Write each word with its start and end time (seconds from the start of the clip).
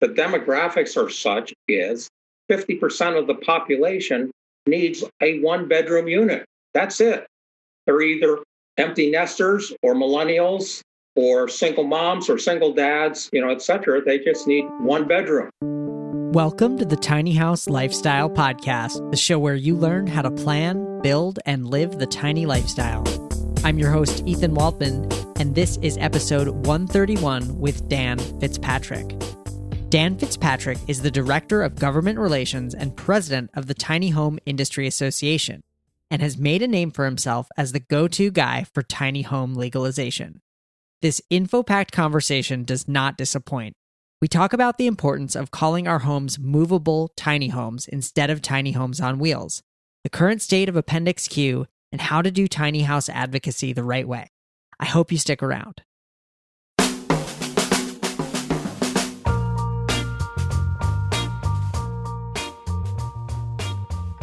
the 0.00 0.08
demographics 0.08 0.96
are 0.96 1.10
such 1.10 1.52
is 1.66 2.08
50% 2.50 3.18
of 3.18 3.26
the 3.26 3.34
population 3.34 4.30
needs 4.66 5.02
a 5.20 5.40
one 5.40 5.66
bedroom 5.66 6.06
unit. 6.06 6.44
That's 6.72 7.00
it. 7.00 7.26
They're 7.86 8.00
either 8.00 8.38
empty 8.76 9.10
nesters 9.10 9.72
or 9.82 9.94
millennials 9.94 10.82
or 11.16 11.48
single 11.48 11.84
moms 11.84 12.30
or 12.30 12.38
single 12.38 12.72
dads, 12.72 13.28
you 13.32 13.40
know, 13.40 13.50
et 13.50 13.60
cetera. 13.60 14.00
They 14.00 14.20
just 14.20 14.46
need 14.46 14.66
one 14.80 15.08
bedroom. 15.08 15.50
Welcome 16.32 16.78
to 16.78 16.84
the 16.84 16.96
Tiny 16.96 17.34
House 17.34 17.68
Lifestyle 17.68 18.30
Podcast, 18.30 19.10
the 19.10 19.16
show 19.16 19.38
where 19.38 19.56
you 19.56 19.74
learn 19.74 20.06
how 20.06 20.22
to 20.22 20.30
plan, 20.30 21.00
build, 21.02 21.40
and 21.44 21.66
live 21.66 21.98
the 21.98 22.06
tiny 22.06 22.46
lifestyle. 22.46 23.02
I'm 23.64 23.78
your 23.78 23.90
host, 23.90 24.22
Ethan 24.26 24.54
Waldman, 24.54 25.10
and 25.40 25.56
this 25.56 25.76
is 25.78 25.98
episode 25.98 26.48
131 26.66 27.58
with 27.58 27.88
Dan 27.88 28.18
Fitzpatrick. 28.38 29.16
Dan 29.88 30.18
Fitzpatrick 30.18 30.76
is 30.86 31.00
the 31.00 31.10
Director 31.10 31.62
of 31.62 31.74
Government 31.74 32.18
Relations 32.18 32.74
and 32.74 32.94
President 32.94 33.50
of 33.54 33.68
the 33.68 33.74
Tiny 33.74 34.10
Home 34.10 34.38
Industry 34.44 34.86
Association 34.86 35.62
and 36.10 36.20
has 36.20 36.36
made 36.36 36.60
a 36.60 36.68
name 36.68 36.90
for 36.90 37.06
himself 37.06 37.48
as 37.56 37.72
the 37.72 37.80
go 37.80 38.06
to 38.08 38.30
guy 38.30 38.66
for 38.74 38.82
tiny 38.82 39.22
home 39.22 39.54
legalization. 39.54 40.42
This 41.00 41.22
info 41.30 41.62
packed 41.62 41.90
conversation 41.90 42.64
does 42.64 42.86
not 42.86 43.16
disappoint. 43.16 43.76
We 44.20 44.28
talk 44.28 44.52
about 44.52 44.76
the 44.76 44.86
importance 44.86 45.34
of 45.34 45.52
calling 45.52 45.88
our 45.88 46.00
homes 46.00 46.38
movable 46.38 47.10
tiny 47.16 47.48
homes 47.48 47.88
instead 47.88 48.28
of 48.28 48.42
tiny 48.42 48.72
homes 48.72 49.00
on 49.00 49.18
wheels, 49.18 49.62
the 50.04 50.10
current 50.10 50.42
state 50.42 50.68
of 50.68 50.76
Appendix 50.76 51.28
Q, 51.28 51.66
and 51.90 52.02
how 52.02 52.20
to 52.20 52.30
do 52.30 52.46
tiny 52.46 52.82
house 52.82 53.08
advocacy 53.08 53.72
the 53.72 53.84
right 53.84 54.06
way. 54.06 54.32
I 54.78 54.84
hope 54.84 55.10
you 55.10 55.16
stick 55.16 55.42
around. 55.42 55.80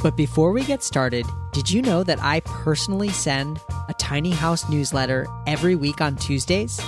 But 0.06 0.16
before 0.16 0.52
we 0.52 0.64
get 0.64 0.84
started, 0.84 1.25
did 1.52 1.72
you 1.72 1.81
know 1.81 2.03
that 2.03 2.22
I 2.22 2.42
personally 2.42 3.09
send 3.09 3.59
a 3.89 3.94
Tiny 3.95 4.30
House 4.30 4.70
newsletter 4.70 5.25
every 5.48 5.73
week 5.73 6.00
on 6.00 6.16
Tuesdays? 6.16 6.80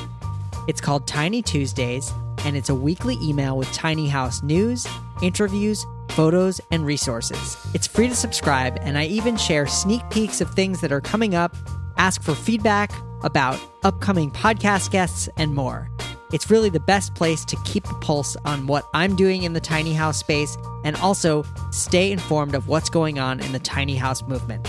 It's 0.68 0.80
called 0.80 1.08
Tiny 1.08 1.42
Tuesdays, 1.42 2.14
and 2.46 2.56
it's 2.56 2.70
a 2.70 2.76
weekly 2.76 3.18
email 3.20 3.58
with 3.58 3.74
Tiny 3.74 4.08
House 4.08 4.44
news, 4.44 4.86
interviews, 5.24 5.84
photos, 6.10 6.62
and 6.70 6.86
resources. 6.86 7.58
It's 7.74 7.88
free 7.88 8.08
to 8.08 8.16
subscribe, 8.16 8.78
and 8.82 9.00
I 9.00 9.06
even 9.06 9.36
share 9.36 9.66
sneak 9.66 10.08
peeks 10.12 10.40
of 10.40 10.52
things 10.52 10.80
that 10.82 10.92
are 10.92 11.02
coming 11.02 11.34
up, 11.34 11.56
ask 11.98 12.22
for 12.22 12.36
feedback 12.36 12.92
about 13.24 13.60
upcoming 13.82 14.30
podcast 14.30 14.92
guests, 14.92 15.28
and 15.38 15.56
more. 15.56 15.90
It's 16.34 16.52
really 16.52 16.70
the 16.70 16.80
best 16.80 17.16
place 17.16 17.46
to 17.46 17.56
keep 17.64 17.86
the 17.86 17.94
pulse 17.96 18.36
on 18.44 18.68
what 18.68 18.88
I'm 18.94 19.16
doing 19.16 19.44
in 19.44 19.54
the 19.54 19.62
tiny 19.62 19.94
house 19.94 20.18
space 20.18 20.58
and 20.84 20.96
also 20.98 21.46
stay 21.72 22.12
informed 22.12 22.54
of 22.54 22.68
what's 22.68 22.90
going 22.90 23.18
on 23.18 23.40
in 23.40 23.54
the 23.54 23.60
tiny 23.60 23.96
house 23.96 24.22
movement. 24.24 24.68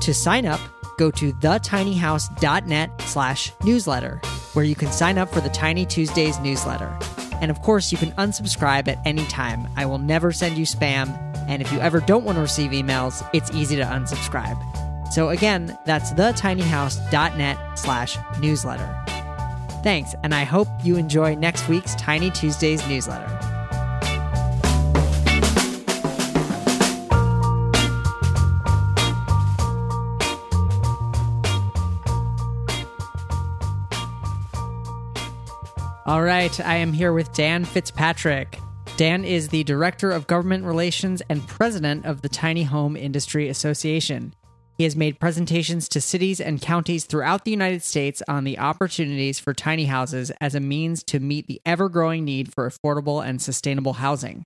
To 0.00 0.14
sign 0.14 0.46
up, 0.46 0.60
go 0.98 1.10
to 1.12 1.32
thetinyhouse.net 1.32 3.02
slash 3.02 3.52
newsletter, 3.62 4.20
where 4.52 4.64
you 4.64 4.74
can 4.74 4.90
sign 4.90 5.16
up 5.16 5.32
for 5.32 5.40
the 5.40 5.48
Tiny 5.48 5.86
Tuesdays 5.86 6.38
newsletter. 6.40 6.98
And 7.40 7.50
of 7.50 7.62
course, 7.62 7.90
you 7.92 7.98
can 7.98 8.12
unsubscribe 8.12 8.88
at 8.88 8.98
any 9.06 9.24
time. 9.26 9.68
I 9.76 9.86
will 9.86 9.98
never 9.98 10.32
send 10.32 10.58
you 10.58 10.66
spam, 10.66 11.08
and 11.48 11.62
if 11.62 11.72
you 11.72 11.78
ever 11.80 12.00
don't 12.00 12.24
want 12.24 12.36
to 12.36 12.42
receive 12.42 12.72
emails, 12.72 13.26
it's 13.32 13.50
easy 13.52 13.76
to 13.76 13.84
unsubscribe. 13.84 14.58
So 15.12 15.30
again, 15.30 15.78
that's 15.86 16.12
thetinyhouse.net 16.12 17.78
slash 17.78 18.18
newsletter. 18.40 19.09
Thanks, 19.82 20.14
and 20.22 20.34
I 20.34 20.44
hope 20.44 20.68
you 20.82 20.96
enjoy 20.96 21.34
next 21.34 21.68
week's 21.68 21.94
Tiny 21.94 22.30
Tuesdays 22.30 22.86
newsletter. 22.86 23.38
All 36.06 36.22
right, 36.22 36.58
I 36.60 36.74
am 36.76 36.92
here 36.92 37.12
with 37.12 37.32
Dan 37.32 37.64
Fitzpatrick. 37.64 38.58
Dan 38.96 39.24
is 39.24 39.48
the 39.48 39.64
Director 39.64 40.10
of 40.10 40.26
Government 40.26 40.64
Relations 40.64 41.22
and 41.30 41.46
President 41.46 42.04
of 42.04 42.20
the 42.20 42.28
Tiny 42.28 42.64
Home 42.64 42.96
Industry 42.96 43.48
Association. 43.48 44.34
He 44.80 44.84
has 44.84 44.96
made 44.96 45.20
presentations 45.20 45.90
to 45.90 46.00
cities 46.00 46.40
and 46.40 46.58
counties 46.58 47.04
throughout 47.04 47.44
the 47.44 47.50
United 47.50 47.82
States 47.82 48.22
on 48.26 48.44
the 48.44 48.58
opportunities 48.58 49.38
for 49.38 49.52
tiny 49.52 49.84
houses 49.84 50.32
as 50.40 50.54
a 50.54 50.58
means 50.58 51.02
to 51.02 51.20
meet 51.20 51.48
the 51.48 51.60
ever 51.66 51.90
growing 51.90 52.24
need 52.24 52.50
for 52.54 52.66
affordable 52.66 53.22
and 53.22 53.42
sustainable 53.42 53.92
housing. 53.92 54.42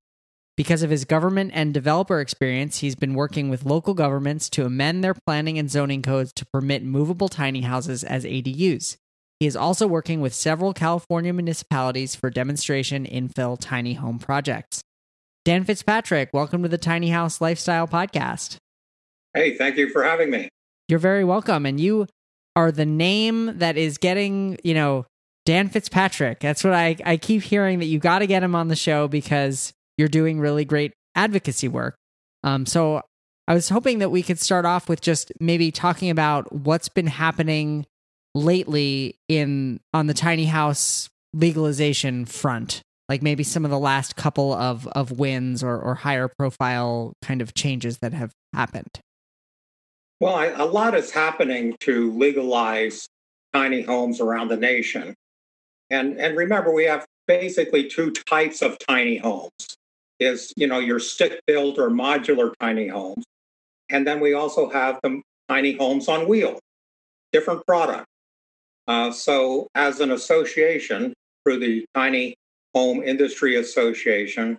Because 0.56 0.83
of 0.83 0.91
his 0.91 1.05
government 1.05 1.53
and 1.55 1.72
developer 1.72 2.19
experience, 2.19 2.78
he's 2.78 2.97
been 2.97 3.15
working 3.15 3.49
with 3.49 3.65
local 3.65 3.95
governments 3.95 4.50
to 4.50 4.65
amend 4.67 5.05
their 5.05 5.15
planning 5.25 5.56
and 5.56 5.71
zoning 5.71 6.03
codes 6.03 6.33
to 6.33 6.47
permit 6.53 6.83
movable 6.83 7.28
tiny 7.28 7.61
houses 7.61 8.03
as 8.03 8.25
ADUs. 8.25 8.97
He 9.39 9.47
is 9.47 9.55
also 9.55 9.87
working 9.87 10.21
with 10.21 10.34
several 10.34 10.75
California 10.75 11.33
municipalities 11.33 12.16
for 12.16 12.28
demonstration 12.28 13.06
infill 13.06 13.56
tiny 13.56 13.95
home 13.95 14.19
projects. 14.19 14.83
Dan 15.45 15.62
Fitzpatrick, 15.62 16.31
welcome 16.33 16.65
to 16.65 16.69
the 16.69 16.77
Tiny 16.77 17.11
House 17.11 17.41
Lifestyle 17.41 17.87
Podcast. 17.87 18.56
Hey, 19.34 19.56
thank 19.56 19.77
you 19.77 19.89
for 19.91 20.05
having 20.05 20.31
me. 20.31 20.49
You're 20.89 21.00
very 21.00 21.25
welcome. 21.25 21.67
And 21.67 21.81
you 21.81 22.06
are 22.55 22.71
the 22.71 22.87
name 22.87 23.59
that 23.59 23.77
is 23.77 23.99
getting, 23.99 24.59
you 24.62 24.75
know, 24.75 25.06
Dan 25.45 25.69
Fitzpatrick. 25.69 26.41
That's 26.41 26.62
what 26.62 26.72
I, 26.72 26.97
I 27.05 27.17
keep 27.17 27.43
hearing 27.43 27.81
that 27.81 27.87
you 27.87 27.99
got 27.99 28.21
to 28.21 28.27
get 28.27 28.43
him 28.43 28.55
on 28.55 28.69
the 28.69 28.77
show 28.77 29.09
because 29.09 29.72
you're 29.99 30.09
doing 30.09 30.39
really 30.39 30.65
great 30.65 30.93
advocacy 31.15 31.69
work. 31.69 31.97
Um, 32.45 32.65
so 32.65 33.03
I 33.49 33.55
was 33.55 33.69
hoping 33.69 33.99
that 33.99 34.11
we 34.11 34.22
could 34.22 34.39
start 34.39 34.65
off 34.65 34.89
with 34.89 35.00
just 35.00 35.33
maybe 35.41 35.71
talking 35.71 36.11
about 36.11 36.53
what's 36.53 36.89
been 36.89 37.06
happening 37.06 37.87
lately 38.34 39.16
in 39.28 39.81
on 39.93 40.06
the 40.06 40.15
tiny 40.15 40.47
house 40.47 41.09
legalization 41.33 42.25
front 42.25 42.83
like 43.09 43.22
maybe 43.22 43.45
some 43.45 43.65
of 43.65 43.71
the 43.71 43.78
last 43.78 44.16
couple 44.16 44.53
of 44.53 44.87
of 44.89 45.12
wins 45.12 45.62
or, 45.62 45.78
or 45.78 45.95
higher 45.95 46.28
profile 46.28 47.12
kind 47.22 47.41
of 47.41 47.55
changes 47.55 47.99
that 47.99 48.12
have 48.12 48.33
happened 48.53 49.01
well, 50.21 50.35
I, 50.35 50.47
a 50.47 50.65
lot 50.65 50.95
is 50.95 51.11
happening 51.11 51.77
to 51.81 52.13
legalize 52.13 53.07
tiny 53.53 53.83
homes 53.83 54.21
around 54.21 54.49
the 54.49 54.57
nation. 54.57 55.15
And, 55.91 56.19
and 56.19 56.37
remember, 56.37 56.73
we 56.73 56.85
have 56.85 57.05
basically 57.27 57.89
two 57.89 58.11
types 58.11 58.63
of 58.63 58.79
tiny 58.79 59.19
homes. 59.19 59.51
Is 60.21 60.53
you 60.57 60.69
know 60.69 60.79
your 60.79 61.01
stick 61.01 61.41
built 61.45 61.77
or 61.77 61.91
modular 61.91 62.53
tiny 62.61 62.87
homes 62.87 63.25
and 63.91 64.07
then 64.07 64.21
we 64.21 64.33
also 64.33 64.69
have 64.71 64.99
the 65.03 65.21
tiny 65.49 65.73
homes 65.77 66.09
on 66.09 66.29
wheels. 66.29 66.61
Different 67.33 67.67
product. 67.67 68.07
Uh, 68.87 69.11
so 69.11 69.69
as 69.75 70.01
an 70.01 70.13
association 70.13 71.15
through 71.43 71.59
the 71.59 71.85
tiny 71.95 72.35
home 72.75 73.03
industry 73.03 73.57
association 73.57 74.59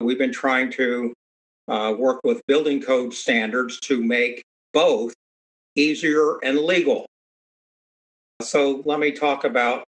we've 0.00 0.18
been 0.18 0.32
trying 0.32 0.70
to 0.72 1.12
uh, 1.68 1.94
work 1.96 2.20
with 2.24 2.42
building 2.46 2.82
code 2.82 3.14
standards 3.14 3.78
to 3.80 4.02
make 4.02 4.42
both 4.72 5.14
easier 5.76 6.38
and 6.42 6.58
legal. 6.58 7.06
So 8.42 8.82
let 8.84 8.98
me 8.98 9.12
talk 9.12 9.44
about 9.44 9.84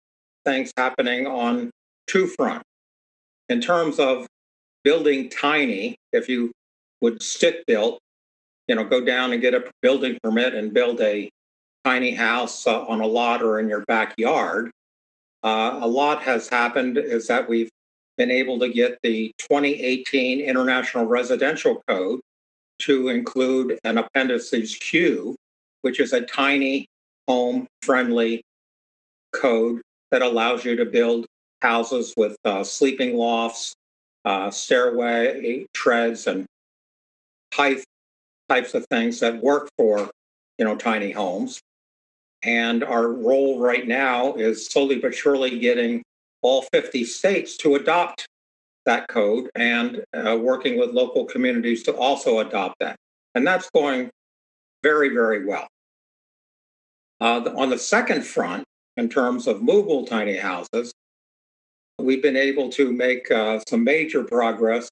things 0.45 0.71
happening 0.77 1.27
on 1.27 1.71
two 2.07 2.27
fronts. 2.27 2.65
In 3.49 3.61
terms 3.61 3.99
of 3.99 4.27
building 4.83 5.29
tiny, 5.29 5.95
if 6.11 6.27
you 6.27 6.51
would 7.01 7.21
stick 7.21 7.63
built, 7.65 7.99
you 8.67 8.75
know, 8.75 8.83
go 8.83 9.03
down 9.03 9.33
and 9.33 9.41
get 9.41 9.53
a 9.53 9.63
building 9.81 10.17
permit 10.23 10.53
and 10.53 10.73
build 10.73 11.01
a 11.01 11.29
tiny 11.83 12.11
house 12.11 12.67
uh, 12.67 12.85
on 12.85 13.01
a 13.01 13.07
lot 13.07 13.41
or 13.41 13.59
in 13.59 13.67
your 13.67 13.83
backyard. 13.87 14.71
Uh, 15.43 15.79
a 15.81 15.87
lot 15.87 16.21
has 16.21 16.47
happened 16.47 16.97
is 16.97 17.27
that 17.27 17.49
we've 17.49 17.69
been 18.17 18.31
able 18.31 18.59
to 18.59 18.69
get 18.69 18.97
the 19.03 19.31
2018 19.39 20.41
International 20.41 21.05
Residential 21.05 21.81
Code 21.87 22.19
to 22.79 23.09
include 23.09 23.79
an 23.83 23.97
appendices 23.97 24.75
Q, 24.75 25.35
which 25.81 25.99
is 25.99 26.13
a 26.13 26.21
tiny 26.21 26.87
home 27.27 27.67
friendly 27.81 28.41
code 29.33 29.81
that 30.11 30.21
allows 30.21 30.65
you 30.65 30.75
to 30.75 30.85
build 30.85 31.25
houses 31.61 32.13
with 32.17 32.35
uh, 32.43 32.63
sleeping 32.63 33.15
lofts, 33.15 33.73
uh, 34.25 34.51
stairway 34.51 35.65
treads, 35.73 36.27
and 36.27 36.45
height 37.53 37.83
types 38.49 38.73
of 38.73 38.85
things 38.87 39.19
that 39.19 39.41
work 39.41 39.69
for 39.77 40.09
you 40.57 40.65
know 40.65 40.75
tiny 40.75 41.11
homes. 41.11 41.59
And 42.43 42.83
our 42.83 43.07
role 43.07 43.59
right 43.59 43.87
now 43.87 44.33
is 44.33 44.67
slowly 44.67 44.97
but 44.97 45.13
surely 45.13 45.59
getting 45.59 46.01
all 46.41 46.63
50 46.73 47.03
states 47.03 47.57
to 47.57 47.75
adopt 47.75 48.27
that 48.85 49.07
code 49.07 49.49
and 49.55 50.03
uh, 50.13 50.37
working 50.37 50.79
with 50.79 50.91
local 50.91 51.25
communities 51.25 51.83
to 51.83 51.95
also 51.95 52.39
adopt 52.39 52.75
that. 52.79 52.95
And 53.35 53.45
that's 53.45 53.69
going 53.69 54.09
very, 54.83 55.09
very 55.09 55.45
well. 55.45 55.67
Uh, 57.19 57.41
on 57.55 57.69
the 57.69 57.77
second 57.77 58.23
front, 58.23 58.63
in 58.97 59.07
terms 59.07 59.47
of 59.47 59.61
movable 59.61 60.05
tiny 60.05 60.35
houses, 60.35 60.91
we've 61.99 62.21
been 62.21 62.35
able 62.35 62.69
to 62.69 62.91
make 62.91 63.29
uh, 63.31 63.59
some 63.67 63.83
major 63.83 64.23
progress 64.23 64.89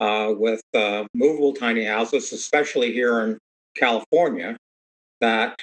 uh, 0.00 0.32
with 0.36 0.62
uh, 0.74 1.04
movable 1.14 1.52
tiny 1.52 1.84
houses, 1.84 2.32
especially 2.32 2.92
here 2.92 3.20
in 3.20 3.38
California, 3.76 4.56
that 5.20 5.62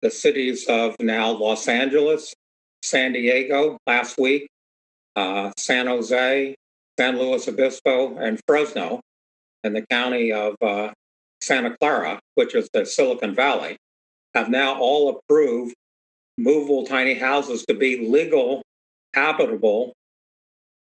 the 0.00 0.10
cities 0.10 0.66
of 0.68 0.96
now 1.00 1.30
Los 1.30 1.68
Angeles, 1.68 2.32
San 2.82 3.12
Diego 3.12 3.78
last 3.86 4.18
week, 4.18 4.48
uh, 5.16 5.52
San 5.56 5.86
Jose, 5.86 6.54
San 6.98 7.18
Luis 7.18 7.48
Obispo, 7.48 8.16
and 8.18 8.40
Fresno, 8.46 9.00
and 9.64 9.74
the 9.74 9.86
county 9.90 10.32
of 10.32 10.54
uh, 10.60 10.90
Santa 11.40 11.76
Clara, 11.78 12.20
which 12.34 12.54
is 12.54 12.68
the 12.72 12.84
Silicon 12.84 13.34
Valley, 13.34 13.76
have 14.34 14.48
now 14.48 14.78
all 14.78 15.16
approved 15.16 15.74
movable 16.38 16.84
tiny 16.84 17.14
houses 17.14 17.64
to 17.66 17.74
be 17.74 18.08
legal, 18.08 18.62
habitable 19.14 19.92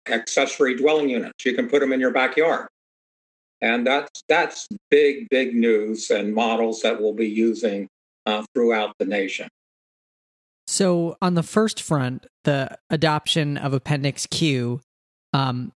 accessory 0.07 0.75
dwelling 0.75 1.09
units. 1.09 1.45
You 1.45 1.53
can 1.53 1.69
put 1.69 1.79
them 1.79 1.93
in 1.93 1.99
your 1.99 2.11
backyard. 2.11 2.67
And 3.61 3.85
that's 3.85 4.23
that's 4.29 4.67
big, 4.89 5.27
big 5.29 5.53
news 5.53 6.09
and 6.09 6.33
models 6.33 6.81
that 6.81 7.01
we'll 7.01 7.13
be 7.13 7.27
using 7.27 7.87
uh, 8.25 8.45
throughout 8.53 8.93
the 8.99 9.05
nation. 9.05 9.49
So, 10.69 11.17
on 11.19 11.33
the 11.33 11.41
first 11.41 11.81
front, 11.81 12.27
the 12.43 12.77
adoption 12.91 13.57
of 13.57 13.73
Appendix 13.73 14.27
Q, 14.27 14.81
um, 15.33 15.71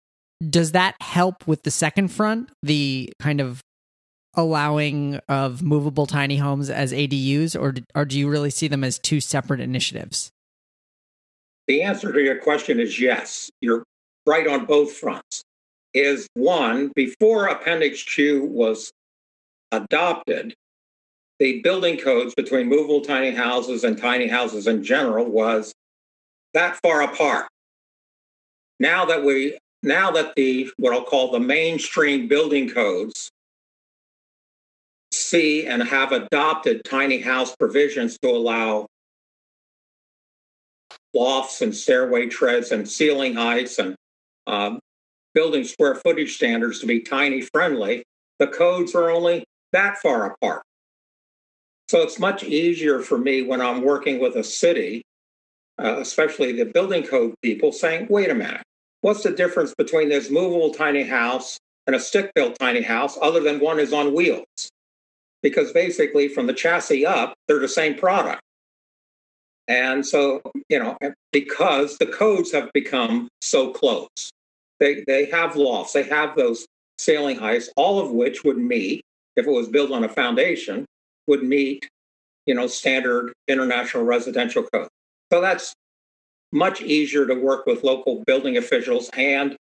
does 0.51 0.73
that 0.73 0.97
help 1.01 1.47
with 1.47 1.63
the 1.63 1.71
second 1.71 2.09
front, 2.09 2.51
the 2.63 3.11
kind 3.19 3.41
of 3.41 3.63
allowing 4.35 5.19
of 5.31 5.63
movable 5.63 6.05
tiny 6.05 6.37
homes 6.37 6.69
as 6.69 6.93
ADUs, 6.93 7.59
or, 7.59 7.75
or 7.95 8.05
do 8.05 8.19
you 8.19 8.29
really 8.29 8.51
see 8.51 8.69
them 8.69 8.85
as 8.85 8.99
two 8.99 9.19
separate 9.19 9.61
initiatives? 9.61 10.31
The 11.69 11.81
answer 11.81 12.13
to 12.13 12.21
your 12.21 12.37
question 12.37 12.79
is 12.79 13.01
yes. 13.01 13.51
You're 13.63 13.85
right 14.27 14.47
on 14.47 14.67
both 14.67 14.93
fronts. 14.93 15.43
Is 15.95 16.29
one, 16.35 16.93
before 16.95 17.47
Appendix 17.47 18.03
Q 18.03 18.45
was 18.45 18.93
adopted, 19.73 20.55
the 21.43 21.61
building 21.61 21.99
codes 21.99 22.37
between 22.37 22.69
movable 22.69 23.01
tiny 23.01 23.33
houses 23.33 23.83
and 23.83 23.99
tiny 23.99 24.29
houses 24.29 24.69
in 24.69 24.85
general 24.85 25.25
was 25.25 25.75
that 26.55 26.79
far 26.85 27.03
apart. 27.03 27.49
Now 28.79 29.05
that 29.07 29.25
we 29.25 29.59
now 29.83 30.13
that 30.13 30.37
the 30.37 30.71
what 30.77 30.93
I'll 30.93 31.03
call 31.03 31.33
the 31.33 31.41
mainstream 31.41 32.29
building 32.29 32.71
codes 32.71 33.29
see 35.11 35.67
and 35.67 35.83
have 35.83 36.13
adopted 36.13 36.85
tiny 36.85 37.21
house 37.21 37.57
provisions 37.57 38.17
to 38.23 38.29
allow 38.29 38.87
lofts 41.13 41.61
and 41.61 41.75
stairway 41.75 42.27
treads 42.27 42.71
and 42.71 42.89
ceiling 42.89 43.35
heights 43.35 43.81
and 43.81 43.97
um, 44.47 44.79
building 45.35 45.65
square 45.65 45.97
footage 45.97 46.37
standards 46.37 46.79
to 46.79 46.87
be 46.87 47.01
tiny 47.01 47.41
friendly, 47.41 48.05
the 48.39 48.47
codes 48.47 48.95
are 48.95 49.11
only 49.11 49.43
that 49.73 49.99
far 49.99 50.27
apart. 50.27 50.63
So 51.89 52.01
it's 52.01 52.19
much 52.19 52.43
easier 52.43 53.01
for 53.01 53.19
me 53.19 53.43
when 53.43 53.61
I'm 53.61 53.83
working 53.83 54.19
with 54.19 54.37
a 54.37 54.45
city, 54.45 55.03
uh, 55.79 55.99
especially 56.01 56.53
the 56.53 56.65
building 56.65 57.03
code 57.03 57.35
people, 57.43 57.73
saying, 57.73 58.07
wait 58.09 58.31
a 58.31 58.35
minute, 58.35 58.63
what's 59.03 59.23
the 59.23 59.31
difference 59.31 59.75
between 59.77 60.09
this 60.09 60.31
movable 60.31 60.73
tiny 60.73 61.03
house 61.03 61.59
and 61.87 61.95
a 61.95 62.01
stick 62.01 62.33
built 62.35 62.59
tiny 62.59 62.83
house 62.83 63.19
other 63.21 63.41
than 63.41 63.61
one 63.61 63.79
is 63.79 63.93
on 63.93 64.15
wheels? 64.15 64.47
Because 65.43 65.73
basically, 65.73 66.29
from 66.29 66.47
the 66.47 66.55
chassis 66.55 67.05
up, 67.05 67.35
they're 67.47 67.59
the 67.59 67.69
same 67.69 67.97
product. 67.97 68.41
And 69.69 70.07
so, 70.07 70.41
you 70.69 70.79
know, 70.79 70.97
because 71.31 71.99
the 71.99 72.07
codes 72.07 72.53
have 72.53 72.71
become 72.73 73.29
so 73.41 73.71
close, 73.71 74.31
they, 74.81 75.05
they 75.07 75.27
have 75.27 75.57
lofts, 75.57 75.93
they 75.93 76.03
have 76.05 76.37
those 76.37 76.67
ceiling 76.99 77.37
heights, 77.37 77.71
all 77.77 78.01
of 78.01 78.11
which 78.11 78.45
would 78.45 78.59
meet, 78.59 79.03
if 79.37 79.47
it 79.47 79.51
was 79.51 79.69
built 79.69 79.93
on 79.93 80.05
a 80.05 80.09
foundation, 80.09 80.85
would 81.27 81.43
meet, 81.43 81.89
you 82.47 82.55
know, 82.55 82.67
standard 82.67 83.33
international 83.49 84.05
residential 84.05 84.63
code. 84.65 84.89
So 85.33 85.41
that's 85.41 85.73
much 86.53 86.83
easier 86.83 87.27
to 87.27 87.35
work 87.35 87.67
with 87.67 87.83
local 87.85 88.23
building 88.27 88.57
officials 88.57 89.09
and 89.17 89.57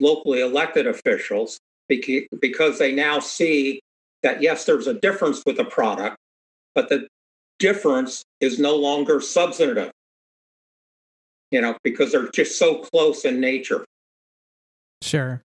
locally 0.00 0.40
elected 0.40 0.86
officials 0.86 1.58
because 1.88 2.78
they 2.78 2.92
now 2.92 3.20
see 3.20 3.80
that 4.22 4.42
yes, 4.42 4.64
there's 4.64 4.86
a 4.86 4.94
difference 4.94 5.42
with 5.46 5.56
the 5.56 5.64
product, 5.64 6.16
but 6.74 6.88
the 6.88 7.06
difference 7.58 8.24
is 8.40 8.58
no 8.58 8.76
longer 8.76 9.20
substantive, 9.20 9.90
you 11.50 11.60
know, 11.60 11.76
because 11.84 12.12
they're 12.12 12.28
just 12.30 12.58
so 12.58 12.80
close 12.80 13.24
in 13.24 13.40
nature. 13.40 13.84
Sure. 15.00 15.42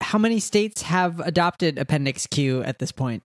How 0.00 0.18
many 0.18 0.40
states 0.40 0.82
have 0.82 1.20
adopted 1.20 1.78
Appendix 1.78 2.26
Q 2.26 2.62
at 2.62 2.80
this 2.80 2.90
point? 2.90 3.22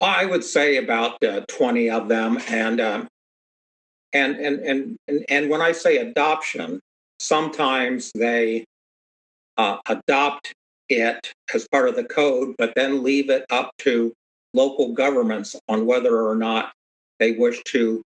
I 0.00 0.24
would 0.24 0.44
say 0.44 0.76
about 0.76 1.22
uh, 1.22 1.42
20 1.48 1.90
of 1.90 2.08
them. 2.08 2.38
And, 2.48 2.80
um, 2.80 3.08
and, 4.12 4.36
and, 4.36 4.60
and, 4.60 4.96
and, 5.08 5.24
and 5.28 5.50
when 5.50 5.60
I 5.60 5.72
say 5.72 5.98
adoption, 5.98 6.80
sometimes 7.18 8.10
they 8.14 8.64
uh, 9.56 9.76
adopt 9.86 10.52
it 10.88 11.32
as 11.54 11.68
part 11.68 11.88
of 11.88 11.96
the 11.96 12.04
code, 12.04 12.54
but 12.58 12.72
then 12.74 13.02
leave 13.02 13.30
it 13.30 13.44
up 13.50 13.70
to 13.78 14.12
local 14.54 14.92
governments 14.92 15.54
on 15.68 15.86
whether 15.86 16.26
or 16.26 16.34
not 16.34 16.72
they 17.18 17.32
wish 17.32 17.62
to 17.64 18.02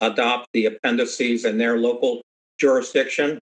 adopt 0.00 0.46
the 0.52 0.66
appendices 0.66 1.44
in 1.44 1.58
their 1.58 1.78
local 1.78 2.20
jurisdiction. 2.58 3.38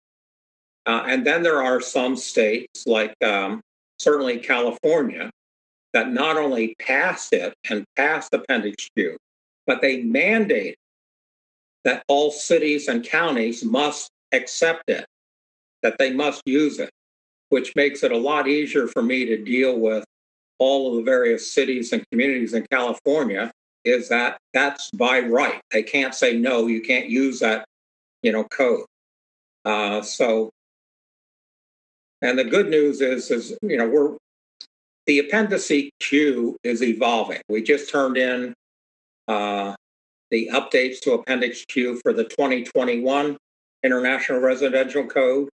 Uh, 0.87 1.05
and 1.07 1.27
then 1.27 1.43
there 1.43 1.62
are 1.62 1.81
some 1.81 2.15
states, 2.15 2.87
like 2.87 3.15
um, 3.25 3.61
certainly 3.99 4.39
California, 4.39 5.31
that 5.94 6.11
not 6.11 6.37
only 6.37 6.75
passed 6.81 7.32
it 7.32 7.55
and 7.70 7.85
passed 7.96 8.35
Appendix 8.35 8.91
Q, 8.94 9.17
but 9.67 9.81
they 9.81 10.02
mandate 10.02 10.76
that 11.85 12.02
all 12.08 12.31
cities 12.31 12.88
and 12.88 13.05
counties 13.05 13.64
must 13.64 14.11
accept 14.32 14.82
it, 14.88 15.06
that 15.82 15.96
they 15.99 16.12
must 16.12 16.43
use 16.44 16.81
it, 16.81 16.91
which 17.49 17.75
makes 17.76 18.02
it 18.02 18.12
a 18.12 18.19
lot 18.19 18.49
easier 18.49 18.88
for 18.88 19.02
me 19.02 19.25
to 19.25 19.43
deal 19.43 19.79
with 19.79 20.05
all 20.58 20.91
of 20.91 20.96
the 20.96 21.02
various 21.02 21.52
cities 21.52 21.93
and 21.93 22.05
communities 22.11 22.55
in 22.55 22.67
California 22.70 23.50
is 23.85 24.08
that 24.08 24.38
that's 24.52 24.90
by 24.90 25.20
right. 25.20 25.61
They 25.70 25.82
can't 25.82 26.14
say 26.14 26.37
no, 26.37 26.67
you 26.67 26.81
can't 26.81 27.08
use 27.08 27.38
that, 27.40 27.67
you 28.23 28.32
know, 28.32 28.44
code. 28.44 28.87
Uh, 29.64 30.02
so, 30.02 30.50
and 32.23 32.38
the 32.38 32.44
good 32.44 32.69
news 32.69 33.00
is, 33.00 33.31
is 33.31 33.56
you 33.62 33.76
know, 33.76 33.88
we're 33.88 34.16
the 35.06 35.20
appendice 35.20 35.90
Q 36.00 36.56
is 36.64 36.82
evolving. 36.82 37.40
We 37.49 37.62
just 37.62 37.90
turned 37.90 38.16
in 38.16 38.54
uh, 39.28 39.75
the 40.30 40.50
updates 40.52 41.00
to 41.00 41.12
Appendix 41.12 41.64
Q 41.66 42.00
for 42.02 42.12
the 42.12 42.25
2021 42.25 43.37
International 43.82 44.40
Residential 44.40 45.06
Code. 45.06 45.49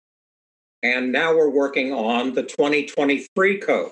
And 0.82 1.10
now 1.10 1.34
we're 1.34 1.50
working 1.50 1.92
on 1.92 2.34
the 2.34 2.42
2023 2.42 3.58
code. 3.58 3.90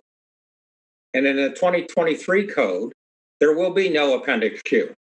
And 1.15 1.27
in 1.27 1.37
the 1.37 1.51
2023 1.51 2.47
code, 2.49 2.93
there 3.41 3.57
will 3.57 3.73
be 3.73 3.89
no 3.89 4.19
Appendix 4.19 4.63
Q. 4.63 4.93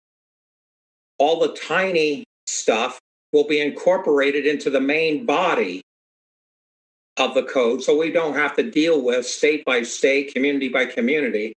All 1.18 1.40
the 1.40 1.54
tiny 1.54 2.24
stuff 2.46 2.98
will 3.32 3.46
be 3.46 3.60
incorporated 3.60 4.46
into 4.46 4.70
the 4.70 4.80
main 4.80 5.26
body 5.26 5.82
of 7.16 7.34
the 7.34 7.42
code. 7.42 7.82
So 7.82 7.96
we 7.96 8.10
don't 8.10 8.34
have 8.34 8.56
to 8.56 8.62
deal 8.62 9.02
with 9.02 9.26
state 9.26 9.64
by 9.64 9.82
state, 9.82 10.34
community 10.34 10.68
by 10.68 10.86
community 10.86 11.54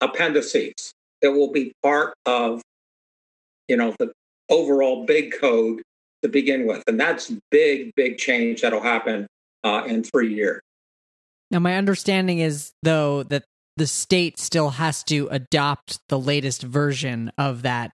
appendices 0.00 0.92
that 1.22 1.32
will 1.32 1.52
be 1.52 1.72
part 1.82 2.14
of 2.26 2.62
you 3.68 3.76
know 3.76 3.94
the 3.98 4.12
overall 4.48 5.06
big 5.06 5.32
code 5.38 5.82
to 6.22 6.28
begin 6.28 6.66
with. 6.66 6.82
And 6.86 6.98
that's 6.98 7.32
big 7.50 7.94
big 7.94 8.18
change 8.18 8.62
that'll 8.62 8.82
happen 8.82 9.26
uh, 9.64 9.84
in 9.86 10.02
three 10.02 10.34
years. 10.34 10.60
Now 11.50 11.58
my 11.58 11.76
understanding 11.76 12.38
is 12.38 12.72
though 12.82 13.22
that 13.24 13.44
the 13.76 13.86
state 13.86 14.38
still 14.38 14.70
has 14.70 15.02
to 15.04 15.28
adopt 15.30 16.00
the 16.08 16.18
latest 16.18 16.62
version 16.62 17.32
of 17.38 17.62
that 17.62 17.92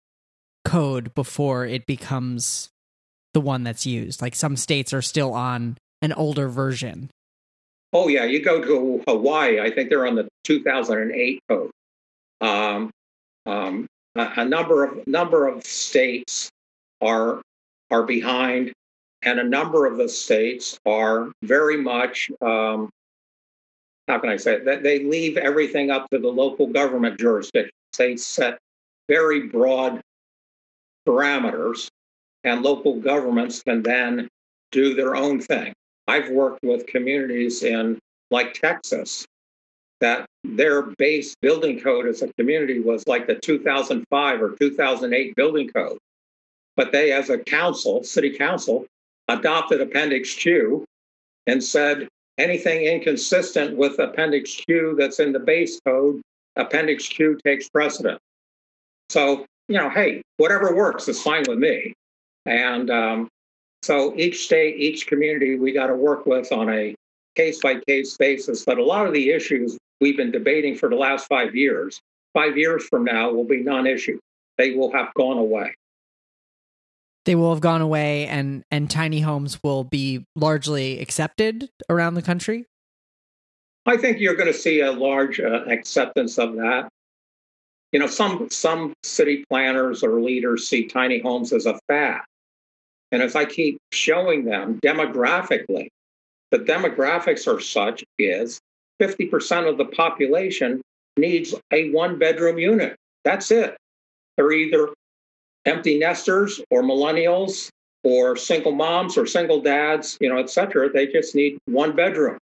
code 0.64 1.14
before 1.14 1.64
it 1.64 1.86
becomes 1.86 2.70
the 3.34 3.40
one 3.40 3.62
that's 3.62 3.86
used. 3.86 4.20
Like 4.20 4.34
some 4.34 4.56
states 4.56 4.92
are 4.92 5.02
still 5.02 5.32
on 5.32 5.76
an 6.02 6.12
older 6.12 6.48
version. 6.48 7.10
Oh 7.92 8.08
yeah, 8.08 8.24
you 8.24 8.42
go 8.42 8.62
to 8.62 9.02
Hawaii. 9.06 9.60
I 9.60 9.70
think 9.70 9.88
they're 9.88 10.06
on 10.06 10.16
the 10.16 10.28
2008 10.44 11.40
code. 11.48 11.70
Um, 12.40 12.90
um, 13.46 13.86
a, 14.14 14.44
number 14.44 14.84
of 14.84 15.06
number 15.06 15.46
of 15.48 15.64
states 15.64 16.50
are 17.00 17.40
are 17.90 18.02
behind, 18.02 18.72
and 19.22 19.38
a 19.38 19.44
number 19.44 19.86
of 19.86 19.96
the 19.96 20.08
states 20.08 20.78
are 20.84 21.30
very 21.42 21.76
much. 21.76 22.30
Um, 22.40 22.90
how 24.08 24.18
can 24.18 24.30
I 24.30 24.36
say 24.36 24.60
that 24.60 24.82
they 24.82 25.04
leave 25.04 25.36
everything 25.36 25.90
up 25.90 26.08
to 26.10 26.18
the 26.18 26.28
local 26.28 26.66
government 26.66 27.18
jurisdiction. 27.18 27.72
They 27.96 28.16
set 28.16 28.58
very 29.08 29.48
broad 29.48 30.00
parameters, 31.08 31.88
and 32.44 32.62
local 32.62 33.00
governments 33.00 33.62
can 33.62 33.82
then 33.82 34.28
do 34.72 34.94
their 34.94 35.16
own 35.16 35.40
thing. 35.40 35.72
I've 36.08 36.30
worked 36.30 36.62
with 36.62 36.86
communities 36.86 37.62
in 37.62 37.98
like 38.30 38.54
Texas 38.54 39.26
that 40.00 40.26
their 40.44 40.82
base 40.98 41.34
building 41.40 41.80
code 41.80 42.06
as 42.06 42.22
a 42.22 42.32
community 42.34 42.80
was 42.80 43.06
like 43.06 43.26
the 43.26 43.34
2005 43.34 44.42
or 44.42 44.50
2008 44.56 45.34
building 45.34 45.68
code. 45.68 45.98
But 46.76 46.92
they, 46.92 47.12
as 47.12 47.30
a 47.30 47.38
council, 47.38 48.04
city 48.04 48.36
council, 48.36 48.86
adopted 49.28 49.80
Appendix 49.80 50.34
Q 50.34 50.84
and 51.46 51.62
said 51.62 52.08
anything 52.38 52.82
inconsistent 52.82 53.76
with 53.76 53.98
Appendix 53.98 54.54
Q 54.66 54.94
that's 54.98 55.18
in 55.18 55.32
the 55.32 55.38
base 55.38 55.80
code, 55.80 56.20
Appendix 56.56 57.08
Q 57.08 57.38
takes 57.44 57.68
precedent. 57.68 58.18
So, 59.08 59.46
you 59.68 59.78
know, 59.78 59.88
hey, 59.88 60.22
whatever 60.36 60.74
works 60.74 61.08
is 61.08 61.22
fine 61.22 61.44
with 61.48 61.58
me. 61.58 61.94
And 62.44 62.90
um, 62.90 63.28
so 63.86 64.12
each 64.16 64.44
state, 64.44 64.74
each 64.78 65.06
community, 65.06 65.56
we 65.56 65.70
got 65.70 65.86
to 65.86 65.94
work 65.94 66.26
with 66.26 66.50
on 66.50 66.68
a 66.68 66.96
case 67.36 67.60
by 67.60 67.76
case 67.86 68.16
basis. 68.16 68.64
But 68.64 68.78
a 68.78 68.84
lot 68.84 69.06
of 69.06 69.12
the 69.12 69.30
issues 69.30 69.78
we've 70.00 70.16
been 70.16 70.32
debating 70.32 70.74
for 70.74 70.88
the 70.88 70.96
last 70.96 71.28
five 71.28 71.54
years, 71.54 72.00
five 72.34 72.58
years 72.58 72.84
from 72.88 73.04
now, 73.04 73.30
will 73.30 73.44
be 73.44 73.62
non 73.62 73.86
issue. 73.86 74.18
They 74.58 74.72
will 74.72 74.90
have 74.90 75.14
gone 75.14 75.38
away. 75.38 75.72
They 77.26 77.36
will 77.36 77.52
have 77.54 77.60
gone 77.60 77.80
away, 77.80 78.26
and, 78.26 78.64
and 78.72 78.90
tiny 78.90 79.20
homes 79.20 79.62
will 79.62 79.84
be 79.84 80.24
largely 80.34 81.00
accepted 81.00 81.68
around 81.88 82.14
the 82.14 82.22
country? 82.22 82.66
I 83.84 83.96
think 83.96 84.18
you're 84.18 84.34
going 84.34 84.52
to 84.52 84.58
see 84.58 84.80
a 84.80 84.90
large 84.90 85.38
uh, 85.38 85.64
acceptance 85.66 86.38
of 86.38 86.56
that. 86.56 86.88
You 87.92 88.00
know, 88.00 88.08
some 88.08 88.50
some 88.50 88.94
city 89.04 89.44
planners 89.48 90.02
or 90.02 90.20
leaders 90.20 90.68
see 90.68 90.86
tiny 90.86 91.20
homes 91.20 91.52
as 91.52 91.66
a 91.66 91.78
fad. 91.86 92.22
And 93.12 93.22
as 93.22 93.36
I 93.36 93.44
keep 93.44 93.78
showing 93.92 94.44
them 94.44 94.80
demographically, 94.80 95.88
the 96.50 96.58
demographics 96.58 97.46
are 97.52 97.60
such 97.60 98.04
is 98.18 98.60
50% 99.00 99.68
of 99.68 99.78
the 99.78 99.84
population 99.84 100.80
needs 101.16 101.54
a 101.72 101.90
one 101.90 102.18
bedroom 102.18 102.58
unit. 102.58 102.96
That's 103.24 103.50
it. 103.50 103.76
They're 104.36 104.52
either 104.52 104.88
empty 105.64 105.98
nesters 105.98 106.60
or 106.70 106.82
millennials 106.82 107.68
or 108.04 108.36
single 108.36 108.72
moms 108.72 109.18
or 109.18 109.26
single 109.26 109.60
dads, 109.60 110.16
you 110.20 110.28
know, 110.28 110.38
et 110.38 110.50
cetera. 110.50 110.90
They 110.90 111.06
just 111.06 111.34
need 111.34 111.58
one 111.66 111.96
bedroom. 111.96 112.38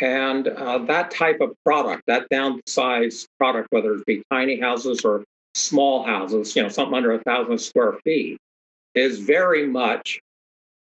And 0.00 0.48
uh, 0.48 0.78
that 0.86 1.10
type 1.10 1.40
of 1.40 1.54
product, 1.64 2.02
that 2.06 2.28
downsized 2.30 3.26
product, 3.38 3.68
whether 3.70 3.94
it 3.94 4.04
be 4.06 4.22
tiny 4.30 4.60
houses 4.60 5.02
or 5.04 5.24
small 5.54 6.04
houses, 6.04 6.54
you 6.54 6.62
know, 6.62 6.68
something 6.68 6.94
under 6.94 7.12
a 7.12 7.22
thousand 7.22 7.58
square 7.58 7.94
feet, 8.04 8.38
is 8.96 9.20
very 9.20 9.66
much 9.66 10.20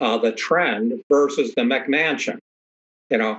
uh, 0.01 0.19
the 0.19 0.33
trend 0.33 1.03
versus 1.11 1.53
the 1.57 1.63
McMansion. 1.63 2.39
You 3.11 3.19
know, 3.19 3.39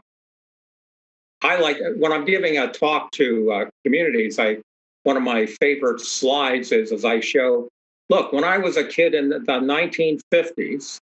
I 1.42 1.60
like 1.60 1.78
when 1.98 2.12
I'm 2.12 2.26
giving 2.26 2.58
a 2.58 2.72
talk 2.72 3.12
to 3.12 3.52
uh, 3.52 3.66
communities. 3.84 4.40
I 4.40 4.58
one 5.04 5.18
of 5.18 5.24
my 5.24 5.46
favorite 5.46 6.02
slides 6.02 6.72
is 6.72 6.92
as 6.92 7.06
I 7.06 7.20
show. 7.20 7.70
Look, 8.10 8.34
when 8.34 8.44
I 8.44 8.58
was 8.58 8.78
a 8.78 8.84
kid 8.84 9.16
in 9.16 9.30
the 9.30 9.40
1950s, 9.40 11.00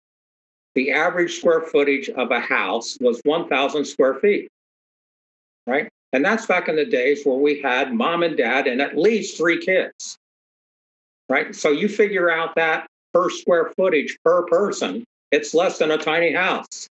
the 0.75 0.93
average 0.93 1.37
square 1.37 1.63
footage 1.63 2.09
of 2.11 2.31
a 2.31 2.41
house 2.41 2.99
was 3.01 3.21
1,000 3.25 3.85
square 3.85 4.15
feet, 4.15 4.49
right? 5.67 5.89
And 6.13 6.25
that's 6.25 6.47
back 6.47 6.69
in 6.69 6.77
the 6.77 6.85
days 6.85 7.25
where 7.25 7.37
we 7.37 7.61
had 7.61 7.93
mom 7.93 8.23
and 8.23 8.37
dad 8.37 8.67
and 8.67 8.81
at 8.81 8.99
least 8.99 9.37
three 9.37 9.65
kids, 9.65 10.17
right? 11.29 11.55
So 11.55 11.71
you 11.71 11.89
figure 11.89 12.31
out 12.31 12.55
that 12.57 12.88
per 13.19 13.31
square 13.31 13.73
footage 13.77 14.17
per 14.25 14.43
person, 14.45 15.05
it's 15.33 15.55
less 15.55 15.79
than 15.79 15.91
a 15.91 15.99
tiny 15.99 16.33
house. 16.33 16.87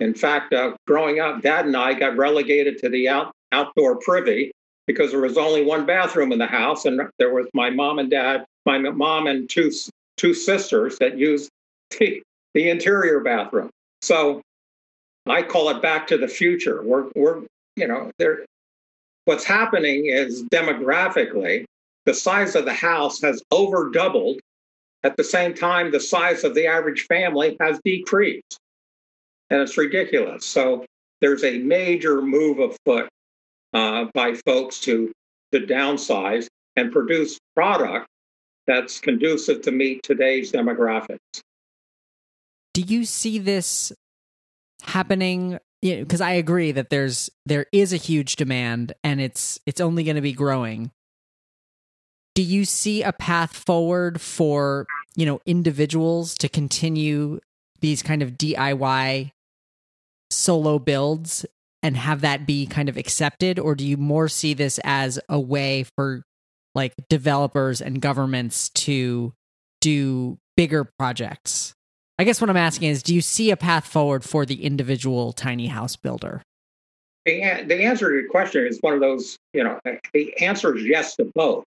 In 0.00 0.14
fact, 0.14 0.52
uh, 0.52 0.76
growing 0.86 1.20
up, 1.20 1.40
Dad 1.40 1.66
and 1.66 1.76
I 1.76 1.94
got 1.94 2.16
relegated 2.16 2.78
to 2.78 2.88
the 2.88 3.08
out, 3.08 3.32
outdoor 3.50 3.96
privy 3.96 4.52
because 4.86 5.10
there 5.10 5.20
was 5.20 5.36
only 5.36 5.64
one 5.64 5.86
bathroom 5.86 6.32
in 6.32 6.38
the 6.38 6.46
house, 6.46 6.84
and 6.84 7.00
there 7.18 7.34
was 7.34 7.46
my 7.52 7.70
mom 7.70 7.98
and 7.98 8.10
dad, 8.10 8.44
my 8.64 8.78
mom 8.78 9.26
and 9.26 9.48
two 9.48 9.70
two 10.16 10.34
sisters 10.34 10.98
that 10.98 11.16
used 11.18 11.50
the, 11.98 12.22
the 12.54 12.70
interior 12.70 13.20
bathroom. 13.20 13.70
So 14.02 14.40
I 15.26 15.42
call 15.42 15.68
it 15.70 15.82
back 15.82 16.06
to 16.08 16.18
the 16.18 16.28
future. 16.28 16.82
We're 16.82 17.06
we're 17.14 17.40
you 17.76 17.88
know 17.88 18.10
there. 18.18 18.44
What's 19.24 19.44
happening 19.44 20.06
is 20.06 20.42
demographically, 20.44 21.64
the 22.06 22.14
size 22.14 22.54
of 22.54 22.64
the 22.64 22.72
house 22.72 23.20
has 23.20 23.42
over 23.50 23.90
doubled. 23.90 24.40
At 25.08 25.16
the 25.16 25.24
same 25.24 25.54
time, 25.54 25.90
the 25.90 26.00
size 26.00 26.44
of 26.44 26.54
the 26.54 26.66
average 26.66 27.06
family 27.06 27.56
has 27.60 27.80
decreased 27.82 28.58
and 29.48 29.62
it's 29.62 29.78
ridiculous. 29.78 30.44
So 30.44 30.84
there's 31.22 31.44
a 31.44 31.60
major 31.60 32.20
move 32.20 32.58
afoot 32.58 33.08
uh, 33.72 34.04
by 34.12 34.34
folks 34.44 34.80
to 34.80 35.10
to 35.52 35.60
downsize 35.60 36.46
and 36.76 36.92
produce 36.92 37.38
product 37.56 38.06
that's 38.66 39.00
conducive 39.00 39.62
to 39.62 39.70
meet 39.70 40.02
today's 40.02 40.52
demographics. 40.52 41.40
Do 42.74 42.82
you 42.82 43.06
see 43.06 43.38
this 43.38 43.94
happening? 44.82 45.58
Because 45.80 46.20
you 46.20 46.26
know, 46.26 46.30
I 46.30 46.32
agree 46.32 46.70
that 46.72 46.90
there's 46.90 47.30
there 47.46 47.64
is 47.72 47.94
a 47.94 47.96
huge 47.96 48.36
demand 48.36 48.92
and 49.02 49.22
it's 49.22 49.58
it's 49.64 49.80
only 49.80 50.04
going 50.04 50.16
to 50.16 50.22
be 50.22 50.34
growing. 50.34 50.90
Do 52.38 52.44
you 52.44 52.64
see 52.64 53.02
a 53.02 53.12
path 53.12 53.52
forward 53.52 54.20
for 54.20 54.86
you 55.16 55.26
know 55.26 55.40
individuals 55.44 56.34
to 56.34 56.48
continue 56.48 57.40
these 57.80 58.00
kind 58.00 58.22
of 58.22 58.38
DIY 58.38 59.32
solo 60.30 60.78
builds 60.78 61.44
and 61.82 61.96
have 61.96 62.20
that 62.20 62.46
be 62.46 62.64
kind 62.66 62.88
of 62.88 62.96
accepted? 62.96 63.58
Or 63.58 63.74
do 63.74 63.84
you 63.84 63.96
more 63.96 64.28
see 64.28 64.54
this 64.54 64.78
as 64.84 65.18
a 65.28 65.40
way 65.40 65.84
for 65.96 66.22
like 66.76 66.94
developers 67.08 67.80
and 67.80 68.00
governments 68.00 68.68
to 68.68 69.32
do 69.80 70.38
bigger 70.56 70.88
projects? 70.96 71.74
I 72.20 72.22
guess 72.22 72.40
what 72.40 72.50
i'm 72.50 72.56
asking 72.56 72.90
is 72.90 73.02
do 73.02 73.16
you 73.16 73.20
see 73.20 73.50
a 73.50 73.56
path 73.56 73.84
forward 73.84 74.22
for 74.22 74.46
the 74.46 74.62
individual 74.62 75.32
tiny 75.32 75.66
house 75.66 75.96
builder? 75.96 76.42
The, 77.26 77.42
answer 77.42 78.10
to 78.10 78.14
your 78.14 78.28
question 78.28 78.64
is 78.64 78.78
one 78.80 78.94
of 78.94 79.00
those 79.00 79.36
you 79.52 79.64
know 79.64 79.80
the 80.12 80.40
answer 80.40 80.76
is 80.76 80.84
yes 80.84 81.16
to 81.16 81.24
both 81.34 81.64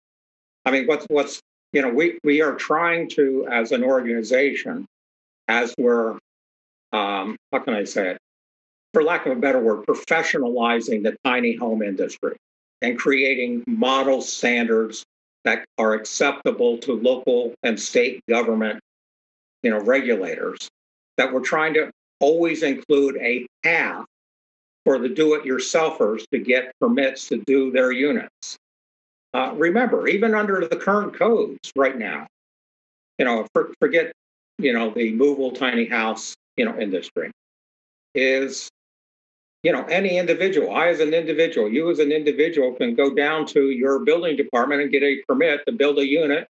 i 0.65 0.71
mean 0.71 0.87
what's 0.87 1.07
what's 1.09 1.41
you 1.73 1.83
know 1.83 1.89
we 1.89 2.19
we 2.25 2.43
are 2.43 2.55
trying 2.55 3.09
to 3.09 3.47
as 3.51 3.73
an 3.73 3.85
organization 3.85 4.87
as 5.49 5.75
we're 5.79 6.13
um, 6.93 7.37
how 7.53 7.59
can 7.59 7.75
i 7.75 7.85
say 7.85 8.11
it 8.11 8.19
for 8.95 9.03
lack 9.03 9.27
of 9.27 9.33
a 9.33 9.41
better 9.41 9.59
word, 9.59 9.85
professionalizing 9.87 11.03
the 11.03 11.17
tiny 11.25 11.55
home 11.55 11.83
industry 11.83 12.37
and 12.81 12.99
creating 12.99 13.65
model 13.67 14.23
standards 14.23 15.05
that 15.45 15.67
are 15.77 15.93
acceptable 15.93 16.79
to 16.79 16.95
local 16.95 17.53
and 17.63 17.79
state 17.79 18.23
government, 18.31 18.81
you 19.63 19.71
know, 19.71 19.81
regulators. 19.81 20.57
That 21.17 21.33
we're 21.33 21.41
trying 21.41 21.75
to 21.75 21.91
always 22.21 22.63
include 22.63 23.17
a 23.19 23.47
path 23.63 24.05
for 24.85 24.99
the 24.99 25.09
do-it-yourselfers 25.09 26.25
to 26.33 26.39
get 26.39 26.73
permits 26.81 27.29
to 27.29 27.43
do 27.47 27.71
their 27.71 27.93
units. 27.93 28.57
Uh, 29.35 29.53
remember, 29.57 30.07
even 30.07 30.35
under 30.35 30.67
the 30.67 30.77
current 30.77 31.13
codes 31.15 31.73
right 31.77 31.99
now, 31.99 32.27
you 33.19 33.25
know, 33.25 33.47
for, 33.53 33.73
forget, 33.81 34.13
you 34.59 34.73
know, 34.73 34.91
the 34.91 35.13
movable 35.13 35.51
tiny 35.51 35.87
house, 35.87 36.35
you 36.57 36.65
know, 36.65 36.79
industry 36.79 37.31
is 38.15 38.71
you 39.65 39.73
know, 39.73 39.83
any 39.85 40.19
individual, 40.19 40.71
I 40.77 40.89
as 40.89 41.01
an 41.01 41.15
individual, 41.15 41.73
you 41.73 41.91
as 41.91 41.99
an 41.99 42.13
individual 42.13 42.75
can 42.75 42.95
go 42.95 43.15
down 43.15 43.47
to 43.47 43.71
your 43.71 44.01
building 44.01 44.37
department 44.37 44.83
and 44.83 44.93
get 44.93 45.03
a 45.03 45.23
permit 45.27 45.65
to 45.67 45.73
build 45.73 45.99
a 45.99 46.07
unit 46.07 46.47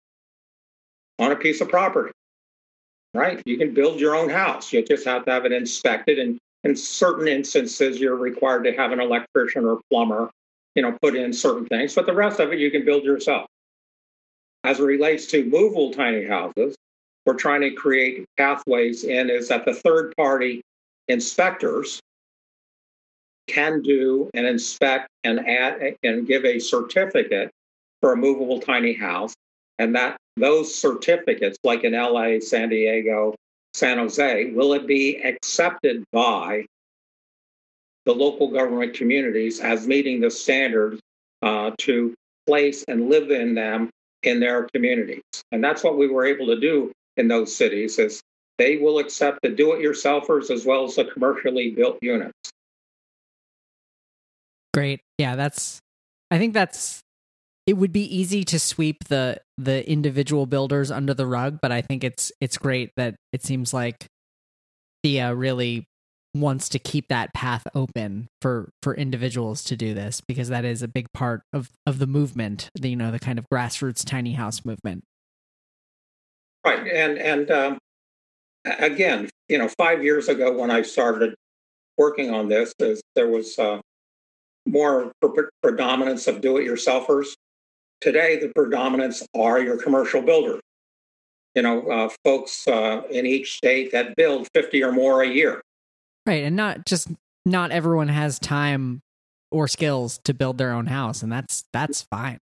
on 1.19 1.31
a 1.31 1.35
piece 1.35 1.61
of 1.61 1.69
property. 1.69 2.11
Right? 3.13 3.39
You 3.45 3.59
can 3.59 3.75
build 3.75 3.99
your 3.99 4.15
own 4.15 4.29
house. 4.29 4.73
You 4.73 4.83
just 4.83 5.05
have 5.05 5.25
to 5.25 5.31
have 5.31 5.45
it 5.45 5.51
inspected. 5.51 6.17
And 6.17 6.39
in 6.63 6.75
certain 6.75 7.27
instances, 7.27 7.99
you're 7.99 8.15
required 8.15 8.63
to 8.63 8.71
have 8.71 8.91
an 8.91 8.99
electrician 8.99 9.63
or 9.65 9.79
plumber, 9.91 10.31
you 10.75 10.81
know, 10.81 10.97
put 11.01 11.15
in 11.15 11.33
certain 11.33 11.65
things. 11.65 11.95
But 11.95 12.05
the 12.05 12.13
rest 12.13 12.39
of 12.39 12.51
it, 12.51 12.59
you 12.59 12.71
can 12.71 12.85
build 12.85 13.03
yourself. 13.03 13.45
As 14.63 14.79
it 14.79 14.83
relates 14.83 15.25
to 15.27 15.43
movable 15.43 15.91
tiny 15.91 16.25
houses, 16.25 16.75
we're 17.25 17.35
trying 17.35 17.61
to 17.61 17.71
create 17.71 18.25
pathways 18.37 19.03
in 19.03 19.29
is 19.29 19.49
that 19.49 19.65
the 19.65 19.73
third 19.73 20.13
party 20.17 20.61
inspectors 21.07 21.99
can 23.47 23.81
do 23.81 24.29
and 24.33 24.45
inspect 24.45 25.09
and 25.23 25.39
add 25.47 25.95
and 26.03 26.27
give 26.27 26.45
a 26.45 26.59
certificate 26.59 27.49
for 28.01 28.13
a 28.13 28.17
movable 28.17 28.59
tiny 28.59 28.93
house. 28.93 29.33
And 29.79 29.95
that 29.95 30.17
those 30.37 30.73
certificates, 30.73 31.57
like 31.63 31.83
in 31.83 31.93
LA, 31.93 32.39
San 32.39 32.69
Diego, 32.69 33.35
San 33.73 33.97
Jose, 33.97 34.51
will 34.51 34.73
it 34.73 34.87
be 34.87 35.21
accepted 35.23 36.03
by 36.11 36.65
the 38.05 38.13
local 38.13 38.49
government 38.49 38.93
communities 38.93 39.59
as 39.59 39.87
meeting 39.87 40.21
the 40.21 40.31
standards 40.31 40.99
uh, 41.41 41.71
to 41.79 42.13
place 42.47 42.83
and 42.87 43.09
live 43.09 43.31
in 43.31 43.55
them 43.55 43.89
in 44.23 44.39
their 44.39 44.67
communities? 44.73 45.21
And 45.51 45.63
that's 45.63 45.83
what 45.83 45.97
we 45.97 46.07
were 46.07 46.25
able 46.25 46.47
to 46.47 46.59
do 46.59 46.91
in 47.17 47.27
those 47.27 47.55
cities 47.55 47.99
is 47.99 48.21
they 48.57 48.77
will 48.77 48.99
accept 48.99 49.39
the 49.41 49.49
do-it-yourselfers 49.49 50.49
as 50.49 50.65
well 50.65 50.85
as 50.85 50.95
the 50.95 51.05
commercially 51.05 51.71
built 51.71 51.97
units. 52.01 52.33
Great. 54.73 55.01
Yeah, 55.17 55.35
that's 55.35 55.79
I 56.31 56.39
think 56.39 56.53
that's 56.53 57.01
it 57.67 57.73
would 57.73 57.93
be 57.93 58.03
easy 58.15 58.43
to 58.45 58.59
sweep 58.59 59.05
the 59.05 59.39
the 59.57 59.89
individual 59.89 60.45
builders 60.45 60.91
under 60.91 61.13
the 61.13 61.27
rug, 61.27 61.59
but 61.61 61.71
I 61.71 61.81
think 61.81 62.03
it's 62.03 62.31
it's 62.41 62.57
great 62.57 62.91
that 62.97 63.15
it 63.31 63.43
seems 63.43 63.73
like 63.73 64.07
THIA 65.05 65.37
really 65.37 65.85
wants 66.33 66.67
to 66.69 66.79
keep 66.79 67.07
that 67.09 67.33
path 67.33 67.67
open 67.75 68.27
for 68.41 68.69
for 68.81 68.95
individuals 68.95 69.63
to 69.63 69.75
do 69.75 69.93
this 69.93 70.21
because 70.21 70.49
that 70.49 70.65
is 70.65 70.81
a 70.81 70.87
big 70.87 71.11
part 71.13 71.41
of 71.53 71.69
of 71.85 71.99
the 71.99 72.07
movement, 72.07 72.69
the, 72.75 72.89
you 72.89 72.95
know, 72.95 73.11
the 73.11 73.19
kind 73.19 73.37
of 73.37 73.45
grassroots 73.51 74.05
tiny 74.05 74.33
house 74.33 74.65
movement. 74.65 75.03
Right, 76.65 76.87
and 76.87 77.17
and 77.17 77.51
um, 77.51 77.77
again, 78.65 79.29
you 79.49 79.57
know, 79.57 79.67
five 79.77 80.03
years 80.03 80.27
ago 80.27 80.57
when 80.57 80.71
I 80.71 80.81
started 80.81 81.35
working 81.97 82.33
on 82.33 82.47
this, 82.47 82.73
there 83.15 83.27
was 83.27 83.57
uh, 83.59 83.79
more 84.65 85.11
pre- 85.21 85.49
predominance 85.61 86.27
of 86.27 86.41
do-it-yourselfers. 86.41 87.33
Today, 88.01 88.39
the 88.39 88.51
predominance 88.55 89.25
are 89.35 89.61
your 89.61 89.77
commercial 89.77 90.21
builders. 90.21 90.61
You 91.55 91.61
know, 91.61 91.87
uh, 91.87 92.09
folks 92.23 92.67
uh, 92.67 93.03
in 93.11 93.27
each 93.27 93.57
state 93.57 93.91
that 93.91 94.15
build 94.15 94.47
50 94.55 94.83
or 94.83 94.91
more 94.91 95.21
a 95.21 95.27
year. 95.27 95.61
Right. 96.25 96.43
And 96.43 96.55
not 96.55 96.85
just, 96.85 97.09
not 97.45 97.71
everyone 97.71 98.07
has 98.07 98.39
time 98.39 99.01
or 99.51 99.67
skills 99.67 100.19
to 100.23 100.33
build 100.33 100.57
their 100.57 100.71
own 100.71 100.87
house. 100.87 101.21
And 101.21 101.31
that's, 101.31 101.65
that's 101.73 102.01
fine. 102.03 102.39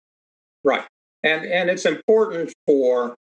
Right. 0.62 0.86
And, 1.22 1.44
and 1.44 1.70
it's 1.70 1.84
important 1.84 2.52
for, 2.66 3.14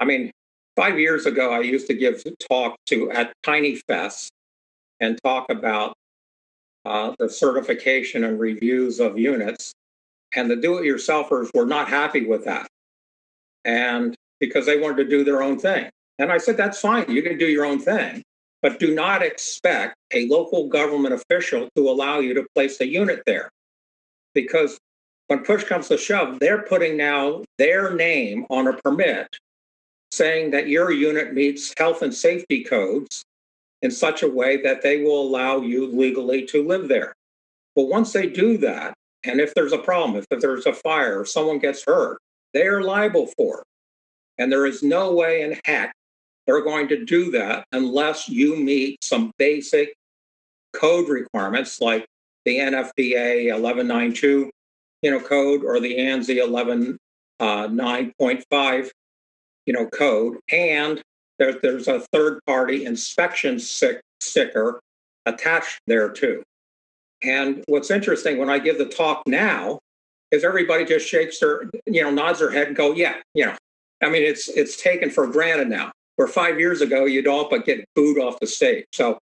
I 0.00 0.04
mean, 0.04 0.30
five 0.76 0.98
years 0.98 1.26
ago, 1.26 1.52
I 1.52 1.60
used 1.60 1.86
to 1.88 1.94
give 1.94 2.22
talk 2.48 2.76
to 2.86 3.10
at 3.10 3.32
Tiny 3.42 3.76
Fest 3.88 4.30
and 5.00 5.18
talk 5.24 5.46
about 5.50 5.94
uh, 6.84 7.14
the 7.18 7.28
certification 7.28 8.24
and 8.24 8.38
reviews 8.38 9.00
of 9.00 9.18
units. 9.18 9.72
And 10.34 10.50
the 10.50 10.56
do 10.56 10.78
it 10.78 10.84
yourselfers 10.84 11.50
were 11.54 11.66
not 11.66 11.88
happy 11.88 12.26
with 12.26 12.44
that. 12.44 12.68
And 13.64 14.14
because 14.38 14.66
they 14.66 14.78
wanted 14.78 14.96
to 15.04 15.08
do 15.08 15.24
their 15.24 15.42
own 15.42 15.58
thing. 15.58 15.88
And 16.18 16.30
I 16.30 16.38
said, 16.38 16.56
that's 16.56 16.80
fine. 16.80 17.10
You 17.10 17.22
can 17.22 17.38
do 17.38 17.46
your 17.46 17.64
own 17.64 17.78
thing, 17.78 18.22
but 18.66 18.80
do 18.80 18.92
not 18.92 19.22
expect 19.22 19.94
a 20.12 20.26
local 20.26 20.66
government 20.66 21.14
official 21.14 21.68
to 21.76 21.88
allow 21.88 22.18
you 22.18 22.34
to 22.34 22.44
place 22.52 22.80
a 22.80 22.88
unit 22.88 23.22
there. 23.24 23.48
Because 24.34 24.76
when 25.28 25.44
push 25.44 25.62
comes 25.62 25.86
to 25.86 25.96
shove, 25.96 26.40
they're 26.40 26.62
putting 26.62 26.96
now 26.96 27.44
their 27.58 27.94
name 27.94 28.44
on 28.50 28.66
a 28.66 28.72
permit 28.72 29.28
saying 30.10 30.50
that 30.50 30.66
your 30.66 30.90
unit 30.90 31.32
meets 31.32 31.72
health 31.78 32.02
and 32.02 32.12
safety 32.12 32.64
codes 32.64 33.22
in 33.82 33.92
such 33.92 34.24
a 34.24 34.28
way 34.28 34.60
that 34.62 34.82
they 34.82 35.04
will 35.04 35.22
allow 35.22 35.60
you 35.60 35.86
legally 35.86 36.44
to 36.46 36.66
live 36.66 36.88
there. 36.88 37.14
But 37.76 37.84
once 37.84 38.12
they 38.12 38.26
do 38.28 38.58
that, 38.58 38.94
and 39.22 39.40
if 39.40 39.54
there's 39.54 39.74
a 39.74 39.78
problem, 39.78 40.24
if 40.28 40.40
there's 40.40 40.66
a 40.66 40.72
fire, 40.72 41.20
if 41.20 41.28
someone 41.28 41.60
gets 41.60 41.84
hurt, 41.86 42.18
they 42.52 42.66
are 42.66 42.82
liable 42.82 43.28
for 43.36 43.60
it. 43.60 43.66
And 44.42 44.50
there 44.50 44.66
is 44.66 44.82
no 44.82 45.14
way 45.14 45.42
in 45.42 45.60
heck 45.64 45.94
they're 46.46 46.64
going 46.64 46.88
to 46.88 47.04
do 47.04 47.30
that 47.32 47.66
unless 47.72 48.28
you 48.28 48.56
meet 48.56 49.02
some 49.02 49.32
basic 49.38 49.94
code 50.72 51.08
requirements 51.08 51.80
like 51.80 52.06
the 52.44 52.58
NFPA 52.58 53.52
1192 53.52 54.50
you 55.02 55.10
know, 55.10 55.20
code 55.20 55.64
or 55.64 55.78
the 55.80 55.96
ANSI 55.96 56.38
11.9.5 57.40 58.84
uh, 58.84 58.88
you 59.66 59.72
know, 59.72 59.86
code. 59.86 60.38
And 60.50 61.02
there, 61.38 61.52
there's 61.60 61.88
a 61.88 62.00
third 62.12 62.40
party 62.46 62.84
inspection 62.84 63.58
sticker 63.58 64.80
attached 65.26 65.80
there 65.86 66.08
too. 66.10 66.42
And 67.22 67.62
what's 67.68 67.90
interesting 67.90 68.38
when 68.38 68.50
I 68.50 68.58
give 68.58 68.78
the 68.78 68.86
talk 68.86 69.22
now 69.26 69.78
is 70.30 70.44
everybody 70.44 70.84
just 70.84 71.06
shakes 71.06 71.40
their, 71.40 71.70
you 71.86 72.02
know, 72.02 72.10
nods 72.10 72.40
their 72.40 72.50
head 72.50 72.68
and 72.68 72.76
go, 72.76 72.92
yeah, 72.92 73.16
you 73.34 73.46
know, 73.46 73.54
I 74.02 74.10
mean, 74.10 74.22
it's 74.22 74.48
it's 74.48 74.80
taken 74.82 75.08
for 75.08 75.26
granted 75.26 75.68
now. 75.68 75.92
Where 76.16 76.28
five 76.28 76.58
years 76.58 76.80
ago 76.80 77.04
you'd 77.04 77.26
all 77.26 77.48
but 77.48 77.66
get 77.66 77.84
booed 77.94 78.18
off 78.18 78.40
the 78.40 78.46
stage. 78.46 78.86
So 78.92 79.18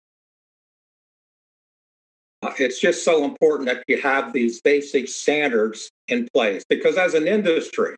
uh, 2.43 2.54
it's 2.58 2.80
just 2.80 3.06
so 3.06 3.23
important 3.23 3.69
that 3.69 3.84
you 3.88 4.01
have 4.01 4.34
these 4.34 4.62
basic 4.62 5.08
standards 5.08 5.91
in 6.08 6.27
place 6.34 6.63
because 6.67 6.97
as 6.97 7.13
an 7.13 7.27
industry, 7.27 7.95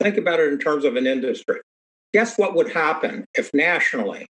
think 0.00 0.16
about 0.16 0.40
it 0.40 0.52
in 0.52 0.58
terms 0.58 0.84
of 0.84 0.96
an 0.96 1.06
industry. 1.06 1.60
Guess 2.12 2.38
what 2.38 2.54
would 2.54 2.70
happen 2.70 3.24
if 3.34 3.52
nationally 3.54 4.26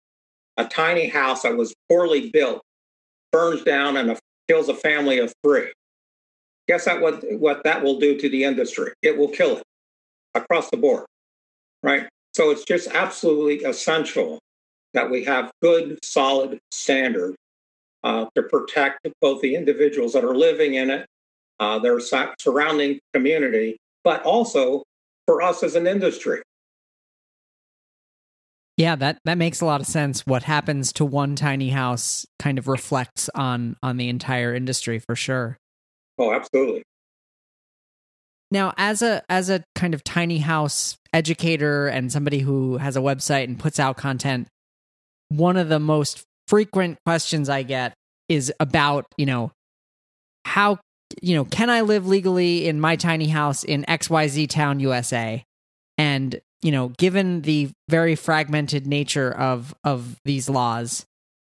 a 0.58 0.66
tiny 0.66 1.08
house 1.08 1.44
that 1.44 1.56
was 1.56 1.74
poorly 1.90 2.30
built 2.30 2.62
burns 3.32 3.64
down 3.64 3.98
and 3.98 4.20
kills 4.48 4.70
a 4.70 4.76
family 4.76 5.20
of 5.20 5.34
three? 5.44 5.72
Guess 6.68 6.86
that 6.86 7.02
what, 7.02 7.24
what 7.40 7.64
that 7.64 7.84
will 7.84 8.00
do 8.00 8.18
to 8.18 8.30
the 8.30 8.44
industry? 8.44 8.92
It 9.02 9.18
will 9.18 9.30
kill 9.30 9.58
it 9.58 9.64
across 10.34 10.70
the 10.70 10.78
board, 10.78 11.06
right? 11.84 12.08
So 12.34 12.50
it's 12.50 12.64
just 12.64 12.88
absolutely 12.90 13.64
essential 13.64 14.40
that 14.94 15.10
we 15.10 15.24
have 15.26 15.52
good, 15.62 16.00
solid 16.04 16.60
standards 16.72 17.36
uh, 18.04 18.26
to 18.36 18.44
protect 18.44 19.08
both 19.22 19.42
the 19.42 19.56
individuals 19.56 20.14
that 20.14 20.24
are 20.24 20.36
living 20.36 20.76
in 20.76 20.90
it, 20.90 21.06
uh, 21.60 21.80
their 21.80 22.00
surrounding 22.00 23.00
community, 23.14 23.78
but 24.04 24.24
also 24.24 24.84
for 25.26 25.42
us 25.42 25.64
as 25.64 25.76
an 25.76 25.88
industry. 25.88 26.42
Yeah, 28.76 28.96
that 28.96 29.20
that 29.26 29.38
makes 29.38 29.62
a 29.62 29.66
lot 29.66 29.82
of 29.82 29.88
sense. 29.88 30.26
What 30.26 30.44
happens 30.44 30.92
to 30.94 31.06
one 31.06 31.36
tiny 31.36 31.70
house 31.70 32.26
kind 32.40 32.58
of 32.58 32.68
reflects 32.68 33.30
on 33.36 33.76
on 33.84 33.98
the 33.98 34.10
entire 34.10 34.56
industry 34.56 34.98
for 34.98 35.16
sure. 35.16 35.58
Oh, 36.18 36.34
absolutely. 36.34 36.84
Now, 38.54 38.72
as 38.78 39.02
a 39.02 39.24
as 39.30 39.50
a 39.50 39.64
kind 39.74 39.96
of 39.96 40.04
tiny 40.04 40.38
house 40.38 40.96
educator 41.12 41.88
and 41.88 42.12
somebody 42.12 42.38
who 42.38 42.78
has 42.78 42.96
a 42.96 43.02
website 43.02 43.46
and 43.46 43.58
puts 43.58 43.80
out 43.80 43.98
content, 43.98 44.48
one 45.30 45.58
of 45.58 45.70
the 45.70 45.80
most 45.80 46.24
frequent 46.48 47.00
questions 47.04 47.50
I 47.50 47.64
get 47.64 47.96
is 48.30 48.54
about, 48.60 49.08
you 49.18 49.26
know, 49.26 49.52
how 50.46 50.78
you 51.20 51.36
know, 51.36 51.46
can 51.46 51.72
I 51.72 51.82
live 51.82 52.08
legally 52.08 52.68
in 52.68 52.80
my 52.80 52.96
tiny 52.96 53.28
house 53.28 53.64
in 53.64 53.86
XYZ 53.88 54.50
town 54.50 54.80
USA? 54.80 55.44
And 55.98 56.40
you 56.62 56.72
know, 56.72 56.90
given 56.90 57.42
the 57.42 57.72
very 57.90 58.16
fragmented 58.16 58.86
nature 58.86 59.32
of 59.32 59.74
of 59.84 60.20
these 60.26 60.48
laws, 60.48 61.08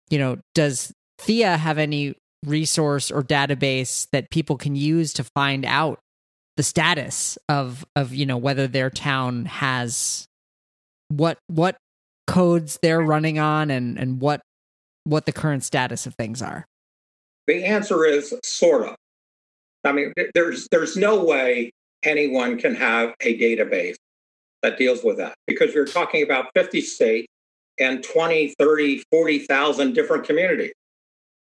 you 0.08 0.18
know, 0.18 0.38
does 0.54 0.92
THIA 1.26 1.56
have 1.56 1.78
any 1.78 2.14
resource 2.46 3.10
or 3.10 3.24
database 3.24 4.06
that 4.12 4.30
people 4.30 4.56
can 4.56 4.76
use 4.76 5.12
to 5.14 5.24
find 5.24 5.64
out 5.64 5.98
the 6.56 6.62
status 6.62 7.38
of 7.48 7.84
of 7.96 8.12
you 8.12 8.26
know 8.26 8.36
whether 8.36 8.66
their 8.66 8.90
town 8.90 9.46
has 9.46 10.26
what 11.08 11.38
what 11.46 11.76
codes 12.26 12.78
they're 12.82 13.02
running 13.02 13.38
on 13.38 13.70
and 13.70 13.98
and 13.98 14.20
what 14.20 14.40
what 15.04 15.26
the 15.26 15.32
current 15.32 15.64
status 15.64 16.06
of 16.06 16.14
things 16.14 16.42
are? 16.42 16.66
The 17.46 17.64
answer 17.64 18.04
is 18.04 18.34
sort 18.44 18.86
of. 18.86 18.94
I 19.84 19.92
mean, 19.92 20.12
there's 20.34 20.68
there's 20.70 20.96
no 20.96 21.24
way 21.24 21.72
anyone 22.04 22.58
can 22.58 22.74
have 22.74 23.14
a 23.20 23.38
database 23.38 23.96
that 24.62 24.78
deals 24.78 25.02
with 25.02 25.16
that 25.16 25.34
because 25.46 25.74
we're 25.74 25.86
talking 25.86 26.22
about 26.22 26.46
50 26.54 26.80
states 26.82 27.26
and 27.78 28.02
20, 28.04 28.54
30, 28.58 29.02
40,000 29.10 29.92
different 29.92 30.24
communities. 30.24 30.72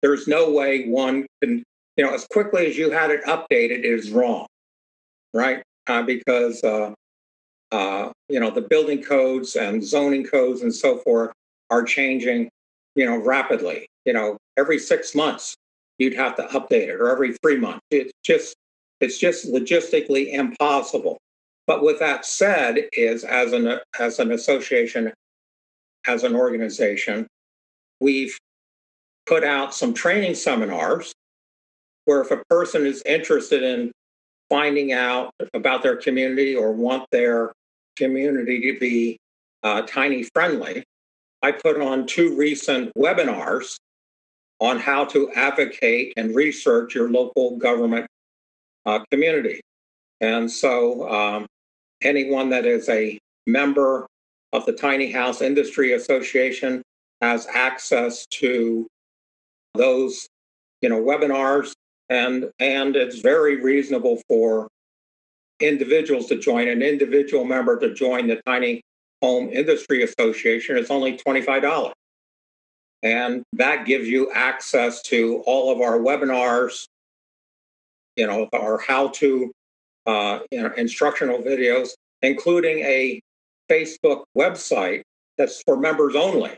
There's 0.02 0.28
no 0.28 0.50
way 0.50 0.86
one 0.88 1.26
can, 1.42 1.62
you 1.96 2.04
know, 2.04 2.12
as 2.12 2.26
quickly 2.30 2.66
as 2.66 2.76
you 2.76 2.90
had 2.90 3.10
it 3.10 3.24
updated, 3.24 3.78
it 3.78 3.84
is 3.86 4.10
wrong, 4.10 4.46
right? 5.34 5.62
Uh, 5.86 6.02
because, 6.02 6.62
uh, 6.64 6.92
uh, 7.72 8.10
you 8.28 8.40
know, 8.40 8.50
the 8.50 8.62
building 8.62 9.02
codes 9.02 9.56
and 9.56 9.84
zoning 9.84 10.24
codes 10.24 10.62
and 10.62 10.74
so 10.74 10.98
forth 10.98 11.32
are 11.70 11.82
changing, 11.82 12.48
you 12.94 13.04
know, 13.04 13.16
rapidly. 13.16 13.86
You 14.04 14.12
know, 14.12 14.36
every 14.56 14.78
six 14.78 15.14
months 15.14 15.54
you'd 15.98 16.14
have 16.14 16.36
to 16.36 16.42
update 16.44 16.88
it 16.88 17.00
or 17.00 17.10
every 17.10 17.34
three 17.42 17.58
months. 17.58 17.80
It's 17.90 18.12
just, 18.24 18.54
it's 19.00 19.18
just 19.18 19.46
logistically 19.46 20.32
impossible. 20.32 21.18
But 21.66 21.82
with 21.82 21.98
that 21.98 22.24
said, 22.24 22.88
is 22.94 23.24
as 23.24 23.52
an 23.52 23.78
as 24.00 24.18
an 24.18 24.32
association, 24.32 25.12
as 26.06 26.24
an 26.24 26.34
organization, 26.34 27.26
we've 28.00 28.38
put 29.26 29.44
out 29.44 29.74
some 29.74 29.92
training 29.92 30.34
seminars 30.34 31.12
where 32.06 32.22
if 32.22 32.30
a 32.30 32.42
person 32.48 32.86
is 32.86 33.02
interested 33.04 33.62
in 33.62 33.92
finding 34.50 34.92
out 34.92 35.32
about 35.54 35.82
their 35.82 35.96
community 35.96 36.54
or 36.54 36.72
want 36.72 37.06
their 37.10 37.52
community 37.96 38.72
to 38.72 38.78
be 38.78 39.18
uh, 39.62 39.82
tiny 39.82 40.22
friendly, 40.34 40.84
I 41.42 41.52
put 41.52 41.80
on 41.80 42.06
two 42.06 42.36
recent 42.36 42.92
webinars 42.96 43.76
on 44.60 44.78
how 44.78 45.04
to 45.06 45.30
advocate 45.34 46.12
and 46.16 46.34
research 46.34 46.94
your 46.94 47.10
local 47.10 47.56
government 47.56 48.06
uh, 48.86 49.00
community. 49.10 49.60
And 50.20 50.50
so 50.50 51.08
um, 51.08 51.46
anyone 52.02 52.50
that 52.50 52.66
is 52.66 52.88
a 52.88 53.18
member 53.46 54.06
of 54.52 54.66
the 54.66 54.72
Tiny 54.72 55.12
House 55.12 55.40
Industry 55.40 55.92
Association 55.92 56.82
has 57.20 57.46
access 57.52 58.26
to 58.26 58.86
those, 59.74 60.26
you 60.80 60.88
know, 60.88 61.00
webinars, 61.00 61.72
and 62.08 62.50
and 62.58 62.96
it's 62.96 63.20
very 63.20 63.60
reasonable 63.60 64.20
for 64.28 64.68
individuals 65.60 66.26
to 66.26 66.38
join. 66.38 66.68
An 66.68 66.82
individual 66.82 67.44
member 67.44 67.78
to 67.78 67.92
join 67.94 68.26
the 68.26 68.40
Tiny 68.46 68.82
Home 69.22 69.50
Industry 69.50 70.02
Association 70.02 70.76
is 70.76 70.90
only 70.90 71.16
twenty 71.16 71.42
five 71.42 71.62
dollars, 71.62 71.94
and 73.02 73.42
that 73.54 73.86
gives 73.86 74.08
you 74.08 74.30
access 74.32 75.02
to 75.02 75.42
all 75.46 75.72
of 75.72 75.80
our 75.80 75.98
webinars. 75.98 76.86
You 78.16 78.26
know, 78.26 78.48
our 78.52 78.78
how 78.78 79.08
to 79.08 79.52
uh, 80.06 80.40
you 80.50 80.62
know, 80.62 80.72
instructional 80.76 81.38
videos, 81.38 81.90
including 82.22 82.78
a 82.78 83.20
Facebook 83.70 84.24
website 84.36 85.02
that's 85.36 85.62
for 85.62 85.76
members 85.76 86.16
only. 86.16 86.52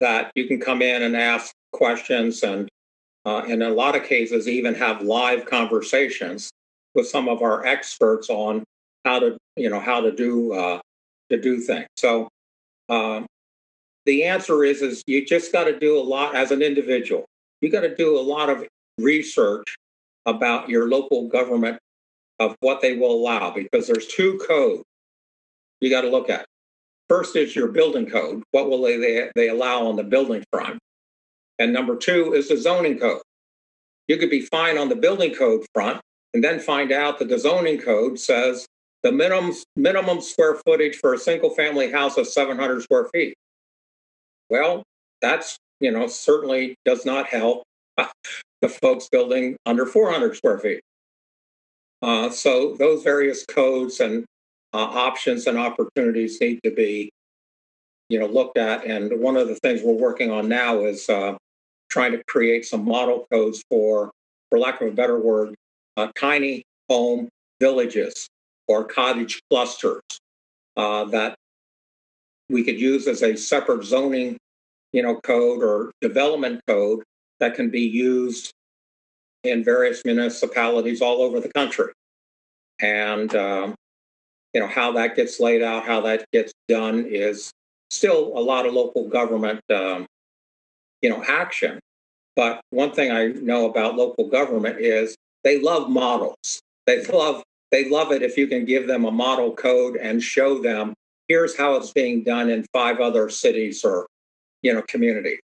That 0.00 0.32
you 0.34 0.48
can 0.48 0.60
come 0.60 0.82
in 0.82 1.02
and 1.02 1.16
ask 1.16 1.54
questions, 1.72 2.42
and 2.42 2.68
uh, 3.24 3.42
in 3.46 3.62
a 3.62 3.70
lot 3.70 3.96
of 3.96 4.04
cases, 4.04 4.48
even 4.48 4.74
have 4.74 5.02
live 5.02 5.46
conversations 5.46 6.50
with 6.94 7.06
some 7.08 7.28
of 7.28 7.42
our 7.42 7.64
experts 7.64 8.28
on 8.28 8.64
how 9.04 9.18
to, 9.18 9.36
you 9.56 9.70
know, 9.70 9.80
how 9.80 10.00
to 10.00 10.12
do 10.12 10.52
uh, 10.52 10.80
to 11.30 11.40
do 11.40 11.60
things. 11.60 11.86
So 11.96 12.28
um, 12.88 13.26
the 14.06 14.24
answer 14.24 14.64
is, 14.64 14.82
is 14.82 15.02
you 15.06 15.24
just 15.24 15.52
got 15.52 15.64
to 15.64 15.78
do 15.78 15.98
a 15.98 16.02
lot 16.02 16.34
as 16.34 16.50
an 16.50 16.62
individual. 16.62 17.24
You 17.60 17.70
got 17.70 17.80
to 17.80 17.94
do 17.94 18.18
a 18.18 18.20
lot 18.20 18.50
of 18.50 18.66
research 18.98 19.76
about 20.26 20.68
your 20.68 20.88
local 20.88 21.28
government 21.28 21.78
of 22.38 22.56
what 22.60 22.80
they 22.80 22.96
will 22.96 23.12
allow 23.12 23.50
because 23.50 23.86
there's 23.86 24.06
two 24.06 24.38
codes 24.46 24.82
you 25.80 25.90
got 25.90 26.02
to 26.02 26.10
look 26.10 26.30
at. 26.30 26.44
First 27.08 27.36
is 27.36 27.54
your 27.54 27.68
building 27.68 28.06
code. 28.06 28.42
What 28.50 28.68
will 28.68 28.82
they, 28.82 28.96
they, 28.96 29.30
they 29.34 29.48
allow 29.48 29.86
on 29.86 29.96
the 29.96 30.04
building 30.04 30.42
front? 30.52 30.78
And 31.58 31.72
number 31.72 31.96
two 31.96 32.32
is 32.34 32.48
the 32.48 32.56
zoning 32.56 32.98
code. 32.98 33.22
You 34.08 34.16
could 34.16 34.30
be 34.30 34.42
fine 34.42 34.76
on 34.76 34.88
the 34.88 34.96
building 34.96 35.34
code 35.34 35.64
front 35.72 36.00
and 36.34 36.42
then 36.42 36.58
find 36.58 36.92
out 36.92 37.18
that 37.18 37.28
the 37.28 37.38
zoning 37.38 37.80
code 37.80 38.18
says 38.18 38.66
the 39.02 39.12
minimum, 39.12 39.52
minimum 39.76 40.20
square 40.20 40.56
footage 40.66 40.96
for 40.96 41.14
a 41.14 41.18
single 41.18 41.50
family 41.50 41.90
house 41.90 42.18
is 42.18 42.32
700 42.34 42.82
square 42.82 43.08
feet. 43.12 43.34
Well, 44.50 44.82
that's, 45.20 45.56
you 45.80 45.90
know, 45.90 46.06
certainly 46.06 46.74
does 46.84 47.06
not 47.06 47.26
help 47.26 47.62
the 48.60 48.68
folks 48.68 49.08
building 49.08 49.56
under 49.64 49.86
400 49.86 50.36
square 50.36 50.58
feet. 50.58 50.80
Uh, 52.02 52.28
so 52.28 52.74
those 52.74 53.02
various 53.02 53.46
codes 53.46 54.00
and 54.00 54.24
uh, 54.74 54.78
options 54.78 55.46
and 55.46 55.56
opportunities 55.56 56.40
need 56.40 56.60
to 56.64 56.70
be, 56.70 57.10
you 58.08 58.18
know, 58.18 58.26
looked 58.26 58.58
at. 58.58 58.84
And 58.84 59.20
one 59.20 59.36
of 59.36 59.48
the 59.48 59.54
things 59.56 59.82
we're 59.82 59.94
working 59.94 60.30
on 60.30 60.48
now 60.48 60.80
is 60.80 61.08
uh, 61.08 61.36
trying 61.94 62.10
to 62.10 62.24
create 62.24 62.66
some 62.66 62.84
model 62.84 63.24
codes 63.30 63.62
for, 63.70 64.10
for 64.50 64.58
lack 64.58 64.80
of 64.80 64.88
a 64.88 64.90
better 64.90 65.16
word, 65.16 65.54
uh, 65.96 66.08
tiny 66.18 66.64
home 66.88 67.28
villages 67.60 68.26
or 68.66 68.82
cottage 68.82 69.40
clusters 69.48 70.02
uh, 70.76 71.04
that 71.04 71.36
we 72.50 72.64
could 72.64 72.80
use 72.80 73.06
as 73.06 73.22
a 73.22 73.36
separate 73.36 73.84
zoning, 73.84 74.36
you 74.92 75.04
know, 75.04 75.20
code 75.20 75.62
or 75.62 75.92
development 76.00 76.60
code 76.66 77.04
that 77.38 77.54
can 77.54 77.70
be 77.70 77.82
used 77.82 78.50
in 79.44 79.62
various 79.62 80.04
municipalities 80.04 81.00
all 81.00 81.22
over 81.22 81.38
the 81.38 81.52
country. 81.52 81.92
And, 82.80 83.32
um, 83.36 83.76
you 84.52 84.60
know, 84.60 84.66
how 84.66 84.90
that 84.92 85.14
gets 85.14 85.38
laid 85.38 85.62
out, 85.62 85.86
how 85.86 86.00
that 86.00 86.24
gets 86.32 86.52
done 86.66 87.06
is 87.08 87.52
still 87.90 88.36
a 88.36 88.42
lot 88.42 88.66
of 88.66 88.74
local 88.74 89.08
government, 89.08 89.60
um, 89.72 90.06
you 91.04 91.10
know, 91.10 91.22
action. 91.28 91.78
But 92.34 92.62
one 92.70 92.92
thing 92.92 93.12
I 93.12 93.26
know 93.26 93.68
about 93.68 93.94
local 93.94 94.26
government 94.30 94.80
is 94.80 95.14
they 95.44 95.60
love 95.60 95.90
models. 95.90 96.62
They 96.86 97.04
love 97.12 97.42
they 97.70 97.90
love 97.90 98.10
it 98.10 98.22
if 98.22 98.38
you 98.38 98.46
can 98.46 98.64
give 98.64 98.86
them 98.86 99.04
a 99.04 99.10
model 99.10 99.54
code 99.54 99.96
and 99.96 100.22
show 100.22 100.62
them 100.62 100.94
here's 101.28 101.56
how 101.56 101.74
it's 101.74 101.92
being 101.92 102.22
done 102.22 102.48
in 102.48 102.64
five 102.72 103.00
other 103.00 103.28
cities 103.28 103.84
or 103.84 104.06
you 104.62 104.72
know 104.72 104.80
community 104.88 105.40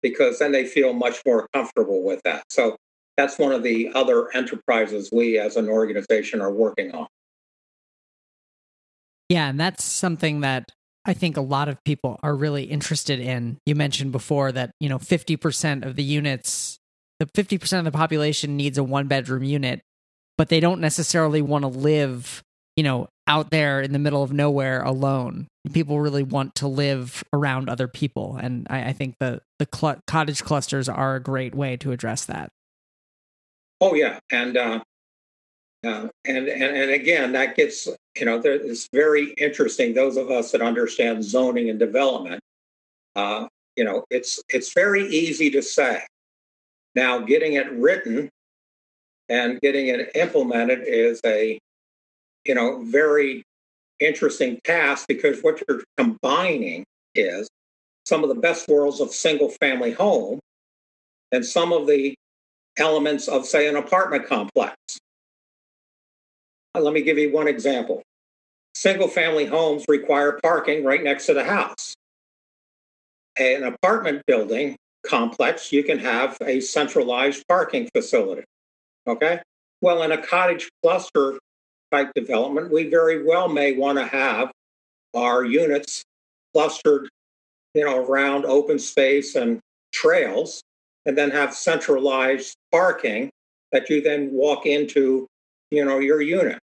because 0.00 0.38
then 0.38 0.52
they 0.52 0.64
feel 0.64 0.92
much 0.92 1.20
more 1.26 1.48
comfortable 1.52 2.04
with 2.04 2.20
that. 2.24 2.44
So 2.48 2.76
that's 3.16 3.36
one 3.36 3.50
of 3.50 3.64
the 3.64 3.90
other 3.94 4.32
enterprises 4.34 5.10
we 5.12 5.38
as 5.40 5.56
an 5.56 5.68
organization 5.68 6.40
are 6.40 6.52
working 6.52 6.92
on. 6.92 7.08
Yeah, 9.28 9.48
and 9.48 9.58
that's 9.58 9.82
something 9.82 10.40
that 10.40 10.70
I 11.04 11.14
think 11.14 11.36
a 11.36 11.42
lot 11.42 11.68
of 11.68 11.82
people 11.84 12.20
are 12.22 12.34
really 12.34 12.64
interested 12.64 13.20
in. 13.20 13.58
You 13.64 13.74
mentioned 13.74 14.12
before 14.12 14.52
that, 14.52 14.72
you 14.80 14.88
know, 14.88 14.98
50% 14.98 15.84
of 15.84 15.96
the 15.96 16.02
units, 16.02 16.78
the 17.18 17.26
50% 17.26 17.78
of 17.78 17.84
the 17.84 17.90
population 17.90 18.56
needs 18.56 18.76
a 18.76 18.84
one 18.84 19.06
bedroom 19.06 19.42
unit, 19.42 19.80
but 20.36 20.48
they 20.48 20.60
don't 20.60 20.80
necessarily 20.80 21.42
want 21.42 21.62
to 21.62 21.68
live, 21.68 22.42
you 22.76 22.82
know, 22.82 23.08
out 23.26 23.50
there 23.50 23.80
in 23.80 23.92
the 23.92 23.98
middle 23.98 24.22
of 24.22 24.32
nowhere 24.32 24.82
alone. 24.82 25.46
People 25.72 26.00
really 26.00 26.22
want 26.22 26.54
to 26.56 26.68
live 26.68 27.22
around 27.32 27.68
other 27.68 27.88
people. 27.88 28.36
And 28.36 28.66
I, 28.68 28.88
I 28.88 28.92
think 28.92 29.14
the, 29.20 29.40
the 29.58 29.68
cl- 29.72 30.00
cottage 30.06 30.42
clusters 30.42 30.88
are 30.88 31.16
a 31.16 31.22
great 31.22 31.54
way 31.54 31.76
to 31.78 31.92
address 31.92 32.24
that. 32.26 32.50
Oh 33.80 33.94
yeah, 33.94 34.18
and 34.30 34.56
uh, 34.56 34.80
uh, 35.84 36.08
and, 36.26 36.48
and 36.48 36.76
and 36.76 36.90
again, 36.90 37.32
that 37.32 37.56
gets 37.56 37.88
you 38.16 38.26
know 38.26 38.40
it's 38.44 38.88
very 38.92 39.32
interesting. 39.32 39.94
Those 39.94 40.16
of 40.16 40.30
us 40.30 40.52
that 40.52 40.60
understand 40.60 41.24
zoning 41.24 41.70
and 41.70 41.78
development, 41.78 42.40
uh, 43.16 43.46
you 43.76 43.84
know, 43.84 44.04
it's 44.10 44.42
it's 44.48 44.74
very 44.74 45.06
easy 45.08 45.50
to 45.50 45.62
say. 45.62 46.02
Now, 46.94 47.20
getting 47.20 47.54
it 47.54 47.70
written 47.72 48.28
and 49.28 49.60
getting 49.60 49.88
it 49.88 50.10
implemented 50.14 50.80
is 50.86 51.20
a 51.24 51.58
you 52.44 52.54
know 52.54 52.82
very 52.84 53.42
interesting 54.00 54.58
task 54.64 55.06
because 55.08 55.40
what 55.42 55.62
you're 55.66 55.82
combining 55.96 56.84
is 57.14 57.48
some 58.04 58.22
of 58.22 58.28
the 58.28 58.34
best 58.34 58.68
worlds 58.68 59.00
of 59.00 59.10
single 59.10 59.50
family 59.60 59.92
home 59.92 60.40
and 61.32 61.44
some 61.44 61.72
of 61.72 61.86
the 61.86 62.14
elements 62.76 63.28
of, 63.28 63.46
say, 63.46 63.68
an 63.68 63.76
apartment 63.76 64.26
complex. 64.26 64.76
Uh, 66.74 66.80
let 66.80 66.94
me 66.94 67.02
give 67.02 67.18
you 67.18 67.32
one 67.32 67.48
example. 67.48 68.02
Single 68.74 69.08
family 69.08 69.46
homes 69.46 69.84
require 69.88 70.38
parking 70.42 70.84
right 70.84 71.02
next 71.02 71.26
to 71.26 71.34
the 71.34 71.44
house. 71.44 71.94
An 73.38 73.64
apartment 73.64 74.22
building 74.26 74.76
complex, 75.06 75.72
you 75.72 75.82
can 75.82 75.98
have 75.98 76.36
a 76.42 76.60
centralized 76.60 77.44
parking 77.48 77.88
facility. 77.94 78.44
Okay. 79.06 79.40
Well, 79.80 80.02
in 80.02 80.12
a 80.12 80.18
cottage 80.24 80.68
cluster 80.82 81.38
type 81.90 82.12
development, 82.14 82.70
we 82.70 82.88
very 82.88 83.24
well 83.24 83.48
may 83.48 83.76
want 83.76 83.98
to 83.98 84.06
have 84.06 84.50
our 85.14 85.44
units 85.44 86.04
clustered, 86.52 87.08
you 87.74 87.84
know, 87.84 88.04
around 88.04 88.44
open 88.44 88.78
space 88.78 89.34
and 89.34 89.58
trails 89.92 90.62
and 91.06 91.16
then 91.16 91.30
have 91.30 91.54
centralized 91.54 92.54
parking 92.70 93.30
that 93.72 93.88
you 93.88 94.00
then 94.02 94.30
walk 94.32 94.66
into, 94.66 95.26
you 95.70 95.84
know, 95.84 95.98
your 95.98 96.20
unit. 96.20 96.58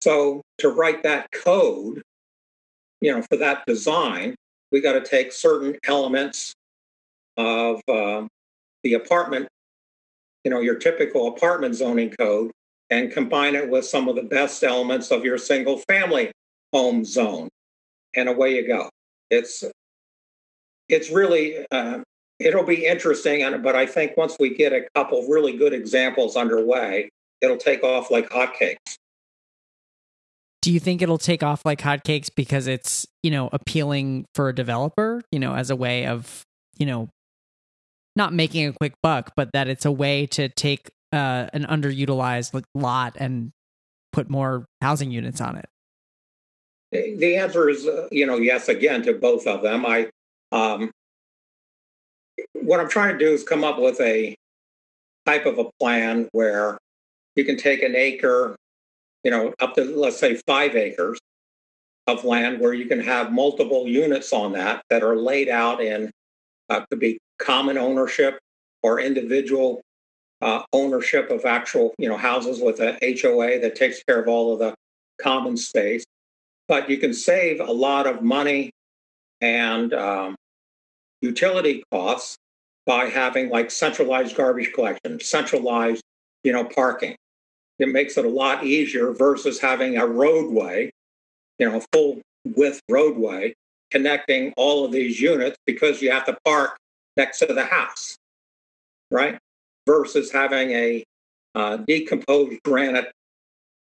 So 0.00 0.42
to 0.58 0.68
write 0.68 1.02
that 1.04 1.30
code, 1.32 2.02
you 3.00 3.12
know, 3.12 3.22
for 3.22 3.36
that 3.36 3.64
design, 3.66 4.34
we 4.70 4.80
got 4.80 4.92
to 4.92 5.00
take 5.00 5.32
certain 5.32 5.76
elements 5.86 6.54
of 7.36 7.80
uh, 7.88 8.26
the 8.82 8.94
apartment, 8.94 9.48
you 10.44 10.50
know, 10.50 10.60
your 10.60 10.76
typical 10.76 11.28
apartment 11.28 11.74
zoning 11.74 12.10
code, 12.18 12.50
and 12.90 13.12
combine 13.12 13.54
it 13.54 13.68
with 13.70 13.84
some 13.84 14.08
of 14.08 14.16
the 14.16 14.22
best 14.22 14.62
elements 14.62 15.10
of 15.10 15.24
your 15.24 15.38
single 15.38 15.78
family 15.78 16.30
home 16.72 17.04
zone, 17.04 17.48
and 18.14 18.28
away 18.28 18.56
you 18.56 18.66
go. 18.66 18.88
It's 19.30 19.64
it's 20.88 21.10
really 21.10 21.64
uh, 21.70 22.00
it'll 22.38 22.64
be 22.64 22.86
interesting, 22.86 23.62
but 23.62 23.76
I 23.76 23.86
think 23.86 24.16
once 24.16 24.36
we 24.38 24.54
get 24.54 24.72
a 24.72 24.86
couple 24.94 25.26
really 25.28 25.56
good 25.56 25.72
examples 25.72 26.36
underway, 26.36 27.08
it'll 27.42 27.56
take 27.56 27.82
off 27.82 28.10
like 28.10 28.30
hotcakes. 28.30 28.96
Do 30.62 30.72
you 30.72 30.78
think 30.78 31.02
it'll 31.02 31.18
take 31.18 31.42
off 31.42 31.66
like 31.66 31.80
hotcakes 31.80 32.30
because 32.34 32.68
it's, 32.68 33.04
you 33.22 33.32
know, 33.32 33.50
appealing 33.52 34.26
for 34.34 34.48
a 34.48 34.54
developer, 34.54 35.20
you 35.32 35.40
know, 35.40 35.54
as 35.54 35.70
a 35.70 35.76
way 35.76 36.06
of, 36.06 36.42
you 36.78 36.86
know, 36.86 37.08
not 38.14 38.32
making 38.32 38.68
a 38.68 38.72
quick 38.72 38.94
buck, 39.02 39.32
but 39.36 39.50
that 39.52 39.66
it's 39.66 39.84
a 39.84 39.90
way 39.90 40.26
to 40.26 40.48
take 40.48 40.88
uh, 41.12 41.48
an 41.52 41.64
underutilized 41.64 42.62
lot 42.76 43.16
and 43.18 43.50
put 44.12 44.30
more 44.30 44.64
housing 44.80 45.10
units 45.10 45.40
on 45.40 45.56
it? 45.56 45.66
The 46.92 47.36
answer 47.36 47.68
is, 47.68 47.86
uh, 47.86 48.06
you 48.12 48.26
know, 48.26 48.36
yes, 48.36 48.68
again, 48.68 49.02
to 49.02 49.14
both 49.14 49.46
of 49.46 49.62
them. 49.62 49.84
I, 49.84 50.10
um, 50.52 50.90
what 52.52 52.78
I'm 52.78 52.88
trying 52.88 53.18
to 53.18 53.24
do 53.24 53.32
is 53.32 53.42
come 53.42 53.64
up 53.64 53.80
with 53.80 54.00
a 54.00 54.36
type 55.26 55.46
of 55.46 55.58
a 55.58 55.70
plan 55.80 56.28
where 56.32 56.78
you 57.36 57.44
can 57.44 57.56
take 57.56 57.82
an 57.82 57.94
acre, 57.96 58.56
you 59.24 59.30
know, 59.30 59.54
up 59.60 59.74
to 59.74 59.84
let's 59.84 60.18
say 60.18 60.40
five 60.46 60.76
acres, 60.76 61.18
of 62.06 62.24
land 62.24 62.60
where 62.60 62.74
you 62.74 62.86
can 62.86 63.00
have 63.00 63.32
multiple 63.32 63.86
units 63.86 64.32
on 64.32 64.52
that 64.52 64.82
that 64.90 65.02
are 65.02 65.16
laid 65.16 65.48
out 65.48 65.80
in 65.80 66.10
uh, 66.68 66.84
could 66.90 66.98
be 66.98 67.18
common 67.38 67.78
ownership 67.78 68.38
or 68.82 69.00
individual 69.00 69.80
uh, 70.40 70.62
ownership 70.72 71.30
of 71.30 71.44
actual 71.44 71.94
you 71.98 72.08
know 72.08 72.16
houses 72.16 72.60
with 72.60 72.80
a 72.80 72.98
HOA 73.20 73.60
that 73.60 73.76
takes 73.76 74.02
care 74.02 74.20
of 74.20 74.28
all 74.28 74.52
of 74.52 74.58
the 74.58 74.74
common 75.20 75.56
space. 75.56 76.04
But 76.66 76.88
you 76.90 76.98
can 76.98 77.12
save 77.12 77.60
a 77.60 77.72
lot 77.72 78.06
of 78.06 78.22
money 78.22 78.70
and 79.40 79.92
um, 79.92 80.36
utility 81.20 81.82
costs 81.92 82.36
by 82.86 83.06
having 83.06 83.50
like 83.50 83.70
centralized 83.70 84.36
garbage 84.36 84.72
collection, 84.72 85.20
centralized 85.20 86.02
you 86.42 86.52
know 86.52 86.64
parking. 86.64 87.14
It 87.78 87.88
makes 87.88 88.16
it 88.16 88.24
a 88.24 88.28
lot 88.28 88.64
easier 88.64 89.12
versus 89.12 89.60
having 89.60 89.96
a 89.96 90.06
roadway, 90.06 90.90
you 91.58 91.70
know, 91.70 91.82
full 91.92 92.20
width 92.44 92.80
roadway 92.88 93.54
connecting 93.90 94.52
all 94.56 94.84
of 94.84 94.92
these 94.92 95.20
units 95.20 95.56
because 95.66 96.00
you 96.00 96.10
have 96.10 96.24
to 96.24 96.36
park 96.44 96.76
next 97.16 97.40
to 97.40 97.46
the 97.46 97.64
house, 97.64 98.16
right? 99.10 99.38
versus 99.86 100.30
having 100.30 100.70
a 100.70 101.04
uh, 101.54 101.76
decomposed 101.78 102.60
granite 102.64 103.12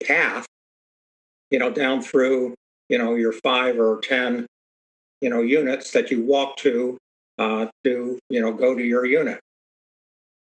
path, 0.05 0.45
you 1.51 1.59
know, 1.59 1.71
down 1.71 2.01
through, 2.01 2.53
you 2.89 2.97
know, 2.97 3.15
your 3.15 3.33
five 3.33 3.79
or 3.79 3.99
10, 4.01 4.45
you 5.21 5.29
know, 5.29 5.41
units 5.41 5.91
that 5.91 6.11
you 6.11 6.23
walk 6.23 6.57
to 6.57 6.97
uh, 7.39 7.67
to, 7.83 8.17
you 8.29 8.41
know, 8.41 8.51
go 8.51 8.75
to 8.75 8.83
your 8.83 9.05
unit. 9.05 9.39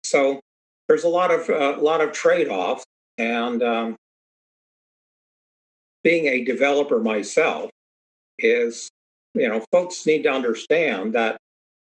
So 0.05 0.41
there's 0.89 1.05
a 1.05 1.09
lot 1.09 1.31
of, 1.31 1.49
a 1.49 1.77
uh, 1.77 1.79
lot 1.79 2.03
of 2.03 2.13
trade-offs 2.13 2.85
and 3.19 3.63
um, 3.63 3.97
being 6.03 6.27
a 6.27 6.45
developer 6.45 7.01
myself 7.01 7.71
is, 8.39 8.89
you 9.35 9.49
know, 9.49 9.65
folks 9.71 10.05
need 10.07 10.23
to 10.23 10.31
understand 10.31 11.15
that 11.15 11.37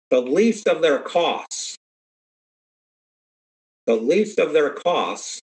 the 0.10 0.22
least 0.22 0.68
of 0.68 0.82
their 0.82 1.00
costs 1.00 1.78
the 3.88 3.96
least 3.96 4.40
of 4.40 4.54
their 4.54 4.70
costs 4.70 5.42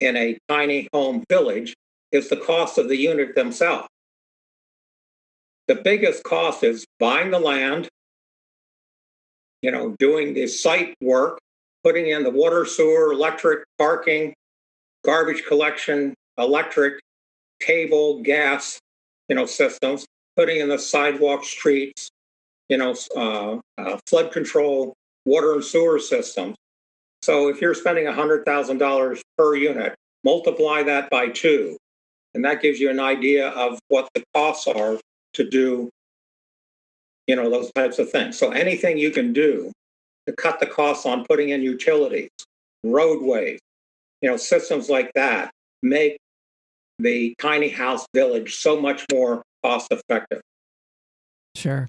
in 0.00 0.16
a 0.16 0.36
tiny 0.48 0.88
home 0.92 1.24
village 1.30 1.74
is 2.12 2.28
the 2.28 2.36
cost 2.36 2.78
of 2.78 2.88
the 2.88 2.96
unit 2.96 3.34
themselves. 3.34 3.88
The 5.68 5.76
biggest 5.76 6.22
cost 6.22 6.62
is 6.62 6.84
buying 6.98 7.30
the 7.30 7.38
land, 7.38 7.88
you 9.62 9.70
know, 9.70 9.96
doing 9.98 10.34
the 10.34 10.46
site 10.46 10.94
work, 11.00 11.38
putting 11.82 12.08
in 12.08 12.22
the 12.22 12.30
water, 12.30 12.64
sewer, 12.64 13.12
electric, 13.12 13.64
parking, 13.78 14.34
garbage 15.06 15.44
collection, 15.46 16.12
electric, 16.36 17.00
cable, 17.60 18.22
gas, 18.22 18.80
you 19.28 19.36
know, 19.36 19.46
systems, 19.46 20.04
putting 20.36 20.60
in 20.60 20.68
the 20.68 20.78
sidewalk, 20.78 21.44
streets, 21.44 22.10
you 22.68 22.76
know, 22.76 22.94
uh, 23.16 23.56
uh, 23.78 23.98
flood 24.08 24.32
control, 24.32 24.92
water 25.24 25.54
and 25.54 25.64
sewer 25.64 26.00
systems. 26.00 26.56
So 27.22 27.48
if 27.48 27.60
you're 27.60 27.74
spending 27.74 28.04
$100,000 28.04 29.20
per 29.38 29.54
unit, 29.54 29.94
multiply 30.24 30.82
that 30.82 31.08
by 31.08 31.28
two, 31.28 31.76
and 32.34 32.44
that 32.44 32.60
gives 32.60 32.80
you 32.80 32.90
an 32.90 33.00
idea 33.00 33.48
of 33.50 33.78
what 33.88 34.08
the 34.14 34.24
costs 34.34 34.66
are 34.66 34.98
to 35.34 35.48
do, 35.48 35.88
you 37.28 37.36
know, 37.36 37.48
those 37.48 37.70
types 37.72 38.00
of 38.00 38.10
things. 38.10 38.36
So 38.36 38.50
anything 38.50 38.98
you 38.98 39.10
can 39.10 39.32
do 39.32 39.72
to 40.26 40.34
cut 40.34 40.58
the 40.58 40.66
costs 40.66 41.06
on 41.06 41.24
putting 41.24 41.50
in 41.50 41.62
utilities, 41.62 42.30
roadways, 42.84 43.60
you 44.26 44.32
know, 44.32 44.36
systems 44.36 44.88
like 44.88 45.12
that 45.14 45.52
make 45.84 46.18
the 46.98 47.32
tiny 47.38 47.68
house 47.68 48.04
village 48.12 48.56
so 48.56 48.80
much 48.80 49.04
more 49.12 49.40
cost 49.62 49.86
effective. 49.92 50.40
Sure. 51.54 51.88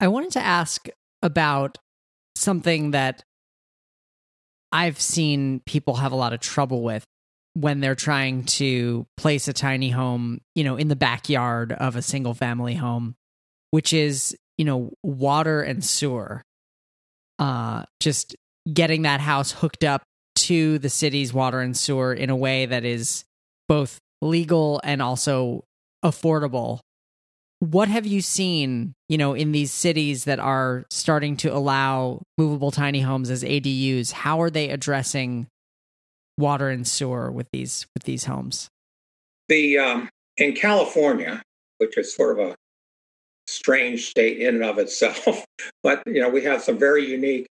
I 0.00 0.08
wanted 0.08 0.30
to 0.30 0.40
ask 0.40 0.88
about 1.20 1.76
something 2.36 2.92
that 2.92 3.22
I've 4.72 4.98
seen 4.98 5.60
people 5.66 5.96
have 5.96 6.12
a 6.12 6.16
lot 6.16 6.32
of 6.32 6.40
trouble 6.40 6.82
with 6.82 7.04
when 7.52 7.80
they're 7.80 7.94
trying 7.94 8.44
to 8.44 9.04
place 9.18 9.48
a 9.48 9.52
tiny 9.52 9.90
home, 9.90 10.40
you 10.54 10.64
know, 10.64 10.76
in 10.76 10.88
the 10.88 10.96
backyard 10.96 11.72
of 11.72 11.96
a 11.96 12.02
single 12.02 12.32
family 12.32 12.76
home, 12.76 13.14
which 13.72 13.92
is, 13.92 14.34
you 14.56 14.64
know, 14.64 14.90
water 15.02 15.60
and 15.60 15.84
sewer. 15.84 16.40
Uh 17.38 17.84
just 18.00 18.34
getting 18.72 19.02
that 19.02 19.20
house 19.20 19.52
hooked 19.52 19.84
up 19.84 20.02
to 20.46 20.78
the 20.78 20.88
city's 20.88 21.32
water 21.32 21.60
and 21.60 21.76
sewer 21.76 22.12
in 22.12 22.30
a 22.30 22.36
way 22.36 22.66
that 22.66 22.84
is 22.84 23.24
both 23.68 23.98
legal 24.20 24.80
and 24.84 25.02
also 25.02 25.64
affordable 26.04 26.80
what 27.62 27.86
have 27.86 28.06
you 28.06 28.20
seen, 28.20 28.92
you 29.08 29.16
know, 29.16 29.34
in 29.34 29.52
these 29.52 29.70
cities 29.70 30.24
that 30.24 30.40
are 30.40 30.84
starting 30.90 31.36
to 31.36 31.54
allow 31.54 32.22
movable 32.36 32.72
tiny 32.72 33.02
homes 33.02 33.30
as 33.30 33.44
ADUs? 33.44 34.10
How 34.10 34.42
are 34.42 34.50
they 34.50 34.68
addressing 34.68 35.46
water 36.36 36.70
and 36.70 36.84
sewer 36.84 37.30
with 37.30 37.46
these 37.52 37.86
with 37.94 38.02
these 38.02 38.24
homes? 38.24 38.68
The 39.48 39.78
um, 39.78 40.08
in 40.38 40.54
California, 40.54 41.40
which 41.78 41.96
is 41.96 42.12
sort 42.12 42.40
of 42.40 42.48
a 42.48 42.54
strange 43.46 44.08
state 44.08 44.38
in 44.38 44.56
and 44.56 44.64
of 44.64 44.78
itself, 44.78 45.44
but 45.84 46.02
you 46.04 46.20
know, 46.20 46.30
we 46.30 46.42
have 46.42 46.62
some 46.62 46.78
very 46.78 47.08
unique 47.08 47.46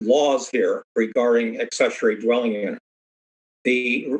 laws 0.00 0.48
here 0.48 0.82
regarding 0.94 1.60
accessory 1.60 2.20
dwelling 2.20 2.52
units. 2.52 2.80
The 3.64 4.18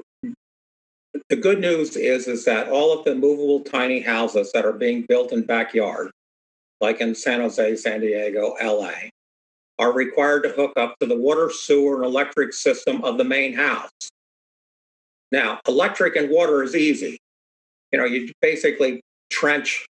the 1.29 1.37
good 1.37 1.61
news 1.61 1.97
is 1.97 2.27
is 2.27 2.45
that 2.45 2.69
all 2.69 2.97
of 2.97 3.05
the 3.05 3.15
movable 3.15 3.61
tiny 3.61 4.01
houses 4.01 4.53
that 4.53 4.65
are 4.65 4.73
being 4.73 5.05
built 5.09 5.33
in 5.33 5.43
backyard, 5.43 6.11
like 6.81 7.01
in 7.01 7.15
San 7.15 7.41
Jose, 7.41 7.77
San 7.77 8.01
Diego, 8.01 8.55
LA, 8.63 8.93
are 9.79 9.93
required 9.93 10.43
to 10.43 10.51
hook 10.51 10.73
up 10.77 10.95
to 11.01 11.07
the 11.07 11.17
water, 11.17 11.51
sewer, 11.51 11.97
and 11.97 12.05
electric 12.05 12.53
system 12.53 13.03
of 13.05 13.17
the 13.19 13.25
main 13.25 13.55
house. 13.55 13.91
Now, 15.31 15.61
electric 15.69 16.17
and 16.17 16.31
water 16.31 16.63
is 16.63 16.75
easy. 16.75 17.19
You 17.93 17.99
know, 17.99 18.05
you 18.05 18.33
basically 18.41 19.01
trench, 19.31 19.87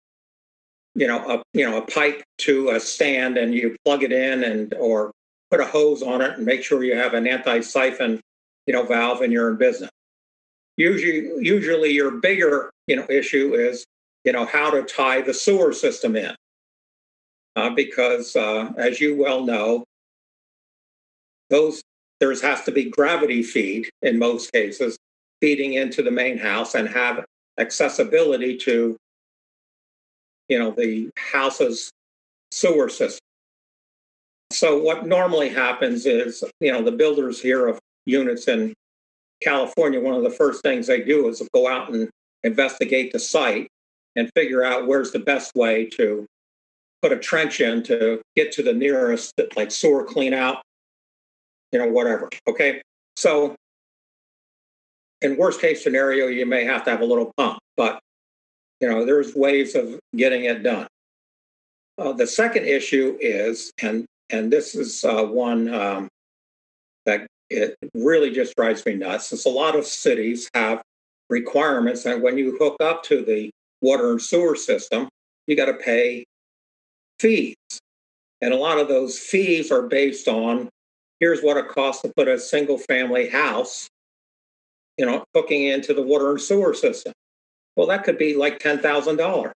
you 0.94 1.06
know, 1.06 1.18
a 1.28 1.42
you 1.52 1.68
know 1.68 1.78
a 1.78 1.82
pipe 1.82 2.22
to 2.38 2.70
a 2.70 2.80
stand 2.80 3.36
and 3.36 3.54
you 3.54 3.76
plug 3.84 4.02
it 4.02 4.12
in 4.12 4.44
and 4.44 4.74
or 4.74 5.10
put 5.52 5.60
a 5.60 5.66
hose 5.66 6.02
on 6.02 6.22
it 6.22 6.38
and 6.38 6.46
make 6.46 6.64
sure 6.64 6.82
you 6.82 6.96
have 6.96 7.12
an 7.12 7.26
anti-siphon, 7.26 8.18
you 8.66 8.72
know, 8.72 8.84
valve 8.84 9.20
and 9.20 9.30
you're 9.30 9.50
in 9.50 9.56
business. 9.58 9.90
Usually, 10.78 11.30
usually 11.44 11.90
your 11.90 12.12
bigger 12.12 12.70
you 12.86 12.96
know 12.96 13.06
issue 13.10 13.54
is 13.54 13.84
you 14.24 14.32
know 14.32 14.46
how 14.46 14.70
to 14.70 14.82
tie 14.82 15.20
the 15.20 15.34
sewer 15.34 15.74
system 15.74 16.16
in, 16.16 16.34
uh, 17.54 17.68
because 17.70 18.34
uh, 18.34 18.72
as 18.78 18.98
you 18.98 19.14
well 19.14 19.44
know, 19.44 19.84
those 21.50 21.82
there 22.18 22.30
has 22.30 22.64
to 22.64 22.72
be 22.72 22.88
gravity 22.88 23.42
feed 23.42 23.90
in 24.00 24.18
most 24.18 24.50
cases 24.52 24.96
feeding 25.42 25.74
into 25.74 26.02
the 26.02 26.10
main 26.10 26.38
house 26.38 26.74
and 26.74 26.88
have 26.88 27.26
accessibility 27.58 28.56
to 28.56 28.96
you 30.48 30.58
know 30.58 30.70
the 30.70 31.10
house's 31.18 31.90
sewer 32.50 32.88
system. 32.88 33.21
So 34.52 34.78
what 34.78 35.06
normally 35.06 35.48
happens 35.48 36.06
is 36.06 36.44
you 36.60 36.72
know 36.72 36.82
the 36.82 36.92
builders 36.92 37.40
here 37.40 37.66
of 37.66 37.78
units 38.06 38.48
in 38.48 38.74
California, 39.42 40.00
one 40.00 40.14
of 40.14 40.22
the 40.22 40.30
first 40.30 40.62
things 40.62 40.86
they 40.86 41.02
do 41.02 41.28
is 41.28 41.46
go 41.52 41.68
out 41.68 41.92
and 41.92 42.08
investigate 42.44 43.12
the 43.12 43.18
site 43.18 43.68
and 44.16 44.30
figure 44.34 44.62
out 44.62 44.86
where's 44.86 45.10
the 45.10 45.18
best 45.18 45.54
way 45.54 45.86
to 45.86 46.26
put 47.00 47.12
a 47.12 47.18
trench 47.18 47.60
in 47.60 47.82
to 47.82 48.20
get 48.36 48.52
to 48.52 48.62
the 48.62 48.72
nearest, 48.72 49.32
like 49.56 49.70
sewer 49.70 50.04
clean 50.04 50.32
out, 50.32 50.62
you 51.72 51.78
know, 51.78 51.88
whatever. 51.88 52.28
Okay. 52.46 52.80
So, 53.16 53.54
in 55.20 55.36
worst 55.36 55.60
case 55.60 55.82
scenario, 55.82 56.26
you 56.26 56.46
may 56.46 56.64
have 56.64 56.84
to 56.84 56.90
have 56.90 57.00
a 57.00 57.04
little 57.04 57.32
pump, 57.36 57.58
but 57.76 58.00
you 58.80 58.88
know, 58.88 59.04
there's 59.04 59.34
ways 59.34 59.74
of 59.74 59.98
getting 60.16 60.44
it 60.44 60.62
done. 60.62 60.86
Uh, 61.98 62.12
the 62.12 62.26
second 62.26 62.64
issue 62.66 63.16
is, 63.20 63.70
and 63.80 64.04
and 64.32 64.50
this 64.50 64.74
is 64.74 65.04
uh, 65.04 65.22
one 65.24 65.72
um, 65.72 66.08
that 67.04 67.26
it 67.50 67.76
really 67.94 68.30
just 68.30 68.56
drives 68.56 68.84
me 68.86 68.94
nuts. 68.94 69.28
Since 69.28 69.44
a 69.44 69.50
lot 69.50 69.76
of 69.76 69.86
cities 69.86 70.50
have 70.54 70.82
requirements 71.28 72.02
that 72.04 72.20
when 72.20 72.38
you 72.38 72.56
hook 72.58 72.76
up 72.80 73.02
to 73.04 73.22
the 73.22 73.50
water 73.82 74.12
and 74.12 74.22
sewer 74.22 74.56
system, 74.56 75.08
you 75.46 75.54
got 75.54 75.66
to 75.66 75.74
pay 75.74 76.24
fees. 77.20 77.56
And 78.40 78.52
a 78.52 78.56
lot 78.56 78.78
of 78.78 78.88
those 78.88 79.18
fees 79.18 79.70
are 79.70 79.82
based 79.82 80.26
on 80.28 80.68
here's 81.20 81.42
what 81.42 81.56
it 81.56 81.68
costs 81.68 82.02
to 82.02 82.12
put 82.16 82.26
a 82.26 82.38
single 82.38 82.78
family 82.78 83.28
house, 83.28 83.86
you 84.96 85.06
know, 85.06 85.24
hooking 85.34 85.64
into 85.64 85.94
the 85.94 86.02
water 86.02 86.30
and 86.30 86.40
sewer 86.40 86.74
system. 86.74 87.12
Well, 87.76 87.86
that 87.88 88.04
could 88.04 88.18
be 88.18 88.34
like 88.34 88.58
$10,000. 88.58 89.52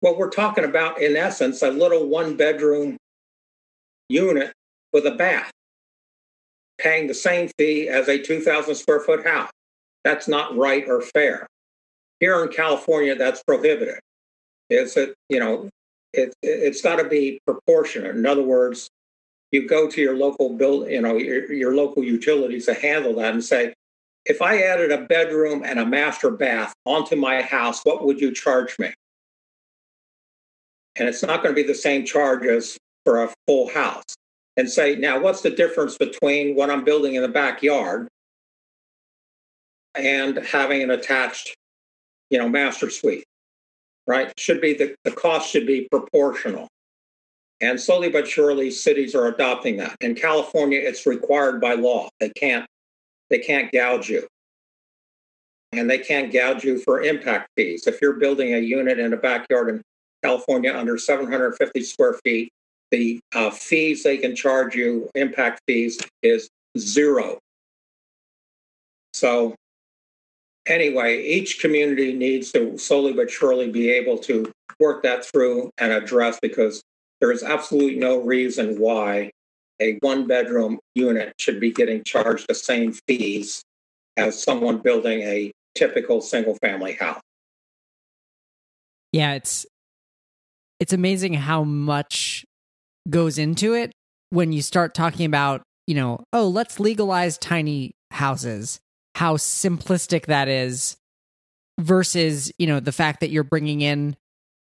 Well, 0.00 0.16
we're 0.16 0.30
talking 0.30 0.64
about, 0.64 1.02
in 1.02 1.16
essence, 1.16 1.62
a 1.62 1.70
little 1.70 2.06
one 2.06 2.36
bedroom 2.36 2.96
unit 4.08 4.52
with 4.92 5.06
a 5.06 5.12
bath 5.12 5.50
paying 6.78 7.06
the 7.06 7.14
same 7.14 7.50
fee 7.58 7.88
as 7.88 8.08
a 8.08 8.18
2,000 8.18 8.74
square 8.74 9.00
foot 9.00 9.26
house. 9.26 9.50
That's 10.04 10.28
not 10.28 10.56
right 10.56 10.84
or 10.88 11.02
fair. 11.02 11.46
Here 12.20 12.42
in 12.42 12.50
California, 12.50 13.14
that's 13.14 13.42
prohibited. 13.42 13.98
Is 14.70 14.96
it, 14.96 15.14
you 15.28 15.40
know, 15.40 15.68
it, 16.12 16.34
it's 16.42 16.82
got 16.82 16.96
to 16.96 17.08
be 17.08 17.40
proportionate. 17.46 18.16
In 18.16 18.26
other 18.26 18.42
words, 18.42 18.88
you 19.50 19.66
go 19.66 19.88
to 19.88 20.00
your 20.00 20.16
local 20.16 20.50
build, 20.50 20.88
you 20.88 21.00
know, 21.00 21.16
your, 21.16 21.52
your 21.52 21.74
local 21.74 22.04
utilities 22.04 22.66
to 22.66 22.74
handle 22.74 23.14
that 23.16 23.32
and 23.32 23.44
say, 23.44 23.74
if 24.24 24.42
I 24.42 24.62
added 24.62 24.92
a 24.92 25.06
bedroom 25.06 25.62
and 25.64 25.78
a 25.78 25.86
master 25.86 26.30
bath 26.30 26.74
onto 26.84 27.16
my 27.16 27.40
house, 27.40 27.80
what 27.84 28.04
would 28.04 28.20
you 28.20 28.32
charge 28.32 28.78
me? 28.78 28.92
And 30.96 31.08
it's 31.08 31.22
not 31.22 31.42
going 31.42 31.54
to 31.54 31.60
be 31.60 31.66
the 31.66 31.74
same 31.74 32.04
charge 32.04 32.44
as 32.44 32.76
for 33.08 33.24
a 33.24 33.34
full 33.46 33.70
house. 33.70 34.04
And 34.58 34.68
say, 34.68 34.94
now 34.96 35.18
what's 35.18 35.40
the 35.40 35.48
difference 35.48 35.96
between 35.96 36.54
what 36.54 36.68
I'm 36.68 36.84
building 36.84 37.14
in 37.14 37.22
the 37.22 37.28
backyard 37.28 38.06
and 39.94 40.36
having 40.36 40.82
an 40.82 40.90
attached, 40.90 41.56
you 42.28 42.38
know, 42.38 42.50
master 42.50 42.90
suite? 42.90 43.24
Right? 44.06 44.30
Should 44.38 44.60
be 44.60 44.74
the, 44.74 44.94
the 45.04 45.12
cost 45.12 45.50
should 45.50 45.66
be 45.66 45.88
proportional. 45.90 46.68
And 47.62 47.80
slowly 47.80 48.10
but 48.10 48.28
surely, 48.28 48.70
cities 48.70 49.14
are 49.14 49.28
adopting 49.28 49.78
that. 49.78 49.96
In 50.02 50.14
California, 50.14 50.78
it's 50.78 51.06
required 51.06 51.62
by 51.62 51.72
law. 51.74 52.10
They 52.20 52.28
can't 52.28 52.66
they 53.30 53.38
can't 53.38 53.72
gouge 53.72 54.10
you. 54.10 54.26
And 55.72 55.88
they 55.88 55.98
can't 55.98 56.30
gouge 56.30 56.62
you 56.62 56.78
for 56.78 57.00
impact 57.00 57.48
fees. 57.56 57.86
If 57.86 58.02
you're 58.02 58.14
building 58.14 58.54
a 58.54 58.58
unit 58.58 58.98
in 58.98 59.14
a 59.14 59.16
backyard 59.16 59.70
in 59.70 59.82
California 60.22 60.74
under 60.74 60.98
750 60.98 61.82
square 61.82 62.14
feet, 62.24 62.50
the 62.90 63.20
uh, 63.34 63.50
fees 63.50 64.02
they 64.02 64.16
can 64.18 64.34
charge 64.34 64.74
you, 64.74 65.10
impact 65.14 65.60
fees, 65.66 65.98
is 66.22 66.48
zero. 66.78 67.38
So, 69.12 69.54
anyway, 70.66 71.22
each 71.22 71.60
community 71.60 72.12
needs 72.12 72.52
to 72.52 72.78
slowly 72.78 73.12
but 73.12 73.30
surely 73.30 73.70
be 73.70 73.90
able 73.90 74.18
to 74.18 74.50
work 74.80 75.02
that 75.02 75.24
through 75.24 75.70
and 75.78 75.92
address 75.92 76.38
because 76.40 76.82
there 77.20 77.32
is 77.32 77.42
absolutely 77.42 77.96
no 77.96 78.20
reason 78.20 78.78
why 78.78 79.30
a 79.80 79.94
one 80.00 80.26
bedroom 80.26 80.78
unit 80.94 81.32
should 81.38 81.60
be 81.60 81.72
getting 81.72 82.02
charged 82.04 82.46
the 82.48 82.54
same 82.54 82.92
fees 83.06 83.62
as 84.16 84.40
someone 84.40 84.78
building 84.78 85.20
a 85.22 85.52
typical 85.74 86.20
single 86.20 86.56
family 86.56 86.94
house. 86.94 87.20
Yeah, 89.12 89.34
it's 89.34 89.66
it's 90.80 90.92
amazing 90.92 91.34
how 91.34 91.64
much 91.64 92.44
goes 93.08 93.38
into 93.38 93.74
it 93.74 93.92
when 94.30 94.52
you 94.52 94.62
start 94.62 94.94
talking 94.94 95.26
about, 95.26 95.62
you 95.86 95.94
know, 95.94 96.24
oh, 96.32 96.48
let's 96.48 96.80
legalize 96.80 97.38
tiny 97.38 97.92
houses. 98.10 98.80
How 99.14 99.36
simplistic 99.36 100.26
that 100.26 100.48
is 100.48 100.96
versus, 101.80 102.52
you 102.58 102.66
know, 102.66 102.80
the 102.80 102.92
fact 102.92 103.20
that 103.20 103.30
you're 103.30 103.44
bringing 103.44 103.80
in 103.80 104.16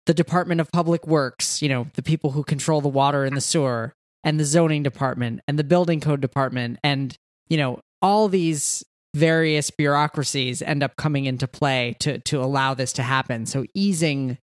the 0.07 0.15
Department 0.15 0.61
of 0.61 0.73
Public 0.73 1.07
Works, 1.07 1.61
you 1.61 1.69
know, 1.69 1.89
the 1.95 2.03
people 2.03 2.31
who 2.31 2.43
control 2.43 2.81
the 2.81 2.89
water 2.89 3.25
and 3.25 3.37
the 3.37 3.41
sewer, 3.41 3.95
and 4.25 4.39
the 4.39 4.45
zoning 4.45 4.83
department 4.83 5.41
and 5.49 5.59
the 5.59 5.65
building 5.65 6.01
code 6.01 6.21
department 6.21 6.79
and 6.83 7.17
you 7.49 7.57
know 7.57 7.81
all 8.03 8.29
these 8.29 8.85
various 9.15 9.71
bureaucracies 9.71 10.63
end 10.63 10.83
up 10.83 10.97
coming 10.97 11.25
into 11.25 11.47
play 11.47 11.97
to 11.99 12.19
to 12.21 12.41
allow 12.41 12.75
this 12.75 12.93
to 12.93 13.03
happen 13.03 13.47
so 13.47 13.65
easing 13.75 14.39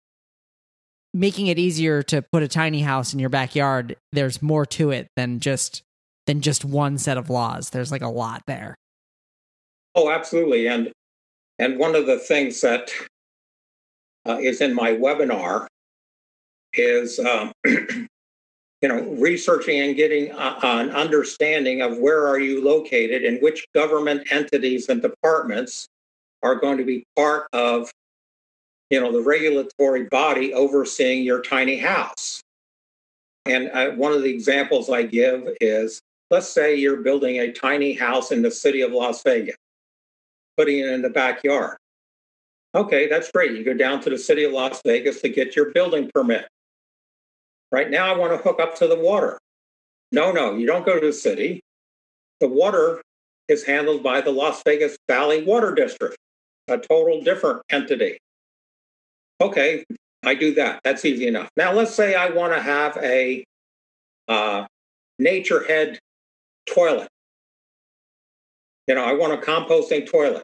making 1.15 1.47
it 1.47 1.57
easier 1.57 2.03
to 2.03 2.21
put 2.21 2.43
a 2.43 2.47
tiny 2.47 2.81
house 2.81 3.13
in 3.13 3.19
your 3.19 3.29
backyard 3.29 3.95
there's 4.11 4.41
more 4.41 4.65
to 4.65 4.91
it 4.91 5.07
than 5.15 5.39
just 5.39 5.81
than 6.27 6.41
just 6.41 6.65
one 6.65 6.97
set 6.97 7.17
of 7.17 7.29
laws. 7.29 7.69
There's 7.69 7.91
like 7.91 8.01
a 8.01 8.09
lot 8.09 8.43
there. 8.47 8.75
Oh 9.95 10.11
absolutely. 10.11 10.67
And 10.67 10.91
and 11.57 11.79
one 11.79 11.95
of 11.95 12.05
the 12.05 12.19
things 12.19 12.59
that 12.61 12.91
uh, 14.27 14.39
is 14.41 14.59
in 14.59 14.73
my 14.73 14.91
webinar 14.91 15.67
is 16.73 17.17
um, 17.19 17.53
you 17.65 18.89
know, 18.89 19.01
researching 19.17 19.79
and 19.79 19.95
getting 19.95 20.31
a, 20.31 20.59
an 20.63 20.89
understanding 20.89 21.81
of 21.81 21.97
where 21.97 22.27
are 22.27 22.39
you 22.39 22.61
located 22.61 23.23
and 23.23 23.41
which 23.41 23.65
government 23.73 24.27
entities 24.31 24.89
and 24.89 25.01
departments 25.01 25.87
are 26.43 26.55
going 26.55 26.77
to 26.77 26.83
be 26.83 27.05
part 27.15 27.47
of, 27.53 27.89
you 28.89 28.99
know, 28.99 29.11
the 29.11 29.21
regulatory 29.21 30.03
body 30.05 30.53
overseeing 30.53 31.23
your 31.23 31.41
tiny 31.41 31.77
house. 31.77 32.41
And 33.45 33.69
I, 33.71 33.89
one 33.89 34.11
of 34.11 34.23
the 34.23 34.29
examples 34.29 34.89
I 34.89 35.03
give 35.03 35.47
is, 35.61 36.01
let's 36.31 36.49
say 36.49 36.75
you're 36.75 37.01
building 37.01 37.37
a 37.37 37.51
tiny 37.51 37.93
house 37.93 38.31
in 38.31 38.41
the 38.41 38.51
city 38.51 38.81
of 38.81 38.91
Las 38.91 39.21
Vegas, 39.23 39.55
putting 40.57 40.79
it 40.79 40.87
in 40.87 41.01
the 41.01 41.09
backyard. 41.09 41.77
Okay, 42.73 43.07
that's 43.07 43.31
great. 43.31 43.51
You 43.51 43.63
go 43.63 43.73
down 43.73 44.01
to 44.01 44.09
the 44.09 44.17
city 44.17 44.43
of 44.43 44.51
Las 44.51 44.81
Vegas 44.85 45.21
to 45.21 45.29
get 45.29 45.55
your 45.55 45.71
building 45.71 46.09
permit. 46.13 46.47
Right 47.71 47.89
now, 47.89 48.13
I 48.13 48.17
want 48.17 48.33
to 48.33 48.37
hook 48.37 48.59
up 48.59 48.75
to 48.77 48.87
the 48.87 48.99
water. 48.99 49.39
No, 50.11 50.31
no, 50.31 50.55
you 50.55 50.65
don't 50.65 50.85
go 50.85 50.99
to 50.99 51.05
the 51.05 51.13
city. 51.13 51.61
The 52.39 52.47
water 52.47 53.01
is 53.47 53.63
handled 53.63 54.03
by 54.03 54.21
the 54.21 54.31
Las 54.31 54.61
Vegas 54.65 54.97
Valley 55.07 55.43
Water 55.43 55.73
District, 55.73 56.17
a 56.67 56.77
total 56.77 57.21
different 57.21 57.61
entity. 57.69 58.17
Okay, 59.41 59.83
I 60.23 60.35
do 60.35 60.53
that. 60.55 60.79
That's 60.83 61.05
easy 61.05 61.27
enough. 61.27 61.49
Now, 61.57 61.73
let's 61.73 61.93
say 61.93 62.15
I 62.15 62.29
want 62.29 62.53
to 62.53 62.61
have 62.61 62.97
a 62.97 63.43
uh, 64.27 64.65
nature 65.19 65.63
head 65.65 65.99
toilet. 66.73 67.07
You 68.87 68.95
know, 68.95 69.03
I 69.03 69.13
want 69.13 69.33
a 69.33 69.37
composting 69.37 70.09
toilet, 70.09 70.43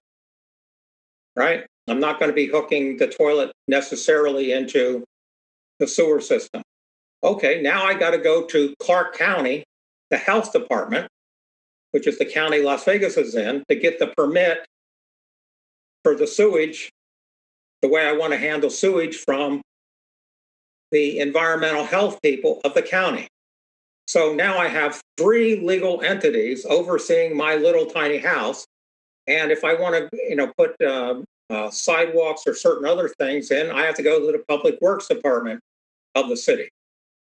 right? 1.36 1.65
I'm 1.88 1.99
not 1.99 2.19
going 2.19 2.30
to 2.30 2.36
be 2.36 2.47
hooking 2.47 2.97
the 2.97 3.08
toilet 3.08 3.51
necessarily 3.67 4.51
into 4.51 5.04
the 5.80 5.88
sewer 5.88 6.21
system. 6.21 6.62
Okay, 7.23 7.62
now 7.62 7.84
I 7.84 7.93
got 7.93 8.12
to 8.12 8.17
go 8.17 8.45
to 8.47 8.73
Clark 8.80 9.15
County, 9.15 9.63
the 10.10 10.17
health 10.17 10.51
department, 10.54 11.08
which 11.91 12.08
is 12.08 12.17
the 12.17 12.25
county 12.25 12.62
Las 12.62 12.84
Vegas 12.84 13.17
is 13.17 13.36
in, 13.36 13.63
to 13.69 13.75
get 13.75 13.99
the 13.99 14.08
permit 14.08 14.65
for 16.04 16.15
the 16.15 16.25
sewage, 16.25 16.89
the 17.82 17.88
way 17.88 18.08
I 18.08 18.13
want 18.13 18.34
to 18.34 18.38
handle 18.38 18.70
sewage 18.70 19.17
from 19.17 19.62
the 20.91 21.20
environmental 21.20 21.86
health 21.86 22.22
people 22.22 22.62
of 22.63 22.74
the 22.74 22.82
county. 22.82 23.28
So 24.08 24.34
now 24.34 24.58
I 24.58 24.67
have 24.67 25.02
three 25.17 25.60
legal 25.62 26.02
entities 26.02 26.65
overseeing 26.65 27.36
my 27.36 27.56
little 27.56 27.86
tiny 27.86 28.17
house. 28.17 28.65
And 29.28 29.52
if 29.52 29.63
I 29.63 29.74
want 29.74 29.96
to, 29.96 30.10
you 30.30 30.36
know, 30.36 30.52
put 30.58 30.76
uh, 30.82 31.22
uh, 31.50 31.70
sidewalks 31.70 32.44
or 32.46 32.54
certain 32.54 32.86
other 32.86 33.08
things 33.08 33.52
in, 33.52 33.72
I 33.72 33.86
have 33.86 33.96
to 33.96 34.04
go 34.04 34.20
to 34.20 34.38
the 34.38 34.44
public 34.48 34.80
works 34.82 35.08
department 35.08 35.62
of 36.15 36.28
the 36.28 36.36
city. 36.36 36.70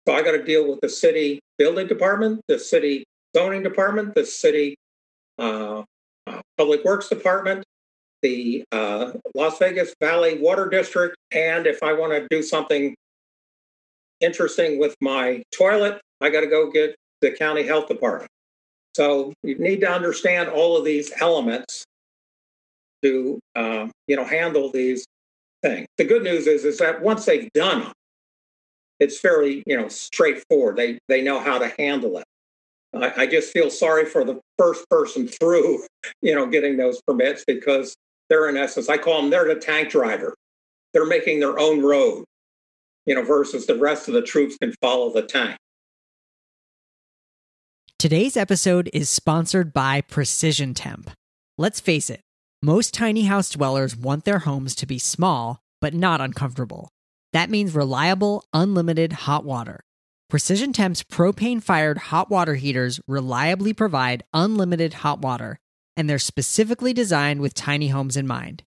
So 0.08 0.14
I 0.14 0.22
got 0.22 0.32
to 0.32 0.42
deal 0.42 0.68
with 0.68 0.80
the 0.80 0.88
city 0.88 1.40
building 1.58 1.86
department, 1.86 2.40
the 2.48 2.58
city 2.58 3.04
zoning 3.36 3.62
department, 3.62 4.14
the 4.14 4.24
city 4.24 4.76
uh, 5.38 5.82
uh, 6.26 6.40
public 6.56 6.84
works 6.84 7.08
department, 7.08 7.64
the 8.22 8.64
uh, 8.72 9.12
Las 9.34 9.58
Vegas 9.58 9.94
Valley 10.00 10.38
Water 10.38 10.68
District, 10.68 11.16
and 11.32 11.66
if 11.66 11.82
I 11.82 11.92
want 11.92 12.12
to 12.12 12.26
do 12.30 12.42
something 12.42 12.94
interesting 14.20 14.78
with 14.78 14.94
my 15.00 15.42
toilet, 15.56 16.00
I 16.20 16.30
got 16.30 16.40
to 16.40 16.46
go 16.46 16.70
get 16.70 16.94
the 17.20 17.30
county 17.30 17.62
health 17.62 17.88
department. 17.88 18.30
So 18.96 19.32
you 19.42 19.58
need 19.58 19.80
to 19.80 19.90
understand 19.90 20.48
all 20.48 20.76
of 20.76 20.84
these 20.84 21.12
elements 21.20 21.84
to 23.02 23.38
um, 23.56 23.90
you 24.06 24.16
know 24.16 24.24
handle 24.24 24.70
these 24.70 25.04
things. 25.62 25.86
The 25.96 26.04
good 26.04 26.22
news 26.22 26.46
is 26.46 26.64
is 26.64 26.78
that 26.78 27.00
once 27.02 27.24
they've 27.24 27.50
done 27.52 27.80
them, 27.80 27.92
it's 28.98 29.18
fairly 29.18 29.62
you 29.66 29.76
know 29.76 29.88
straightforward. 29.88 30.76
They 30.76 30.98
they 31.08 31.22
know 31.22 31.40
how 31.40 31.58
to 31.58 31.72
handle 31.78 32.18
it. 32.18 32.24
I, 32.94 33.22
I 33.22 33.26
just 33.26 33.52
feel 33.52 33.70
sorry 33.70 34.04
for 34.04 34.24
the 34.24 34.40
first 34.58 34.88
person 34.90 35.28
through, 35.28 35.84
you 36.22 36.34
know, 36.34 36.46
getting 36.46 36.76
those 36.76 37.00
permits 37.06 37.44
because 37.46 37.94
they're 38.30 38.48
in 38.48 38.56
essence, 38.56 38.88
I 38.88 38.96
call 38.96 39.20
them 39.20 39.30
they're 39.30 39.52
the 39.52 39.60
tank 39.60 39.90
driver. 39.90 40.34
They're 40.94 41.06
making 41.06 41.40
their 41.40 41.58
own 41.58 41.82
road, 41.82 42.24
you 43.04 43.14
know, 43.14 43.22
versus 43.22 43.66
the 43.66 43.76
rest 43.76 44.08
of 44.08 44.14
the 44.14 44.22
troops 44.22 44.56
can 44.56 44.72
follow 44.80 45.12
the 45.12 45.22
tank. 45.22 45.56
Today's 47.98 48.36
episode 48.36 48.88
is 48.94 49.10
sponsored 49.10 49.74
by 49.74 50.00
Precision 50.00 50.72
Temp. 50.72 51.10
Let's 51.58 51.80
face 51.80 52.08
it, 52.08 52.22
most 52.62 52.94
tiny 52.94 53.24
house 53.24 53.50
dwellers 53.50 53.94
want 53.94 54.24
their 54.24 54.40
homes 54.40 54.74
to 54.76 54.86
be 54.86 54.98
small, 54.98 55.60
but 55.82 55.92
not 55.92 56.22
uncomfortable. 56.22 56.88
That 57.34 57.50
means 57.50 57.74
reliable, 57.74 58.44
unlimited 58.54 59.12
hot 59.12 59.44
water. 59.44 59.80
Precision 60.30 60.72
Temp's 60.72 61.02
propane 61.02 61.62
fired 61.62 61.98
hot 61.98 62.30
water 62.30 62.54
heaters 62.54 63.00
reliably 63.06 63.74
provide 63.74 64.24
unlimited 64.32 64.94
hot 64.94 65.20
water, 65.20 65.59
and 65.96 66.08
they're 66.08 66.18
specifically 66.18 66.92
designed 66.92 67.40
with 67.40 67.54
tiny 67.54 67.88
homes 67.88 68.16
in 68.16 68.26
mind. 68.26 68.62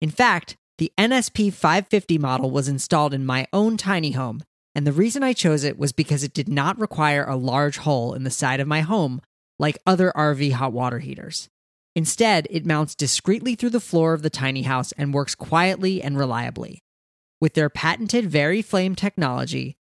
In 0.00 0.10
fact, 0.10 0.56
the 0.78 0.92
NSP 0.96 1.52
550 1.52 2.18
model 2.18 2.50
was 2.50 2.68
installed 2.68 3.12
in 3.12 3.26
my 3.26 3.46
own 3.52 3.76
tiny 3.76 4.12
home, 4.12 4.42
and 4.74 4.86
the 4.86 4.92
reason 4.92 5.22
I 5.22 5.32
chose 5.32 5.64
it 5.64 5.78
was 5.78 5.92
because 5.92 6.22
it 6.22 6.32
did 6.32 6.48
not 6.48 6.78
require 6.78 7.24
a 7.24 7.36
large 7.36 7.78
hole 7.78 8.14
in 8.14 8.22
the 8.22 8.30
side 8.30 8.60
of 8.60 8.68
my 8.68 8.80
home 8.80 9.20
like 9.58 9.78
other 9.86 10.12
RV 10.14 10.52
hot 10.52 10.72
water 10.72 11.00
heaters. 11.00 11.48
Instead, 11.96 12.46
it 12.48 12.64
mounts 12.64 12.94
discreetly 12.94 13.56
through 13.56 13.70
the 13.70 13.80
floor 13.80 14.12
of 14.12 14.22
the 14.22 14.30
tiny 14.30 14.62
house 14.62 14.92
and 14.92 15.12
works 15.12 15.34
quietly 15.34 16.00
and 16.00 16.16
reliably. 16.16 16.84
With 17.40 17.54
their 17.54 17.68
patented 17.68 18.30
VariFlame 18.30 18.94
technology, 18.94 19.76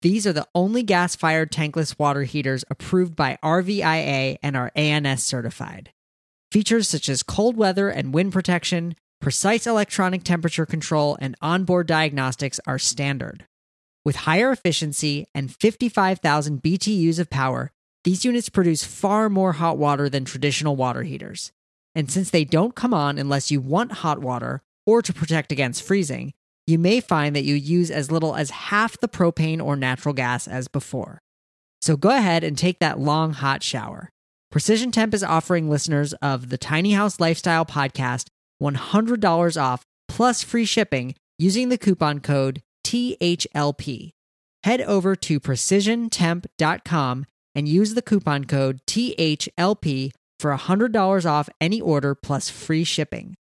these 0.00 0.26
are 0.26 0.32
the 0.32 0.46
only 0.54 0.82
gas 0.82 1.14
fired 1.14 1.52
tankless 1.52 1.98
water 1.98 2.22
heaters 2.22 2.64
approved 2.70 3.16
by 3.16 3.38
RVIA 3.42 4.38
and 4.42 4.56
are 4.56 4.72
ANSI 4.76 5.18
certified. 5.18 5.92
Features 6.50 6.88
such 6.88 7.08
as 7.10 7.22
cold 7.22 7.56
weather 7.56 7.90
and 7.90 8.14
wind 8.14 8.32
protection, 8.32 8.96
precise 9.20 9.66
electronic 9.66 10.24
temperature 10.24 10.64
control, 10.64 11.18
and 11.20 11.36
onboard 11.42 11.86
diagnostics 11.86 12.58
are 12.66 12.78
standard. 12.78 13.44
With 14.04 14.16
higher 14.16 14.50
efficiency 14.50 15.26
and 15.34 15.54
55,000 15.54 16.62
BTUs 16.62 17.18
of 17.18 17.28
power, 17.28 17.70
these 18.04 18.24
units 18.24 18.48
produce 18.48 18.82
far 18.82 19.28
more 19.28 19.52
hot 19.52 19.76
water 19.76 20.08
than 20.08 20.24
traditional 20.24 20.76
water 20.76 21.02
heaters. 21.02 21.52
And 21.94 22.10
since 22.10 22.30
they 22.30 22.44
don't 22.44 22.74
come 22.74 22.94
on 22.94 23.18
unless 23.18 23.50
you 23.50 23.60
want 23.60 23.92
hot 23.92 24.20
water 24.20 24.62
or 24.86 25.02
to 25.02 25.12
protect 25.12 25.52
against 25.52 25.82
freezing, 25.82 26.32
you 26.66 26.78
may 26.78 27.00
find 27.00 27.36
that 27.36 27.44
you 27.44 27.54
use 27.54 27.90
as 27.90 28.10
little 28.10 28.34
as 28.34 28.50
half 28.50 28.98
the 29.00 29.08
propane 29.08 29.62
or 29.62 29.76
natural 29.76 30.14
gas 30.14 30.48
as 30.48 30.68
before. 30.68 31.20
So 31.82 31.96
go 31.96 32.10
ahead 32.10 32.44
and 32.44 32.56
take 32.56 32.78
that 32.78 32.98
long 32.98 33.34
hot 33.34 33.62
shower. 33.62 34.10
Precision 34.50 34.90
Temp 34.90 35.12
is 35.12 35.22
offering 35.22 35.68
listeners 35.68 36.14
of 36.14 36.48
the 36.48 36.56
Tiny 36.56 36.92
House 36.92 37.20
Lifestyle 37.20 37.66
podcast 37.66 38.28
$100 38.62 39.62
off 39.62 39.84
plus 40.08 40.42
free 40.42 40.64
shipping 40.64 41.14
using 41.38 41.68
the 41.68 41.76
coupon 41.76 42.20
code 42.20 42.62
THLP. 42.82 44.12
Head 44.64 44.80
over 44.80 45.14
to 45.14 45.38
precisiontemp.com 45.38 47.26
and 47.54 47.68
use 47.68 47.92
the 47.94 48.00
coupon 48.00 48.46
code 48.46 48.80
THLP 48.86 50.12
for 50.40 50.56
$100 50.56 51.26
off 51.26 51.50
any 51.60 51.78
order 51.80 52.14
plus 52.14 52.48
free 52.48 52.84
shipping. 52.84 53.34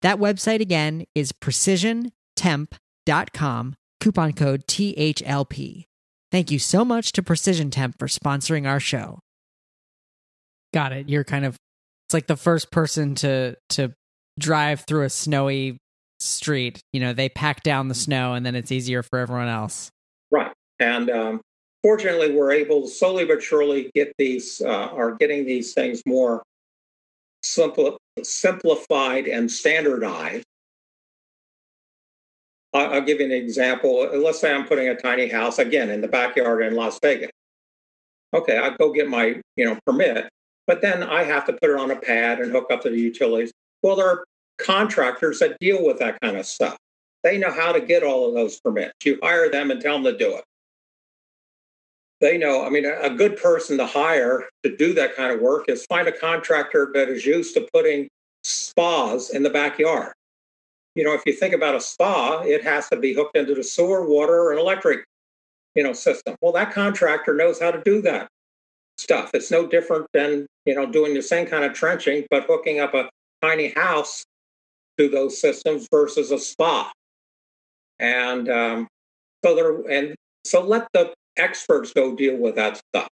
That 0.00 0.18
website 0.18 0.60
again 0.60 1.04
is 1.14 1.32
precisiontemp.com, 1.32 3.74
coupon 4.00 4.32
code 4.32 4.66
THLP. 4.66 5.84
Thank 6.32 6.50
you 6.50 6.58
so 6.58 6.86
much 6.86 7.12
to 7.12 7.22
Precision 7.22 7.70
Temp 7.70 7.98
for 7.98 8.08
sponsoring 8.08 8.66
our 8.66 8.80
show. 8.80 9.18
Got 10.74 10.92
it. 10.92 11.08
You're 11.08 11.22
kind 11.22 11.44
of 11.44 11.56
it's 12.08 12.14
like 12.14 12.26
the 12.26 12.36
first 12.36 12.72
person 12.72 13.14
to 13.16 13.56
to 13.70 13.94
drive 14.40 14.80
through 14.80 15.04
a 15.04 15.08
snowy 15.08 15.78
street. 16.18 16.80
You 16.92 16.98
know, 16.98 17.12
they 17.12 17.28
pack 17.28 17.62
down 17.62 17.86
the 17.86 17.94
snow 17.94 18.34
and 18.34 18.44
then 18.44 18.56
it's 18.56 18.72
easier 18.72 19.04
for 19.04 19.20
everyone 19.20 19.46
else. 19.46 19.90
Right. 20.32 20.52
And 20.80 21.10
um, 21.10 21.40
fortunately, 21.84 22.32
we're 22.32 22.50
able 22.50 22.82
to 22.82 22.88
slowly 22.88 23.24
but 23.24 23.40
surely 23.40 23.92
get 23.94 24.12
these, 24.18 24.60
uh, 24.60 24.88
are 24.88 25.12
getting 25.12 25.46
these 25.46 25.74
things 25.74 26.02
more 26.06 26.42
simple, 27.44 27.96
simplified 28.24 29.26
and 29.28 29.48
standardized. 29.48 30.44
I'll, 32.72 33.02
give 33.02 33.20
you 33.20 33.26
an 33.26 33.32
example. 33.32 34.10
Let's 34.12 34.40
say 34.40 34.52
I'm 34.52 34.66
putting 34.66 34.88
a 34.88 34.96
tiny 34.96 35.28
house 35.28 35.60
again 35.60 35.90
in 35.90 36.00
the 36.00 36.08
backyard 36.08 36.64
in 36.64 36.74
Las 36.74 36.98
Vegas. 37.00 37.30
Okay, 38.34 38.58
I 38.58 38.70
go 38.76 38.92
get 38.92 39.08
my 39.08 39.40
you 39.56 39.64
know 39.64 39.78
permit, 39.86 40.28
but 40.66 40.80
then 40.80 41.02
I 41.02 41.24
have 41.24 41.44
to 41.46 41.52
put 41.52 41.70
it 41.70 41.78
on 41.78 41.90
a 41.90 41.96
pad 41.96 42.40
and 42.40 42.50
hook 42.50 42.66
up 42.70 42.82
to 42.82 42.90
the 42.90 42.98
utilities. 42.98 43.52
Well, 43.82 43.96
there 43.96 44.08
are 44.08 44.24
contractors 44.58 45.38
that 45.40 45.58
deal 45.60 45.84
with 45.84 45.98
that 45.98 46.20
kind 46.20 46.36
of 46.36 46.46
stuff. 46.46 46.76
They 47.22 47.38
know 47.38 47.50
how 47.50 47.72
to 47.72 47.80
get 47.80 48.02
all 48.02 48.28
of 48.28 48.34
those 48.34 48.60
permits. 48.60 48.94
You 49.04 49.18
hire 49.22 49.50
them 49.50 49.70
and 49.70 49.80
tell 49.80 49.94
them 49.94 50.04
to 50.04 50.16
do 50.16 50.36
it. 50.36 50.44
They 52.20 52.38
know, 52.38 52.64
I 52.64 52.70
mean, 52.70 52.86
a 52.86 53.10
good 53.10 53.36
person 53.36 53.76
to 53.78 53.86
hire 53.86 54.44
to 54.62 54.76
do 54.76 54.94
that 54.94 55.16
kind 55.16 55.32
of 55.32 55.40
work 55.40 55.68
is 55.68 55.84
find 55.86 56.08
a 56.08 56.12
contractor 56.12 56.90
that 56.94 57.08
is 57.08 57.26
used 57.26 57.54
to 57.54 57.68
putting 57.72 58.08
spas 58.44 59.30
in 59.30 59.42
the 59.42 59.50
backyard. 59.50 60.12
You 60.94 61.04
know, 61.04 61.12
if 61.12 61.22
you 61.26 61.32
think 61.32 61.54
about 61.54 61.74
a 61.74 61.80
spa, 61.80 62.42
it 62.42 62.62
has 62.62 62.88
to 62.90 62.96
be 62.96 63.12
hooked 63.12 63.36
into 63.36 63.54
the 63.54 63.64
sewer, 63.64 64.06
water, 64.06 64.52
and 64.52 64.60
electric, 64.60 65.04
you 65.74 65.82
know, 65.82 65.92
system. 65.92 66.36
Well, 66.40 66.52
that 66.52 66.72
contractor 66.72 67.34
knows 67.34 67.60
how 67.60 67.72
to 67.72 67.82
do 67.82 68.00
that 68.02 68.28
stuff. 69.04 69.30
It's 69.34 69.50
no 69.50 69.66
different 69.66 70.06
than, 70.12 70.46
you 70.64 70.74
know, 70.74 70.86
doing 70.86 71.14
the 71.14 71.22
same 71.22 71.46
kind 71.46 71.64
of 71.64 71.72
trenching, 71.74 72.26
but 72.30 72.44
hooking 72.48 72.80
up 72.80 72.94
a 72.94 73.08
tiny 73.42 73.68
house 73.68 74.24
to 74.98 75.08
those 75.08 75.40
systems 75.40 75.86
versus 75.90 76.30
a 76.30 76.38
spa. 76.38 76.90
And 78.00 78.48
um, 78.48 78.88
so 79.44 79.54
there, 79.54 79.80
and 79.88 80.14
so 80.44 80.62
let 80.62 80.88
the 80.92 81.12
experts 81.36 81.92
go 81.92 82.16
deal 82.16 82.36
with 82.36 82.56
that 82.56 82.78
stuff. 82.78 83.08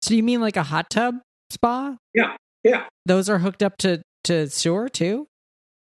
So 0.00 0.14
you 0.14 0.22
mean 0.22 0.40
like 0.40 0.56
a 0.56 0.64
hot 0.64 0.90
tub 0.90 1.16
spa? 1.50 1.96
Yeah, 2.14 2.36
yeah. 2.64 2.86
Those 3.06 3.28
are 3.28 3.38
hooked 3.38 3.62
up 3.62 3.76
to 3.78 4.02
to 4.24 4.48
sewer 4.48 4.88
too. 4.88 5.26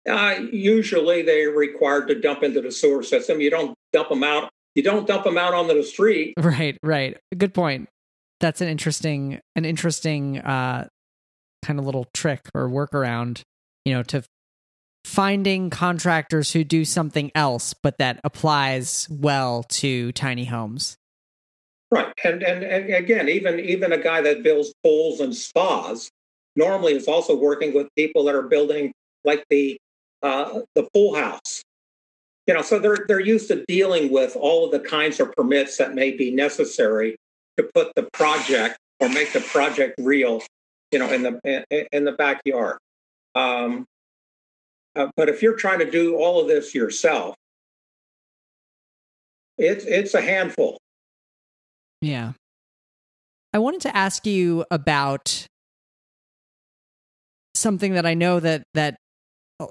Uh, 0.09 0.37
usually 0.53 1.23
they're 1.23 1.51
required 1.51 2.07
to 2.09 2.15
dump 2.15 2.43
into 2.43 2.61
the 2.61 2.71
sewer 2.71 3.03
system. 3.03 3.41
You 3.41 3.51
don't 3.51 3.75
dump 3.93 4.09
them 4.09 4.23
out. 4.23 4.51
You 4.75 4.83
don't 4.83 5.07
dump 5.07 5.25
them 5.25 5.39
out 5.39 5.55
onto 5.55 5.75
the 5.75 5.83
street. 5.83 6.35
Right, 6.39 6.79
right. 6.83 7.17
Good 7.37 7.55
point. 7.55 7.89
That's 8.41 8.61
an 8.61 8.69
interesting, 8.69 9.41
an 9.55 9.65
interesting 9.65 10.39
uh, 10.39 10.89
kind 11.65 11.79
of 11.79 11.87
little 11.87 12.07
trick 12.13 12.43
or 12.55 12.69
workaround. 12.69 13.43
You 13.85 13.95
know, 13.95 14.03
to 14.05 14.25
finding 15.05 15.71
contractors 15.71 16.53
who 16.53 16.65
do 16.65 16.85
something 16.85 17.31
else, 17.35 17.73
but 17.75 17.99
that 17.99 18.21
applies 18.25 19.07
well 19.09 19.63
to 19.63 20.11
tiny 20.13 20.45
homes. 20.45 20.97
Right, 21.93 22.13
and, 22.25 22.43
and 22.43 22.65
and 22.65 22.93
again, 22.93 23.29
even 23.29 23.61
even 23.61 23.93
a 23.93 23.99
guy 23.99 24.21
that 24.21 24.43
builds 24.43 24.75
pools 24.83 25.21
and 25.21 25.35
spas 25.35 26.11
normally 26.57 26.95
is 26.95 27.07
also 27.07 27.37
working 27.37 27.73
with 27.73 27.87
people 27.97 28.25
that 28.25 28.35
are 28.35 28.43
building 28.43 28.93
like 29.25 29.45
the 29.51 29.79
uh, 30.23 30.61
the 30.75 30.89
pool 30.93 31.15
house. 31.15 31.63
You 32.49 32.55
know, 32.55 32.63
so 32.63 32.81
they're 32.81 33.05
they're 33.07 33.21
used 33.21 33.49
to 33.49 33.65
dealing 33.69 34.11
with 34.11 34.35
all 34.35 34.65
of 34.65 34.73
the 34.73 34.81
kinds 34.81 35.21
of 35.21 35.33
permits 35.33 35.77
that 35.77 35.95
may 35.95 36.11
be 36.11 36.33
necessary 36.33 37.17
to 37.57 37.69
put 37.75 37.95
the 37.95 38.09
project 38.13 38.79
or 39.01 39.09
make 39.09 39.33
the 39.33 39.41
project 39.41 39.95
real. 39.99 40.43
You 40.93 41.01
know, 41.01 41.13
in 41.13 41.23
the 41.23 41.87
in, 41.93 42.05
the 42.05 42.13
backyard. 42.13 42.79
Um, 43.35 43.87
uh, 44.95 45.09
but 45.17 45.29
if 45.29 45.43
you're 45.43 45.57
trying 45.57 45.81
to 45.81 45.91
do 45.91 46.17
all 46.17 46.41
of 46.41 46.47
this 46.47 46.75
yourself, 46.75 47.35
it's 49.59 49.85
it's 49.85 50.15
a 50.15 50.21
handful. 50.21 50.79
Yeah. 52.01 52.33
I 53.53 53.59
wanted 53.59 53.81
to 53.83 53.97
ask 53.97 54.27
you 54.27 54.65
about 54.71 55.47
something 57.55 57.95
that 57.95 58.07
I 58.07 58.15
know 58.15 58.39
that 58.39 58.63
that 58.75 58.97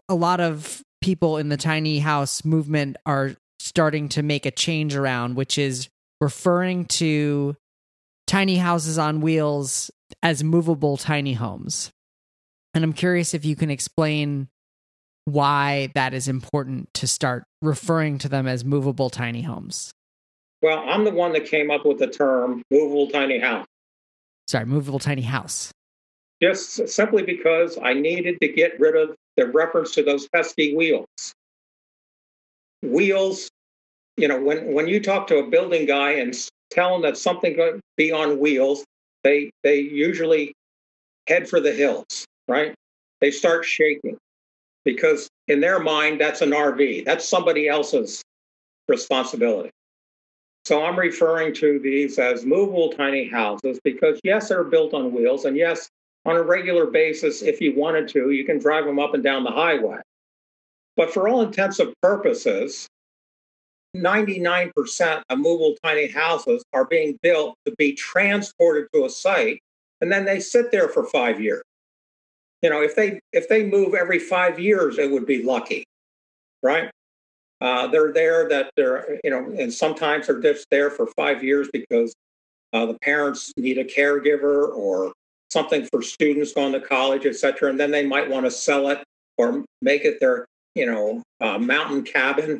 a 0.10 0.16
lot 0.16 0.40
of 0.40 0.82
people 1.02 1.38
in 1.38 1.50
the 1.50 1.58
tiny 1.58 2.00
house 2.00 2.44
movement 2.44 2.98
are 3.06 3.36
starting 3.60 4.10
to 4.10 4.24
make 4.24 4.46
a 4.46 4.52
change 4.52 4.96
around, 4.96 5.36
which 5.36 5.58
is 5.58 5.88
referring 6.20 6.86
to 6.86 7.56
tiny 8.28 8.58
houses 8.58 8.98
on 8.98 9.22
wheels 9.22 9.92
as 10.22 10.44
movable 10.44 10.98
tiny 10.98 11.34
homes. 11.34 11.92
And 12.74 12.84
I'm 12.84 12.94
curious 12.94 13.34
if 13.34 13.46
you 13.46 13.56
can 13.56 13.70
explain 13.70 14.50
why 15.26 15.90
that 15.96 16.14
is 16.14 16.28
important 16.28 16.94
to 16.96 17.08
start 17.08 17.46
referring 17.62 18.18
to 18.20 18.30
them 18.30 18.48
as 18.48 18.64
movable 18.64 19.10
tiny 19.10 19.42
homes. 19.42 19.92
Well, 20.62 20.84
I'm 20.88 21.04
the 21.04 21.12
one 21.12 21.34
that 21.34 21.46
came 21.46 21.72
up 21.72 21.86
with 21.86 22.00
the 22.00 22.08
term 22.08 22.62
movable 22.72 23.10
tiny 23.10 23.40
house. 23.40 23.66
Sorry, 24.48 24.66
movable 24.66 25.00
tiny 25.00 25.22
house. 25.22 25.72
Just 26.42 26.88
simply 26.90 27.24
because 27.24 27.78
I 27.82 27.94
needed 27.94 28.38
to 28.42 28.48
get 28.48 28.80
rid 28.80 28.96
of 28.96 29.16
the 29.38 29.48
reference 29.48 29.92
to 29.96 30.04
those 30.04 30.28
pesky 30.28 30.76
wheels. 30.76 31.08
Wheels, 32.84 33.50
you 34.18 34.28
know, 34.28 34.40
when, 34.40 34.74
when 34.74 34.88
you 34.88 35.00
talk 35.00 35.28
to 35.28 35.38
a 35.38 35.48
building 35.48 35.86
guy 35.86 36.14
and 36.14 36.36
tell 36.72 36.94
them 36.94 37.02
that 37.04 37.18
something 37.18 37.56
going 37.56 37.76
to 37.76 37.82
be 37.98 38.12
on 38.12 38.40
wheels, 38.40 38.84
they 39.24 39.52
they 39.64 39.80
usually 39.80 40.54
head 41.28 41.50
for 41.50 41.60
the 41.60 41.72
hills, 41.72 42.26
right? 42.48 42.74
They 43.22 43.32
start 43.32 43.66
shaking 43.66 44.18
because 44.84 45.28
in 45.48 45.60
their 45.60 45.80
mind, 45.80 46.22
that's 46.22 46.42
an 46.42 46.52
RV. 46.52 47.06
That's 47.06 47.28
somebody 47.28 47.68
else's 47.68 48.22
responsibility. 48.88 49.72
So 50.66 50.84
I'm 50.84 50.98
referring 50.98 51.54
to 51.56 51.80
these 51.80 52.18
as 52.18 52.46
movable 52.46 52.90
tiny 52.90 53.28
houses 53.28 53.80
because, 53.84 54.20
yes, 54.24 54.50
they're 54.50 54.64
built 54.64 54.94
on 54.94 55.12
wheels. 55.12 55.46
And 55.46 55.56
yes, 55.56 55.90
on 56.26 56.36
a 56.36 56.42
regular 56.42 56.88
basis, 56.88 57.44
if 57.44 57.62
you 57.62 57.76
wanted 57.76 58.08
to, 58.10 58.32
you 58.32 58.46
can 58.46 58.58
drive 58.58 58.86
them 58.86 58.98
up 58.98 59.14
and 59.14 59.24
down 59.24 59.44
the 59.44 59.52
highway. 59.52 60.00
But 60.98 61.14
for 61.14 61.28
all 61.28 61.42
intents 61.42 61.80
and 61.80 61.94
purposes, 62.02 62.88
99% 63.96 65.22
of 65.30 65.38
movable 65.38 65.76
tiny 65.84 66.08
houses 66.08 66.64
are 66.74 66.86
being 66.86 67.18
built 67.22 67.56
to 67.66 67.74
be 67.78 67.94
transported 67.94 68.88
to 68.94 69.06
a 69.06 69.10
site, 69.10 69.60
and 70.02 70.12
then 70.12 70.26
they 70.26 70.40
sit 70.40 70.72
there 70.72 70.90
for 70.90 71.06
five 71.06 71.40
years 71.42 71.64
you 72.66 72.72
know, 72.72 72.82
if 72.82 72.96
they 72.96 73.20
if 73.32 73.48
they 73.48 73.64
move 73.64 73.94
every 73.94 74.18
five 74.18 74.60
years, 74.60 74.98
it 74.98 75.12
would 75.12 75.28
be 75.28 75.44
lucky, 75.44 75.86
right? 76.64 76.90
Uh, 77.62 77.86
they're 77.86 78.12
there 78.12 78.50
that 78.50 78.72
they're 78.76 79.20
you 79.24 79.30
know, 79.30 79.54
and 79.60 79.72
sometimes 79.72 80.26
they're 80.26 80.42
just 80.42 80.66
there 80.72 80.90
for 80.90 81.06
five 81.16 81.44
years 81.44 81.70
because 81.72 82.12
uh, 82.74 82.88
the 82.88 82.98
parents 83.04 83.54
need 83.56 83.78
a 83.78 83.84
caregiver 83.84 84.76
or 84.76 85.14
something 85.52 85.86
for 85.92 86.02
students 86.02 86.54
going 86.54 86.74
to 86.74 86.82
college, 86.82 87.28
et 87.28 87.36
cetera, 87.36 87.70
and 87.70 87.80
then 87.80 87.92
they 87.92 88.04
might 88.04 88.28
want 88.28 88.48
to 88.48 88.52
sell 88.52 88.90
it 88.90 89.04
or 89.38 89.64
make 89.84 90.04
it 90.04 90.20
their, 90.20 90.48
you 90.74 90.88
know, 90.88 91.22
uh, 91.42 91.60
mountain 91.60 92.02
cabin, 92.02 92.60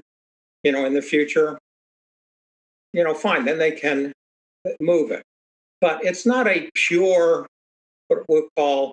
you 0.66 0.72
know, 0.72 0.84
in 0.84 0.94
the 0.94 1.02
future, 1.02 1.58
you 2.92 3.04
know, 3.04 3.14
fine, 3.14 3.46
then 3.46 3.60
they 3.60 3.72
can 3.72 4.12
move 4.82 5.12
it. 5.12 5.22
But 5.80 6.04
it's 6.04 6.26
not 6.26 6.48
a 6.48 6.70
pure, 6.74 7.46
what 8.08 8.24
we'll 8.28 8.50
call 8.58 8.92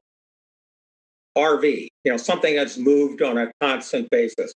RV, 1.36 1.88
you 2.04 2.12
know, 2.12 2.18
something 2.18 2.54
that's 2.54 2.76
moved 2.76 3.22
on 3.22 3.38
a 3.38 3.50
constant 3.62 4.10
basis. 4.10 4.52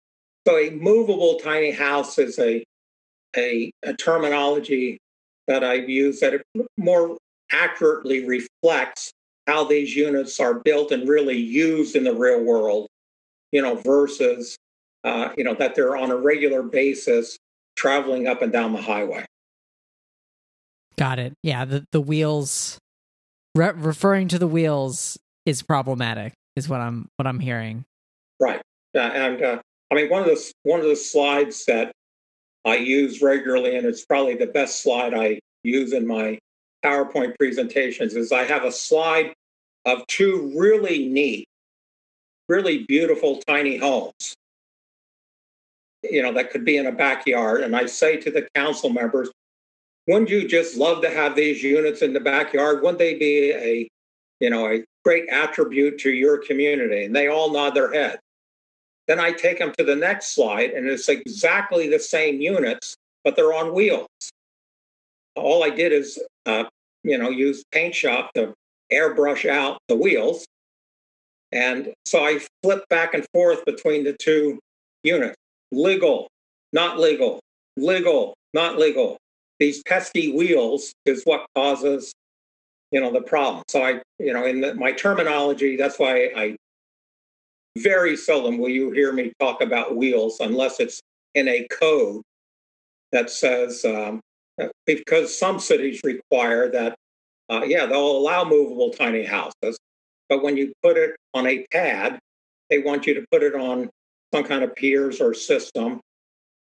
So 0.46 0.58
a 0.58 0.72
movable 0.72 1.40
tiny 1.40 1.72
house 1.72 2.20
is 2.20 2.38
a, 2.38 2.64
a, 3.38 3.72
a 3.84 3.94
terminology 3.94 4.98
that 5.48 5.64
I've 5.64 5.90
used 5.90 6.22
that 6.22 6.42
more 6.78 7.18
accurately 7.50 8.26
reflects 8.26 9.12
how 9.48 9.64
these 9.64 9.96
units 9.96 10.40
are 10.42 10.56
built 10.56 10.92
and 10.92 11.08
really 11.08 11.38
used 11.38 11.96
in 11.96 12.04
the 12.04 12.14
real 12.14 12.44
world, 12.44 12.88
you 13.54 13.62
know, 13.62 13.76
versus, 13.76 14.58
uh, 15.06 15.30
you 15.38 15.44
know, 15.44 15.54
that 15.54 15.76
they're 15.76 15.96
on 15.96 16.10
a 16.10 16.18
regular 16.18 16.64
basis 16.64 17.38
traveling 17.76 18.28
up 18.28 18.42
and 18.42 18.52
down 18.52 18.74
the 18.74 18.82
highway. 18.82 19.26
Got 20.98 21.20
it. 21.20 21.34
Yeah, 21.44 21.64
the 21.66 21.86
the 21.92 22.02
wheels 22.02 22.80
re- 23.54 23.74
referring 23.76 24.28
to 24.30 24.40
the 24.40 24.48
wheels 24.48 25.18
is 25.46 25.62
problematic 25.62 26.34
is 26.56 26.68
what 26.68 26.82
I'm 26.82 27.08
what 27.18 27.28
I'm 27.28 27.40
hearing. 27.40 27.86
Right. 28.40 28.62
Uh, 28.96 29.00
and 29.00 29.42
uh, 29.42 29.62
I 29.92 29.96
mean 29.96 30.10
one 30.10 30.22
of 30.22 30.28
the 30.28 30.54
one 30.64 30.80
of 30.80 30.88
the 30.88 30.96
slides 30.96 31.66
that 31.66 31.92
I 32.66 32.78
use 32.78 33.22
regularly 33.22 33.76
and 33.76 33.86
it's 33.86 34.06
probably 34.06 34.36
the 34.36 34.48
best 34.48 34.82
slide 34.82 35.14
I 35.14 35.40
use 35.64 35.94
in 35.94 36.08
my 36.08 36.40
PowerPoint 36.84 37.36
presentations 37.38 38.16
is 38.16 38.32
I 38.32 38.44
have 38.44 38.64
a 38.64 38.72
slide 38.72 39.34
of 39.86 40.08
two 40.08 40.52
really 40.56 41.08
neat, 41.08 41.48
really 42.48 42.86
beautiful 42.86 43.42
tiny 43.48 43.78
homes. 43.78 44.36
You 46.12 46.22
know, 46.24 46.34
that 46.34 46.52
could 46.52 46.66
be 46.66 46.78
in 46.78 46.86
a 46.86 46.92
backyard. 46.92 47.62
And 47.62 47.76
I 47.76 47.86
say 47.86 48.18
to 48.18 48.32
the 48.32 48.48
council 48.56 48.90
members, 48.90 49.30
wouldn't 50.08 50.30
you 50.30 50.48
just 50.48 50.78
love 50.78 51.02
to 51.02 51.10
have 51.10 51.36
these 51.36 51.64
units 51.64 52.02
in 52.02 52.14
the 52.14 52.20
backyard? 52.20 52.82
Wouldn't 52.82 53.00
they 53.00 53.16
be 53.16 53.52
a, 53.52 53.88
you 54.40 54.50
know, 54.50 54.68
a 54.68 54.84
great 55.04 55.28
attribute 55.30 56.00
to 56.00 56.12
your 56.12 56.38
community? 56.38 57.06
And 57.06 57.16
they 57.16 57.28
all 57.28 57.52
nod 57.52 57.74
their 57.74 57.92
head. 57.92 58.20
Then 59.08 59.20
I 59.20 59.32
take 59.32 59.60
them 59.60 59.74
to 59.78 59.84
the 59.84 59.96
next 59.96 60.34
slide, 60.34 60.72
and 60.72 60.88
it's 60.88 61.10
exactly 61.10 61.90
the 61.90 62.00
same 62.00 62.42
units, 62.42 62.96
but 63.24 63.36
they're 63.36 63.54
on 63.54 63.74
wheels. 63.74 64.08
All 65.36 65.64
I 65.64 65.70
did 65.70 65.92
is, 65.92 66.20
uh, 66.46 66.66
you 67.04 67.18
know, 67.18 67.30
use 67.30 67.64
paint 67.72 67.94
shop 67.94 68.32
to 68.34 68.54
airbrush 68.92 69.48
out 69.48 69.80
the 69.88 69.96
wheels. 69.96 70.46
And 71.52 71.94
so 72.06 72.24
I 72.24 72.40
flip 72.64 72.84
back 72.90 73.14
and 73.14 73.26
forth 73.32 73.64
between 73.66 74.04
the 74.04 74.14
two 74.14 74.60
units 75.04 75.36
legal, 75.76 76.28
not 76.74 77.00
legal, 77.00 77.40
legal, 77.78 78.34
not 78.54 78.78
legal. 78.78 79.18
These 79.60 79.84
pesky 79.84 80.32
wheels 80.32 80.94
is 81.06 81.24
what 81.24 81.46
causes 81.56 82.14
you 82.92 83.02
know 83.02 83.12
the 83.12 83.22
problem. 83.22 83.64
So 83.68 83.84
i 83.84 84.02
you 84.20 84.34
know 84.34 84.46
in 84.46 84.62
the, 84.62 84.74
my 84.76 84.92
terminology 84.92 85.76
that's 85.76 86.00
why 86.00 86.32
i 86.36 86.56
very 87.78 88.16
seldom 88.16 88.58
will 88.58 88.70
you 88.70 88.92
hear 88.92 89.12
me 89.12 89.34
talk 89.40 89.62
about 89.62 89.96
wheels 89.96 90.38
unless 90.40 90.80
it's 90.80 91.02
in 91.34 91.48
a 91.50 91.68
code 91.70 92.22
that 93.12 93.30
says 93.30 93.84
um, 93.84 94.22
because 94.86 95.38
some 95.38 95.60
cities 95.60 96.00
require 96.04 96.70
that 96.72 96.96
uh, 97.50 97.64
yeah 97.66 97.86
they'll 97.86 98.18
allow 98.18 98.46
movable 98.46 98.92
tiny 98.92 99.26
houses 99.26 99.78
but 100.30 100.42
when 100.42 100.56
you 100.56 100.72
put 100.82 100.96
it 100.96 101.16
on 101.34 101.46
a 101.48 101.66
pad 101.72 102.18
they 102.70 102.80
want 102.80 103.06
you 103.06 103.14
to 103.14 103.26
put 103.30 103.44
it 103.44 103.56
on 103.56 103.90
some 104.34 104.44
kind 104.44 104.64
of 104.64 104.76
piers 104.76 105.22
or 105.22 105.34
system 105.34 106.00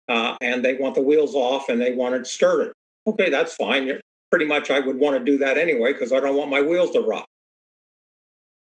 uh, 0.07 0.35
and 0.41 0.63
they 0.63 0.75
want 0.75 0.95
the 0.95 1.01
wheels 1.01 1.35
off 1.35 1.69
and 1.69 1.81
they 1.81 1.93
want 1.93 2.15
it 2.15 2.27
sturdy 2.27 2.71
Okay, 3.07 3.29
that's 3.29 3.55
fine. 3.55 3.99
Pretty 4.31 4.45
much 4.45 4.71
I 4.71 4.79
would 4.79 4.97
want 4.97 5.17
to 5.17 5.23
do 5.23 5.37
that 5.37 5.57
anyway 5.57 5.93
because 5.93 6.11
I 6.11 6.19
don't 6.19 6.35
want 6.35 6.49
my 6.49 6.61
wheels 6.61 6.91
to 6.91 7.01
rot. 7.01 7.25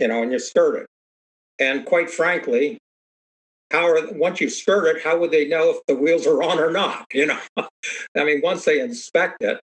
You 0.01 0.09
know, 0.09 0.23
and 0.23 0.33
you 0.33 0.39
skirt 0.39 0.83
it. 0.83 0.87
And 1.59 1.87
quite 1.87 2.11
frankly, 2.11 2.79
how 3.71 3.87
are 3.87 4.13
once 4.13 4.41
you 4.41 4.51
skirt 4.51 4.97
it, 4.97 5.03
how 5.03 5.19
would 5.19 5.31
they 5.31 5.49
know 5.49 5.71
if 5.71 5.77
the 5.87 5.95
wheels 5.95 6.27
are 6.27 6.43
on 6.43 6.59
or 6.59 6.71
not? 6.71 7.07
You 7.15 7.27
know, 7.27 7.39
I 7.57 8.25
mean, 8.25 8.41
once 8.43 8.65
they 8.65 8.81
inspect 8.81 9.43
it. 9.43 9.61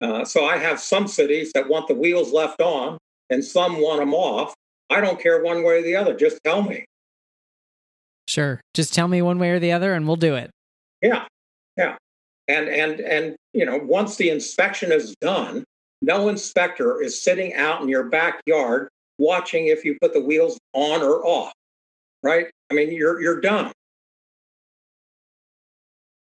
Uh, 0.00 0.24
so 0.24 0.44
I 0.44 0.56
have 0.56 0.80
some 0.80 1.06
cities 1.06 1.52
that 1.52 1.68
want 1.68 1.88
the 1.88 1.94
wheels 1.94 2.32
left 2.32 2.60
on, 2.60 2.98
and 3.30 3.44
some 3.44 3.80
want 3.80 4.00
them 4.00 4.12
off. 4.12 4.54
I 4.90 5.00
don't 5.00 5.20
care 5.20 5.42
one 5.42 5.62
way 5.62 5.78
or 5.78 5.82
the 5.82 5.96
other. 5.96 6.14
Just 6.14 6.40
tell 6.44 6.62
me. 6.62 6.84
Sure, 8.26 8.60
just 8.74 8.94
tell 8.94 9.08
me 9.08 9.22
one 9.22 9.38
way 9.38 9.50
or 9.50 9.58
the 9.58 9.72
other, 9.72 9.92
and 9.94 10.06
we'll 10.06 10.16
do 10.16 10.34
it. 10.34 10.50
Yeah, 11.02 11.26
yeah. 11.76 11.96
And 12.48 12.68
and 12.68 13.00
and 13.00 13.36
you 13.52 13.64
know 13.64 13.78
once 13.78 14.16
the 14.16 14.30
inspection 14.30 14.92
is 14.92 15.14
done 15.20 15.64
no 16.02 16.28
inspector 16.28 17.00
is 17.00 17.22
sitting 17.22 17.54
out 17.54 17.80
in 17.80 17.88
your 17.88 18.04
backyard 18.04 18.88
watching 19.18 19.68
if 19.68 19.84
you 19.84 19.96
put 20.02 20.12
the 20.12 20.20
wheels 20.20 20.58
on 20.74 21.00
or 21.00 21.24
off 21.24 21.52
right? 22.24 22.46
I 22.72 22.74
mean 22.74 22.90
you're 22.92 23.20
you're 23.20 23.40
done. 23.40 23.70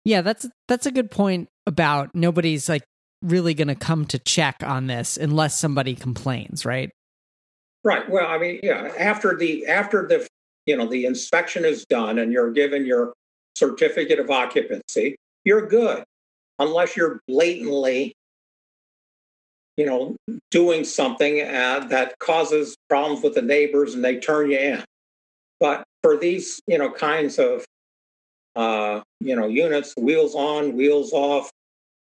Yeah 0.05 0.21
that's 0.21 0.47
that's 0.67 0.85
a 0.85 0.91
good 0.91 1.09
point 1.09 1.47
about 1.65 2.13
nobody's 2.13 2.69
like 2.69 2.83
really 3.23 3.55
going 3.55 3.67
to 3.67 3.75
come 3.75 4.05
to 4.05 4.19
check 4.19 4.57
on 4.63 4.85
this 4.85 5.17
unless 5.17 5.57
somebody 5.57 5.95
complains 5.95 6.65
right? 6.65 6.91
Right. 7.83 8.07
Well 8.09 8.27
i 8.27 8.37
mean 8.37 8.59
yeah 8.61 8.93
after 8.99 9.35
the 9.35 9.65
after 9.65 10.07
the 10.07 10.27
you 10.67 10.77
know 10.77 10.85
the 10.85 11.05
inspection 11.05 11.65
is 11.65 11.85
done 11.85 12.19
and 12.19 12.31
you're 12.31 12.51
given 12.51 12.85
your 12.85 13.13
certificate 13.55 14.19
of 14.19 14.29
occupancy 14.29 15.15
you're 15.47 15.65
good. 15.65 16.03
Unless 16.59 16.97
you're 16.97 17.21
blatantly 17.27 18.13
you 19.77 19.85
know 19.85 20.15
doing 20.51 20.83
something 20.83 21.41
uh, 21.41 21.85
that 21.89 22.19
causes 22.19 22.75
problems 22.89 23.23
with 23.23 23.35
the 23.35 23.41
neighbors 23.41 23.93
and 23.93 24.03
they 24.03 24.19
turn 24.19 24.51
you 24.51 24.57
in. 24.57 24.83
But 25.59 25.83
for 26.03 26.17
these 26.17 26.59
you 26.67 26.77
know 26.77 26.91
kinds 26.91 27.39
of 27.39 27.63
uh, 28.55 29.01
you 29.21 29.35
know 29.35 29.47
units 29.47 29.93
wheels 29.97 30.35
on 30.35 30.75
wheels 30.75 31.13
off 31.13 31.49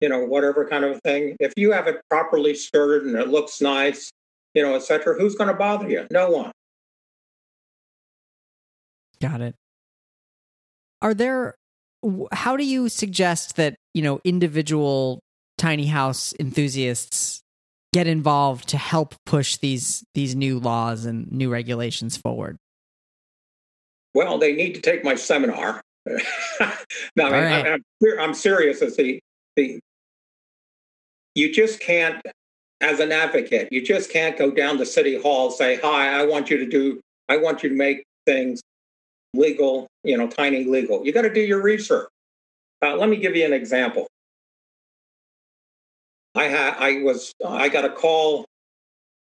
you 0.01 0.09
know 0.09 0.25
whatever 0.25 0.67
kind 0.67 0.85
of 0.85 0.99
thing 1.03 1.35
if 1.39 1.53
you 1.55 1.71
have 1.71 1.87
it 1.87 2.01
properly 2.09 2.55
skirted 2.55 3.07
and 3.07 3.15
it 3.15 3.27
looks 3.27 3.61
nice 3.61 4.09
you 4.53 4.63
know 4.63 4.75
etc 4.75 5.15
who's 5.19 5.35
going 5.35 5.49
to 5.49 5.55
bother 5.55 5.87
you? 5.89 6.07
No 6.11 6.29
one 6.31 6.51
got 9.15 9.41
it 9.41 9.55
are 11.01 11.13
there 11.13 11.55
how 12.31 12.55
do 12.55 12.63
you 12.63 12.89
suggest 12.89 13.55
that 13.55 13.75
you 13.93 14.01
know 14.01 14.19
individual 14.23 15.19
tiny 15.57 15.87
house 15.87 16.33
enthusiasts 16.39 17.41
get 17.93 18.07
involved 18.07 18.67
to 18.69 18.77
help 18.77 19.15
push 19.25 19.57
these 19.57 20.03
these 20.13 20.35
new 20.35 20.59
laws 20.59 21.05
and 21.05 21.31
new 21.31 21.49
regulations 21.49 22.17
forward? 22.17 22.57
Well, 24.13 24.37
they 24.37 24.53
need 24.53 24.75
to 24.75 24.81
take 24.81 25.03
my 25.03 25.15
seminar. 25.15 25.81
no, 26.05 26.15
I 26.59 27.23
mean, 27.23 27.31
right. 27.31 27.65
I, 27.65 27.73
am 27.73 27.83
I'm, 28.03 28.19
I'm 28.19 28.33
serious. 28.33 28.81
As 28.81 28.95
the 28.97 29.19
the 29.55 29.79
you 31.33 31.53
just 31.53 31.79
can't, 31.79 32.21
as 32.81 32.99
an 32.99 33.11
advocate, 33.11 33.69
you 33.71 33.81
just 33.81 34.11
can't 34.11 34.37
go 34.37 34.51
down 34.51 34.77
to 34.77 34.85
city 34.85 35.19
hall 35.19 35.49
say, 35.49 35.79
"Hi, 35.81 36.19
I 36.19 36.25
want 36.25 36.49
you 36.49 36.57
to 36.57 36.65
do, 36.65 36.99
I 37.29 37.37
want 37.37 37.63
you 37.63 37.69
to 37.69 37.75
make 37.75 38.03
things 38.25 38.61
legal, 39.35 39.87
you 40.03 40.17
know, 40.17 40.27
tiny 40.27 40.63
legal. 40.63 41.05
You 41.05 41.13
got 41.13 41.23
to 41.23 41.33
do 41.33 41.41
your 41.41 41.61
research. 41.61 42.07
Uh, 42.81 42.95
let 42.95 43.09
me 43.09 43.17
give 43.17 43.35
you 43.35 43.45
an 43.45 43.53
example. 43.53 44.07
I 46.35 46.45
had 46.45 46.75
I 46.77 47.01
was 47.01 47.33
I 47.45 47.69
got 47.69 47.85
a 47.85 47.89
call 47.89 48.45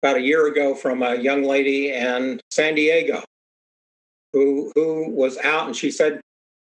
about 0.02 0.18
a 0.18 0.22
year 0.22 0.48
ago 0.48 0.76
from 0.76 1.02
a 1.02 1.16
young 1.16 1.44
lady 1.44 1.92
in 1.92 2.40
San 2.52 2.76
Diego 2.76 3.24
who 4.34 4.72
who 4.76 5.10
was 5.10 5.38
out 5.40 5.68
and 5.68 5.76
she 5.76 5.90
said 5.90 6.22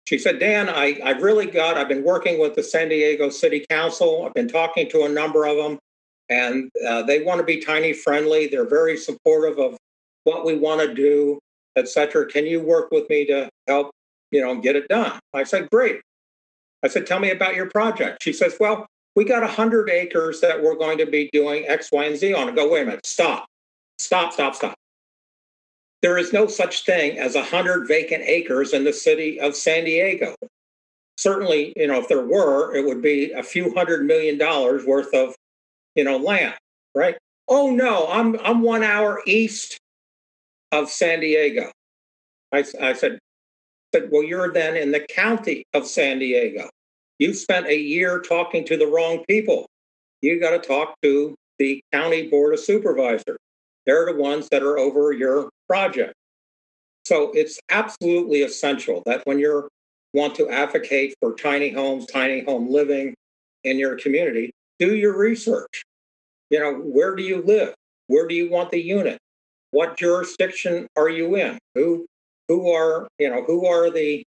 she 0.07 0.19
said 0.19 0.41
Dan 0.41 0.69
I 0.69 0.99
I've 1.05 1.23
really 1.23 1.47
got 1.47 1.77
I've 1.77 1.89
been 1.89 2.03
working 2.03 2.41
with 2.41 2.57
the 2.57 2.63
San 2.63 2.89
Diego 2.89 3.31
City 3.31 3.65
Council 3.71 4.25
I've 4.27 4.35
been 4.35 4.49
talking 4.49 4.89
to 4.91 5.05
a 5.05 5.09
number 5.09 5.47
of 5.47 5.57
them 5.57 5.79
and 6.29 6.69
uh, 6.87 7.03
they 7.03 7.23
want 7.23 7.39
to 7.39 7.45
be 7.45 7.61
tiny 7.61 7.93
friendly 7.93 8.49
they're 8.49 8.69
very 8.69 8.97
supportive 8.97 9.59
of 9.59 9.77
what 10.25 10.45
we 10.45 10.57
want 10.57 10.81
to 10.81 10.93
do 10.93 11.39
etc. 11.77 12.27
Can 12.27 12.47
you 12.47 12.61
work 12.61 12.91
with 12.91 13.09
me 13.09 13.27
to 13.27 13.49
help, 13.67 13.91
you 14.31 14.41
know, 14.41 14.61
get 14.61 14.77
it 14.77 14.89
done? 14.89 15.19
I 15.33 15.45
said, 15.45 15.69
great. 15.71 16.01
I 16.83 16.89
said, 16.89 17.07
tell 17.07 17.19
me 17.19 17.31
about 17.31 17.55
your 17.55 17.71
project. 17.71 18.23
She 18.23 18.33
says, 18.33 18.57
well, 18.61 18.87
we 19.17 19.25
got 19.25 19.43
100 19.43 19.89
acres 19.91 20.41
that 20.41 20.63
we're 20.63 20.77
going 20.77 20.99
to 20.99 21.07
be 21.07 21.31
doing 21.33 21.65
X, 21.67 21.91
Y, 21.93 22.05
and 22.05 22.17
Z 22.17 22.35
on. 22.35 22.49
I 22.49 22.53
go, 22.53 22.71
wait 22.71 22.83
a 22.83 22.87
minute, 22.87 23.07
stop, 23.07 23.47
stop, 23.99 24.33
stop, 24.33 24.55
stop. 24.55 24.75
There 26.03 26.19
is 26.19 26.33
no 26.33 26.47
such 26.47 26.85
thing 26.85 27.19
as 27.19 27.35
100 27.35 27.89
vacant 27.89 28.25
acres 28.27 28.75
in 28.75 28.85
the 28.85 28.93
city 28.93 29.41
of 29.41 29.57
San 29.57 29.85
Diego. 29.85 30.35
Certainly, 31.17 31.73
you 31.77 31.87
know, 31.87 31.99
if 31.99 32.09
there 32.09 32.27
were, 32.27 32.75
it 32.75 32.85
would 32.85 33.01
be 33.01 33.31
a 33.33 33.43
few 33.43 33.73
hundred 33.73 34.05
million 34.05 34.37
dollars 34.37 34.85
worth 34.85 35.15
of, 35.15 35.35
you 35.95 36.05
know, 36.05 36.19
land, 36.19 36.55
right? 36.95 37.17
Oh 37.49 37.71
no, 37.71 38.09
I'm 38.09 38.39
I'm 38.41 38.63
one 38.63 38.83
hour 38.83 39.23
east 39.27 39.79
of 40.73 40.91
San 40.91 41.21
Diego. 41.21 41.71
I, 42.53 42.65
I 42.81 42.93
said, 42.93 43.19
said, 43.95 44.09
well, 44.11 44.23
you're 44.23 44.53
then 44.53 44.77
in 44.77 44.93
the 44.93 45.01
county 45.01 45.65
of 45.75 45.87
San 45.87 46.19
Diego. 46.19 46.69
You 47.19 47.33
spent 47.33 47.67
a 47.67 47.79
year 47.79 48.21
talking 48.21 48.65
to 48.67 48.77
the 48.77 48.87
wrong 48.87 49.25
people. 49.29 49.67
You 50.21 50.41
got 50.41 50.51
to 50.51 50.59
talk 50.59 50.95
to 51.03 51.35
the 51.59 51.81
county 51.93 52.29
board 52.29 52.55
of 52.55 52.61
supervisors. 52.61 53.39
They're 53.87 54.07
the 54.07 54.21
ones 54.21 54.49
that 54.51 54.63
are 54.63 54.79
over 54.79 55.13
your 55.13 55.51
project. 55.69 56.15
So 57.05 57.31
it's 57.35 57.61
absolutely 57.71 58.43
essential 58.43 59.03
that 59.07 59.23
when 59.27 59.39
you 59.39 59.69
want 60.15 60.35
to 60.37 60.49
advocate 60.49 61.15
for 61.21 61.35
tiny 61.35 61.71
homes, 61.71 62.07
tiny 62.07 62.43
home 62.43 62.71
living 62.71 63.15
in 63.65 63.79
your 63.79 63.97
community, 63.97 64.51
do 64.79 64.95
your 64.95 65.17
research. 65.17 65.83
You 66.51 66.61
know, 66.61 66.75
where 66.75 67.15
do 67.15 67.23
you 67.23 67.43
live? 67.43 67.75
Where 68.07 68.27
do 68.27 68.35
you 68.35 68.51
want 68.51 68.71
the 68.71 68.81
unit? 68.81 69.19
What 69.75 69.97
jurisdiction 69.97 70.87
are 70.97 71.09
you 71.09 71.35
in? 71.35 71.59
Who 71.75 72.07
who 72.47 72.71
are 72.71 73.09
you 73.19 73.29
know 73.29 73.43
who 73.43 73.67
are 73.67 73.91
the 73.91 74.23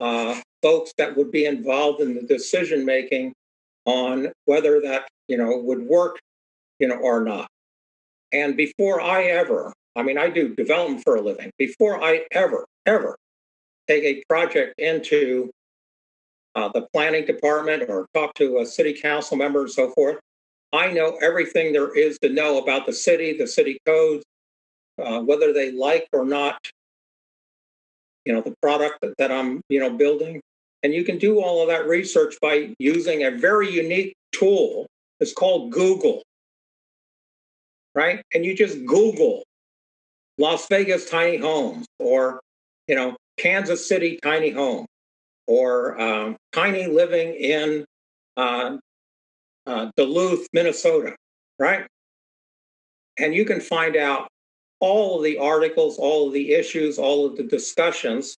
uh, 0.00 0.38
folks 0.60 0.92
that 0.98 1.16
would 1.16 1.30
be 1.30 1.46
involved 1.46 2.02
in 2.02 2.14
the 2.14 2.20
decision 2.20 2.84
making 2.84 3.32
on 3.86 4.28
whether 4.44 4.82
that 4.82 5.08
you 5.28 5.38
know 5.38 5.56
would 5.56 5.80
work 5.80 6.18
you 6.78 6.88
know 6.88 6.96
or 6.96 7.24
not 7.24 7.48
and 8.32 8.56
before 8.56 9.00
i 9.00 9.24
ever 9.24 9.72
i 9.96 10.02
mean 10.02 10.18
i 10.18 10.28
do 10.28 10.54
development 10.54 11.02
for 11.02 11.16
a 11.16 11.20
living 11.20 11.50
before 11.58 12.02
i 12.02 12.24
ever 12.30 12.64
ever 12.86 13.16
take 13.88 14.04
a 14.04 14.22
project 14.28 14.74
into 14.78 15.50
uh, 16.54 16.68
the 16.74 16.86
planning 16.92 17.24
department 17.24 17.82
or 17.88 18.06
talk 18.14 18.32
to 18.34 18.58
a 18.58 18.66
city 18.66 18.92
council 18.92 19.36
member 19.36 19.62
and 19.62 19.70
so 19.70 19.90
forth 19.90 20.18
i 20.72 20.92
know 20.92 21.18
everything 21.20 21.72
there 21.72 21.96
is 21.96 22.18
to 22.20 22.28
know 22.28 22.58
about 22.58 22.86
the 22.86 22.92
city 22.92 23.36
the 23.36 23.46
city 23.46 23.78
codes 23.84 24.24
uh, 25.02 25.20
whether 25.20 25.52
they 25.52 25.72
like 25.72 26.08
or 26.12 26.24
not 26.24 26.58
you 28.24 28.32
know 28.32 28.40
the 28.40 28.54
product 28.62 29.00
that, 29.00 29.14
that 29.18 29.32
i'm 29.32 29.60
you 29.68 29.80
know 29.80 29.90
building. 29.90 30.40
And 30.84 30.92
you 30.92 31.04
can 31.04 31.16
do 31.16 31.40
all 31.40 31.62
of 31.62 31.68
that 31.68 31.86
research 31.86 32.34
by 32.42 32.74
using 32.80 33.22
a 33.22 33.30
very 33.30 33.70
unique 33.70 34.16
tool. 34.32 34.86
It's 35.20 35.32
called 35.32 35.70
google. 35.70 36.24
Right? 37.94 38.20
And 38.34 38.44
you 38.44 38.56
just 38.56 38.84
google 38.84 39.44
las 40.38 40.66
vegas 40.68 41.08
tiny 41.08 41.36
homes 41.36 41.86
or 41.98 42.40
you 42.88 42.94
know 42.94 43.16
kansas 43.36 43.86
city 43.86 44.18
tiny 44.22 44.50
home 44.50 44.86
or 45.46 46.00
um, 46.00 46.36
tiny 46.52 46.86
living 46.86 47.34
in 47.34 47.84
uh, 48.36 48.76
uh, 49.66 49.90
duluth 49.96 50.46
minnesota. 50.52 51.14
Right? 51.58 51.86
And 53.18 53.34
you 53.34 53.44
can 53.44 53.60
find 53.60 53.96
out 53.96 54.28
all 54.82 55.18
of 55.18 55.24
the 55.24 55.38
articles, 55.38 55.96
all 55.96 56.26
of 56.26 56.34
the 56.34 56.52
issues, 56.52 56.98
all 56.98 57.24
of 57.24 57.36
the 57.36 57.44
discussions 57.44 58.36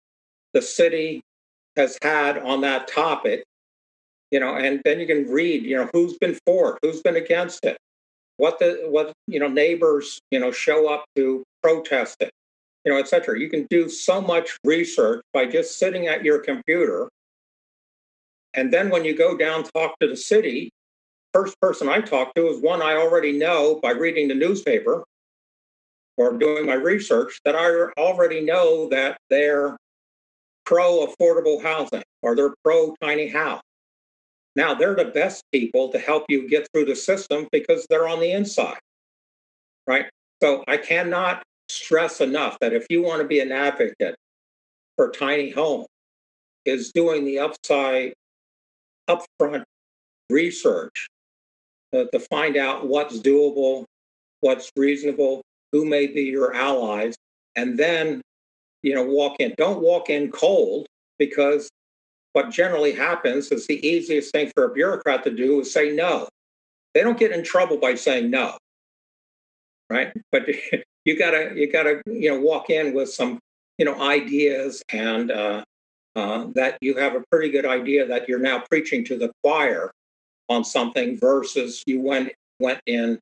the 0.52 0.60
city 0.60 1.22
has 1.74 1.98
had 2.02 2.38
on 2.38 2.60
that 2.60 2.86
topic, 2.86 3.42
you 4.30 4.38
know, 4.38 4.54
and 4.54 4.80
then 4.84 5.00
you 5.00 5.06
can 5.06 5.28
read, 5.28 5.64
you 5.64 5.74
know, 5.74 5.88
who's 5.92 6.16
been 6.18 6.38
for 6.46 6.74
it, 6.74 6.78
who's 6.82 7.00
been 7.00 7.16
against 7.16 7.64
it, 7.64 7.78
what 8.36 8.58
the 8.58 8.84
what 8.88 9.12
you 9.26 9.40
know 9.40 9.48
neighbors, 9.48 10.20
you 10.30 10.38
know, 10.38 10.52
show 10.52 10.86
up 10.92 11.04
to 11.16 11.42
protest 11.62 12.18
it, 12.20 12.30
you 12.84 12.92
know, 12.92 12.98
et 12.98 13.08
cetera. 13.08 13.40
You 13.40 13.48
can 13.48 13.66
do 13.70 13.88
so 13.88 14.20
much 14.20 14.58
research 14.64 15.22
by 15.32 15.46
just 15.46 15.78
sitting 15.78 16.08
at 16.08 16.24
your 16.24 16.38
computer. 16.40 17.08
And 18.52 18.70
then 18.70 18.90
when 18.90 19.04
you 19.04 19.16
go 19.16 19.36
down 19.36 19.64
talk 19.64 19.98
to 20.00 20.06
the 20.06 20.16
city, 20.16 20.70
first 21.32 21.58
person 21.60 21.88
I 21.88 22.00
talk 22.00 22.34
to 22.34 22.48
is 22.48 22.60
one 22.60 22.82
I 22.82 22.96
already 22.96 23.32
know 23.32 23.80
by 23.82 23.92
reading 23.92 24.28
the 24.28 24.34
newspaper 24.34 25.04
or 26.16 26.36
doing 26.36 26.66
my 26.66 26.74
research 26.74 27.40
that 27.44 27.56
I 27.56 27.90
already 28.00 28.40
know 28.40 28.88
that 28.90 29.18
they're 29.30 29.76
pro 30.64 31.06
affordable 31.06 31.62
housing 31.62 32.02
or 32.22 32.34
they're 32.36 32.54
pro 32.62 32.94
tiny 33.02 33.28
house. 33.28 33.62
Now, 34.56 34.74
they're 34.74 34.94
the 34.94 35.06
best 35.06 35.42
people 35.52 35.88
to 35.90 35.98
help 35.98 36.24
you 36.28 36.48
get 36.48 36.68
through 36.72 36.84
the 36.84 36.94
system 36.94 37.48
because 37.50 37.86
they're 37.90 38.06
on 38.06 38.20
the 38.20 38.30
inside, 38.30 38.78
right? 39.86 40.06
So 40.42 40.62
I 40.68 40.76
cannot 40.76 41.42
stress 41.68 42.20
enough 42.20 42.58
that 42.60 42.72
if 42.72 42.86
you 42.88 43.02
want 43.02 43.20
to 43.22 43.26
be 43.26 43.40
an 43.40 43.50
advocate 43.50 44.14
for 44.96 45.10
tiny 45.10 45.50
home, 45.50 45.86
is 46.64 46.92
doing 46.92 47.24
the 47.24 47.38
upside, 47.38 48.14
upfront 49.08 49.64
research 50.30 51.08
uh, 51.92 52.04
to 52.12 52.18
find 52.18 52.56
out 52.56 52.86
what's 52.86 53.18
doable, 53.18 53.84
what's 54.40 54.70
reasonable, 54.76 55.42
who 55.74 55.84
may 55.84 56.06
be 56.06 56.22
your 56.22 56.54
allies, 56.54 57.16
and 57.56 57.76
then 57.76 58.22
you 58.84 58.94
know 58.94 59.04
walk 59.04 59.34
in. 59.40 59.52
Don't 59.56 59.82
walk 59.82 60.08
in 60.08 60.30
cold 60.30 60.86
because 61.18 61.68
what 62.32 62.50
generally 62.50 62.92
happens 62.92 63.50
is 63.50 63.66
the 63.66 63.84
easiest 63.84 64.30
thing 64.30 64.52
for 64.54 64.66
a 64.66 64.72
bureaucrat 64.72 65.24
to 65.24 65.30
do 65.30 65.60
is 65.60 65.72
say 65.72 65.90
no. 65.90 66.28
They 66.94 67.02
don't 67.02 67.18
get 67.18 67.32
in 67.32 67.42
trouble 67.42 67.78
by 67.78 67.96
saying 67.96 68.30
no, 68.30 68.56
right? 69.90 70.12
But 70.30 70.48
you 71.04 71.18
gotta 71.18 71.50
you 71.56 71.72
gotta 71.72 72.00
you 72.06 72.30
know 72.30 72.40
walk 72.40 72.70
in 72.70 72.94
with 72.94 73.12
some 73.12 73.40
you 73.76 73.84
know 73.84 74.00
ideas 74.00 74.80
and 74.92 75.32
uh, 75.32 75.64
uh, 76.14 76.46
that 76.54 76.78
you 76.80 76.96
have 76.98 77.16
a 77.16 77.24
pretty 77.32 77.50
good 77.50 77.66
idea 77.66 78.06
that 78.06 78.28
you're 78.28 78.38
now 78.38 78.62
preaching 78.70 79.04
to 79.06 79.18
the 79.18 79.32
choir 79.42 79.90
on 80.48 80.62
something 80.62 81.18
versus 81.18 81.82
you 81.84 82.00
went 82.00 82.30
went 82.60 82.80
in 82.86 83.18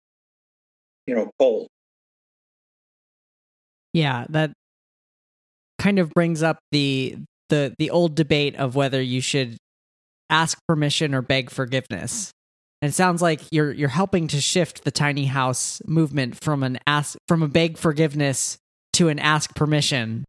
you 1.06 1.14
know 1.14 1.30
cold. 1.38 1.68
Yeah, 3.92 4.26
that 4.30 4.52
kind 5.78 5.98
of 5.98 6.10
brings 6.10 6.42
up 6.42 6.58
the 6.70 7.16
the 7.48 7.74
the 7.78 7.90
old 7.90 8.14
debate 8.14 8.56
of 8.56 8.74
whether 8.74 9.02
you 9.02 9.20
should 9.20 9.56
ask 10.30 10.58
permission 10.66 11.14
or 11.14 11.22
beg 11.22 11.50
forgiveness. 11.50 12.30
And 12.80 12.90
it 12.90 12.94
sounds 12.94 13.20
like 13.20 13.40
you're 13.50 13.72
you're 13.72 13.88
helping 13.88 14.28
to 14.28 14.40
shift 14.40 14.84
the 14.84 14.90
tiny 14.90 15.26
house 15.26 15.80
movement 15.86 16.42
from 16.42 16.62
an 16.62 16.78
ask 16.86 17.16
from 17.28 17.42
a 17.42 17.48
beg 17.48 17.76
forgiveness 17.76 18.56
to 18.94 19.08
an 19.08 19.18
ask 19.18 19.54
permission 19.54 20.24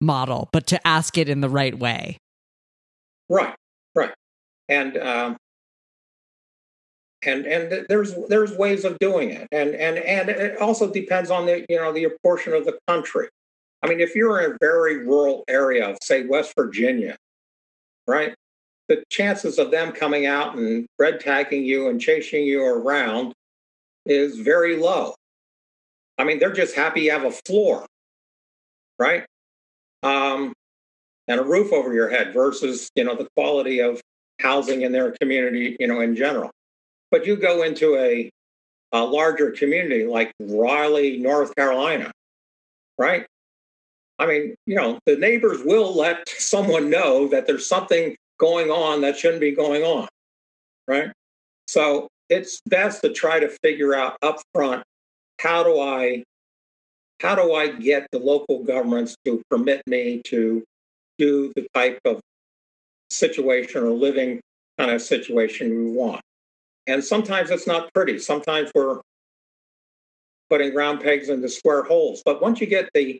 model, 0.00 0.48
but 0.52 0.66
to 0.68 0.86
ask 0.86 1.16
it 1.16 1.28
in 1.28 1.40
the 1.40 1.48
right 1.48 1.78
way. 1.78 2.18
Right, 3.28 3.54
right, 3.94 4.12
and 4.68 4.96
um, 4.98 5.36
and 7.26 7.46
and 7.46 7.86
there's 7.88 8.14
there's 8.28 8.52
ways 8.56 8.84
of 8.84 8.98
doing 8.98 9.30
it. 9.30 9.48
And 9.52 9.74
and 9.74 9.98
and 9.98 10.28
it 10.28 10.58
also 10.58 10.90
depends 10.90 11.30
on 11.30 11.46
the 11.46 11.64
you 11.68 11.76
know 11.76 11.92
the 11.92 12.08
portion 12.22 12.52
of 12.52 12.64
the 12.64 12.78
country. 12.88 13.28
I 13.82 13.88
mean 13.88 14.00
if 14.00 14.14
you're 14.14 14.40
in 14.40 14.52
a 14.52 14.56
very 14.60 15.06
rural 15.06 15.44
area 15.48 15.88
of 15.88 15.98
say 16.02 16.24
west 16.24 16.54
virginia 16.56 17.16
right 18.06 18.34
the 18.88 19.02
chances 19.10 19.58
of 19.58 19.70
them 19.70 19.92
coming 19.92 20.26
out 20.26 20.56
and 20.56 20.86
red 20.98 21.20
tagging 21.20 21.64
you 21.64 21.88
and 21.88 22.00
chasing 22.00 22.44
you 22.44 22.62
around 22.64 23.32
is 24.06 24.38
very 24.38 24.76
low. 24.76 25.14
I 26.18 26.24
mean 26.24 26.38
they're 26.38 26.52
just 26.52 26.74
happy 26.74 27.02
you 27.02 27.10
have 27.10 27.24
a 27.24 27.32
floor 27.46 27.86
right? 28.98 29.24
Um, 30.02 30.52
and 31.26 31.40
a 31.40 31.44
roof 31.44 31.72
over 31.72 31.92
your 31.92 32.08
head 32.08 32.34
versus 32.34 32.90
you 32.94 33.04
know 33.04 33.16
the 33.16 33.28
quality 33.36 33.80
of 33.80 34.00
housing 34.40 34.82
in 34.82 34.92
their 34.92 35.12
community 35.20 35.76
you 35.78 35.86
know 35.86 36.00
in 36.00 36.14
general 36.16 36.50
but 37.10 37.26
you 37.26 37.36
go 37.36 37.62
into 37.62 37.96
a, 37.96 38.30
a 38.92 39.04
larger 39.04 39.50
community 39.50 40.04
like 40.04 40.32
Raleigh, 40.40 41.18
North 41.18 41.54
Carolina, 41.54 42.12
right? 42.98 43.26
I 44.18 44.26
mean, 44.26 44.54
you 44.66 44.76
know, 44.76 44.98
the 45.06 45.16
neighbors 45.16 45.62
will 45.64 45.94
let 45.94 46.28
someone 46.38 46.90
know 46.90 47.28
that 47.28 47.46
there's 47.46 47.68
something 47.68 48.16
going 48.38 48.70
on 48.70 49.00
that 49.02 49.16
shouldn't 49.16 49.40
be 49.40 49.52
going 49.52 49.82
on, 49.82 50.08
right? 50.86 51.12
So 51.66 52.08
it's 52.28 52.60
best 52.66 53.02
to 53.02 53.12
try 53.12 53.40
to 53.40 53.48
figure 53.62 53.94
out 53.94 54.16
up 54.22 54.40
front 54.52 54.82
how 55.40 55.62
do 55.62 55.80
I 55.80 56.22
how 57.20 57.34
do 57.34 57.54
I 57.54 57.68
get 57.68 58.06
the 58.12 58.18
local 58.18 58.64
governments 58.64 59.16
to 59.24 59.40
permit 59.50 59.82
me 59.86 60.20
to 60.26 60.64
do 61.18 61.52
the 61.54 61.66
type 61.74 62.00
of 62.04 62.20
situation 63.10 63.82
or 63.82 63.90
living 63.90 64.40
kind 64.78 64.90
of 64.90 65.00
situation 65.00 65.70
we 65.70 65.90
want? 65.92 66.20
And 66.86 67.02
sometimes 67.02 67.50
it's 67.50 67.66
not 67.66 67.92
pretty. 67.94 68.18
Sometimes 68.18 68.70
we're 68.74 69.00
putting 70.50 70.74
round 70.74 71.00
pegs 71.00 71.28
into 71.28 71.48
square 71.48 71.82
holes. 71.82 72.22
But 72.24 72.42
once 72.42 72.60
you 72.60 72.66
get 72.66 72.88
the 72.94 73.18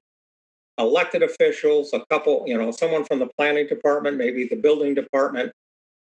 elected 0.78 1.22
officials, 1.22 1.92
a 1.92 2.04
couple, 2.10 2.44
you 2.46 2.58
know, 2.58 2.70
someone 2.70 3.04
from 3.04 3.18
the 3.18 3.28
planning 3.38 3.66
department, 3.66 4.16
maybe 4.16 4.46
the 4.46 4.56
building 4.56 4.94
department 4.94 5.52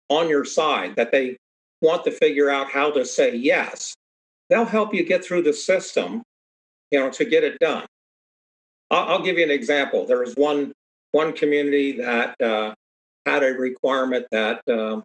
on 0.09 0.27
your 0.27 0.45
side, 0.45 0.95
that 0.95 1.11
they 1.11 1.37
want 1.81 2.03
to 2.05 2.11
figure 2.11 2.49
out 2.49 2.69
how 2.69 2.91
to 2.91 3.05
say 3.05 3.35
yes, 3.35 3.93
they'll 4.49 4.65
help 4.65 4.93
you 4.93 5.03
get 5.03 5.23
through 5.23 5.43
the 5.43 5.53
system, 5.53 6.23
you 6.91 6.99
know, 6.99 7.09
to 7.11 7.25
get 7.25 7.43
it 7.43 7.57
done. 7.59 7.85
I'll, 8.89 9.07
I'll 9.09 9.23
give 9.23 9.37
you 9.37 9.43
an 9.43 9.51
example. 9.51 10.05
There 10.05 10.19
was 10.19 10.33
one 10.33 10.73
one 11.11 11.33
community 11.33 11.97
that 11.97 12.39
uh, 12.41 12.73
had 13.25 13.43
a 13.43 13.47
requirement 13.47 14.25
that 14.31 14.61
uh, 14.69 15.01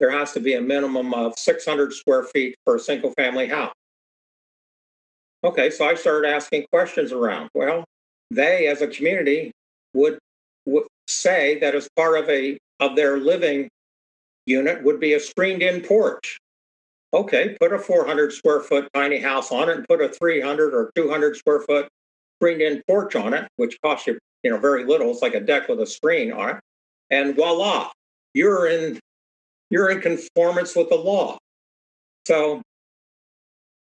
there 0.00 0.10
has 0.10 0.32
to 0.32 0.40
be 0.40 0.54
a 0.54 0.60
minimum 0.60 1.12
of 1.14 1.38
600 1.38 1.92
square 1.92 2.24
feet 2.24 2.54
for 2.64 2.76
a 2.76 2.80
single 2.80 3.12
family 3.12 3.48
house. 3.48 3.72
Okay, 5.44 5.70
so 5.70 5.88
I 5.88 5.94
started 5.94 6.28
asking 6.28 6.66
questions 6.72 7.12
around. 7.12 7.48
Well, 7.54 7.84
they 8.30 8.66
as 8.66 8.82
a 8.82 8.88
community 8.88 9.52
would, 9.94 10.18
would 10.66 10.86
say 11.06 11.58
that 11.60 11.74
as 11.74 11.88
part 11.96 12.18
of 12.18 12.28
a 12.28 12.58
of 12.80 12.96
their 12.96 13.18
living 13.18 13.68
unit 14.46 14.82
would 14.82 15.00
be 15.00 15.14
a 15.14 15.20
screened 15.20 15.62
in 15.62 15.80
porch. 15.82 16.38
Okay, 17.12 17.56
put 17.60 17.72
a 17.72 17.78
400 17.78 18.32
square 18.32 18.60
foot 18.60 18.88
tiny 18.94 19.18
house 19.18 19.50
on 19.50 19.68
it 19.68 19.76
and 19.78 19.88
put 19.88 20.00
a 20.00 20.08
300 20.08 20.74
or 20.74 20.90
200 20.94 21.36
square 21.36 21.60
foot 21.60 21.88
screened 22.40 22.60
in 22.60 22.82
porch 22.86 23.16
on 23.16 23.32
it, 23.32 23.48
which 23.56 23.78
costs 23.82 24.06
you, 24.06 24.18
you 24.42 24.50
know, 24.50 24.58
very 24.58 24.84
little. 24.84 25.10
It's 25.10 25.22
like 25.22 25.34
a 25.34 25.40
deck 25.40 25.68
with 25.68 25.80
a 25.80 25.86
screen 25.86 26.32
on 26.32 26.50
it. 26.50 26.56
And 27.10 27.34
voila, 27.34 27.90
you're 28.34 28.66
in 28.66 29.00
you're 29.70 29.90
in 29.90 30.00
conformance 30.00 30.74
with 30.74 30.88
the 30.88 30.96
law. 30.96 31.38
So 32.26 32.62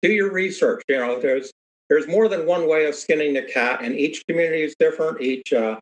do 0.02 0.10
your 0.10 0.32
research. 0.32 0.82
You 0.88 0.98
know, 0.98 1.20
there's 1.20 1.50
there's 1.88 2.08
more 2.08 2.28
than 2.28 2.46
one 2.46 2.68
way 2.68 2.86
of 2.86 2.94
skinning 2.94 3.34
the 3.34 3.42
cat, 3.42 3.80
and 3.82 3.94
each 3.94 4.24
community 4.26 4.62
is 4.62 4.74
different. 4.78 5.20
Each 5.20 5.52
uh, 5.52 5.78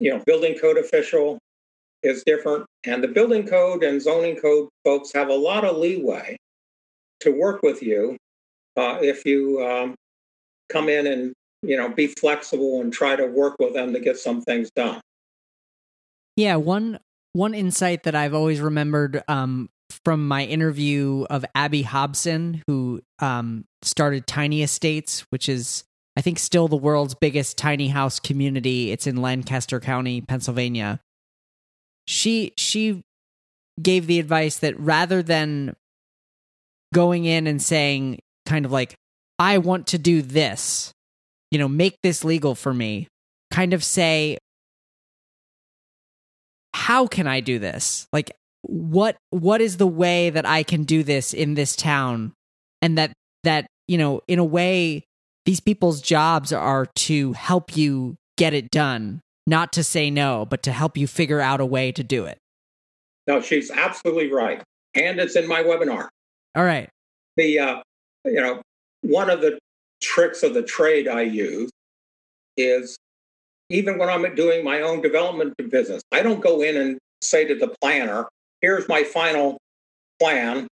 you 0.00 0.10
know, 0.10 0.22
building 0.26 0.58
code 0.58 0.78
official 0.78 1.38
is 2.02 2.24
different. 2.24 2.66
And 2.84 3.04
the 3.04 3.08
building 3.08 3.46
code 3.46 3.82
and 3.82 4.00
zoning 4.00 4.36
code 4.36 4.68
folks 4.84 5.12
have 5.12 5.28
a 5.28 5.34
lot 5.34 5.64
of 5.64 5.76
leeway 5.76 6.36
to 7.20 7.30
work 7.30 7.62
with 7.62 7.82
you 7.82 8.16
uh, 8.76 8.98
if 9.02 9.24
you 9.26 9.62
um, 9.64 9.94
come 10.70 10.88
in 10.88 11.06
and 11.06 11.32
you 11.62 11.76
know 11.76 11.90
be 11.90 12.06
flexible 12.06 12.80
and 12.80 12.92
try 12.92 13.14
to 13.14 13.26
work 13.26 13.56
with 13.58 13.74
them 13.74 13.92
to 13.92 14.00
get 14.00 14.18
some 14.18 14.40
things 14.40 14.70
done. 14.74 15.00
Yeah, 16.36 16.56
one 16.56 16.98
one 17.32 17.54
insight 17.54 18.04
that 18.04 18.14
I've 18.14 18.34
always 18.34 18.60
remembered 18.60 19.22
um, 19.28 19.70
from 20.04 20.26
my 20.26 20.44
interview 20.44 21.26
of 21.30 21.44
Abby 21.54 21.82
Hobson, 21.82 22.62
who 22.66 23.00
um, 23.18 23.64
started 23.82 24.26
Tiny 24.26 24.62
Estates, 24.62 25.20
which 25.30 25.48
is 25.48 25.84
I 26.16 26.22
think 26.22 26.38
still 26.38 26.68
the 26.68 26.76
world's 26.76 27.14
biggest 27.14 27.56
tiny 27.56 27.88
house 27.88 28.18
community. 28.18 28.90
It's 28.90 29.06
in 29.06 29.16
Lancaster 29.22 29.80
County, 29.80 30.20
Pennsylvania 30.20 31.00
she 32.10 32.52
she 32.56 33.02
gave 33.80 34.06
the 34.06 34.18
advice 34.18 34.58
that 34.58 34.78
rather 34.78 35.22
than 35.22 35.74
going 36.92 37.24
in 37.24 37.46
and 37.46 37.62
saying 37.62 38.18
kind 38.46 38.64
of 38.64 38.72
like 38.72 38.94
I 39.38 39.58
want 39.58 39.86
to 39.88 39.98
do 39.98 40.20
this, 40.20 40.92
you 41.50 41.58
know, 41.58 41.68
make 41.68 41.96
this 42.02 42.24
legal 42.24 42.54
for 42.54 42.74
me, 42.74 43.06
kind 43.52 43.72
of 43.72 43.84
say 43.84 44.38
how 46.80 47.06
can 47.06 47.26
I 47.26 47.40
do 47.40 47.58
this? 47.58 48.06
Like 48.10 48.32
what 48.62 49.16
what 49.28 49.60
is 49.60 49.76
the 49.76 49.86
way 49.86 50.30
that 50.30 50.46
I 50.46 50.62
can 50.62 50.84
do 50.84 51.02
this 51.02 51.34
in 51.34 51.54
this 51.54 51.76
town 51.76 52.32
and 52.80 52.96
that 52.96 53.12
that 53.44 53.66
you 53.86 53.98
know 53.98 54.22
in 54.26 54.38
a 54.38 54.44
way 54.44 55.04
these 55.44 55.60
people's 55.60 56.00
jobs 56.00 56.52
are 56.52 56.86
to 56.86 57.34
help 57.34 57.76
you 57.76 58.16
get 58.38 58.54
it 58.54 58.70
done 58.70 59.20
not 59.46 59.72
to 59.74 59.84
say 59.84 60.10
no, 60.10 60.46
but 60.46 60.62
to 60.62 60.72
help 60.72 60.96
you 60.96 61.06
figure 61.06 61.40
out 61.40 61.60
a 61.60 61.66
way 61.66 61.92
to 61.92 62.02
do 62.02 62.24
it. 62.24 62.38
No, 63.26 63.40
she's 63.40 63.70
absolutely 63.70 64.32
right. 64.32 64.62
And 64.94 65.18
it's 65.18 65.36
in 65.36 65.46
my 65.46 65.62
webinar. 65.62 66.08
All 66.56 66.64
right. 66.64 66.88
The, 67.36 67.58
uh, 67.58 67.82
you 68.24 68.40
know, 68.40 68.62
one 69.02 69.28
of 69.28 69.40
the 69.40 69.58
tricks 70.02 70.42
of 70.42 70.54
the 70.54 70.62
trade 70.62 71.08
I 71.08 71.22
use 71.22 71.70
is 72.56 72.96
even 73.70 73.98
when 73.98 74.10
I'm 74.10 74.34
doing 74.34 74.64
my 74.64 74.82
own 74.82 75.00
development 75.00 75.54
business, 75.70 76.02
I 76.12 76.22
don't 76.22 76.40
go 76.40 76.60
in 76.60 76.76
and 76.76 76.98
say 77.22 77.44
to 77.46 77.54
the 77.54 77.74
planner, 77.80 78.28
here's 78.60 78.88
my 78.88 79.04
final 79.04 79.58
plan, 80.20 80.66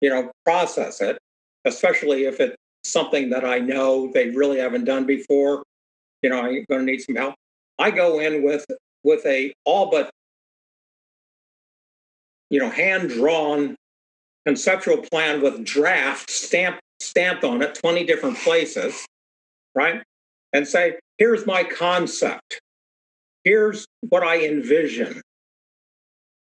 you 0.00 0.08
know, 0.08 0.30
process 0.44 1.00
it, 1.00 1.18
especially 1.64 2.24
if 2.24 2.40
it's 2.40 2.56
something 2.84 3.30
that 3.30 3.44
I 3.44 3.58
know 3.58 4.10
they 4.12 4.30
really 4.30 4.60
haven't 4.60 4.84
done 4.84 5.04
before. 5.04 5.64
You 6.22 6.30
know, 6.30 6.40
I'm 6.40 6.64
going 6.70 6.86
to 6.86 6.92
need 6.92 7.00
some 7.00 7.16
help. 7.16 7.34
I 7.78 7.90
go 7.90 8.20
in 8.20 8.42
with 8.42 8.64
with 9.04 9.24
a 9.26 9.52
all 9.64 9.90
but 9.90 10.10
you 12.50 12.58
know 12.58 12.70
hand 12.70 13.10
drawn 13.10 13.76
conceptual 14.44 14.98
plan 14.98 15.40
with 15.42 15.64
draft 15.64 16.30
stamped 16.30 16.80
stamped 17.00 17.44
on 17.44 17.62
it 17.62 17.74
20 17.74 18.04
different 18.04 18.36
places 18.38 19.06
right 19.74 20.02
and 20.52 20.66
say 20.66 20.98
here's 21.18 21.46
my 21.46 21.64
concept. 21.64 22.60
Here's 23.44 23.86
what 24.08 24.22
i 24.22 24.44
envision. 24.44 25.20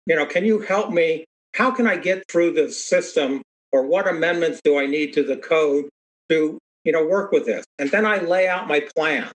You 0.05 0.15
know 0.15 0.25
can 0.25 0.45
you 0.45 0.59
help 0.59 0.91
me? 0.91 1.25
How 1.55 1.71
can 1.71 1.87
i 1.87 1.97
get 1.97 2.23
through 2.29 2.53
the 2.53 2.71
system? 2.71 3.41
Or 3.73 3.85
what 3.85 4.07
amendments 4.07 4.61
do 4.63 4.79
i 4.79 4.85
need 4.85 5.13
to 5.13 5.23
the 5.23 5.37
code 5.37 5.89
to 6.29 6.57
you 6.83 6.91
know 6.91 7.05
work 7.05 7.31
with 7.31 7.45
this? 7.45 7.65
And 7.79 7.91
then 7.91 8.05
i 8.05 8.17
lay 8.19 8.47
out 8.47 8.67
my 8.67 8.81
plan. 8.95 9.29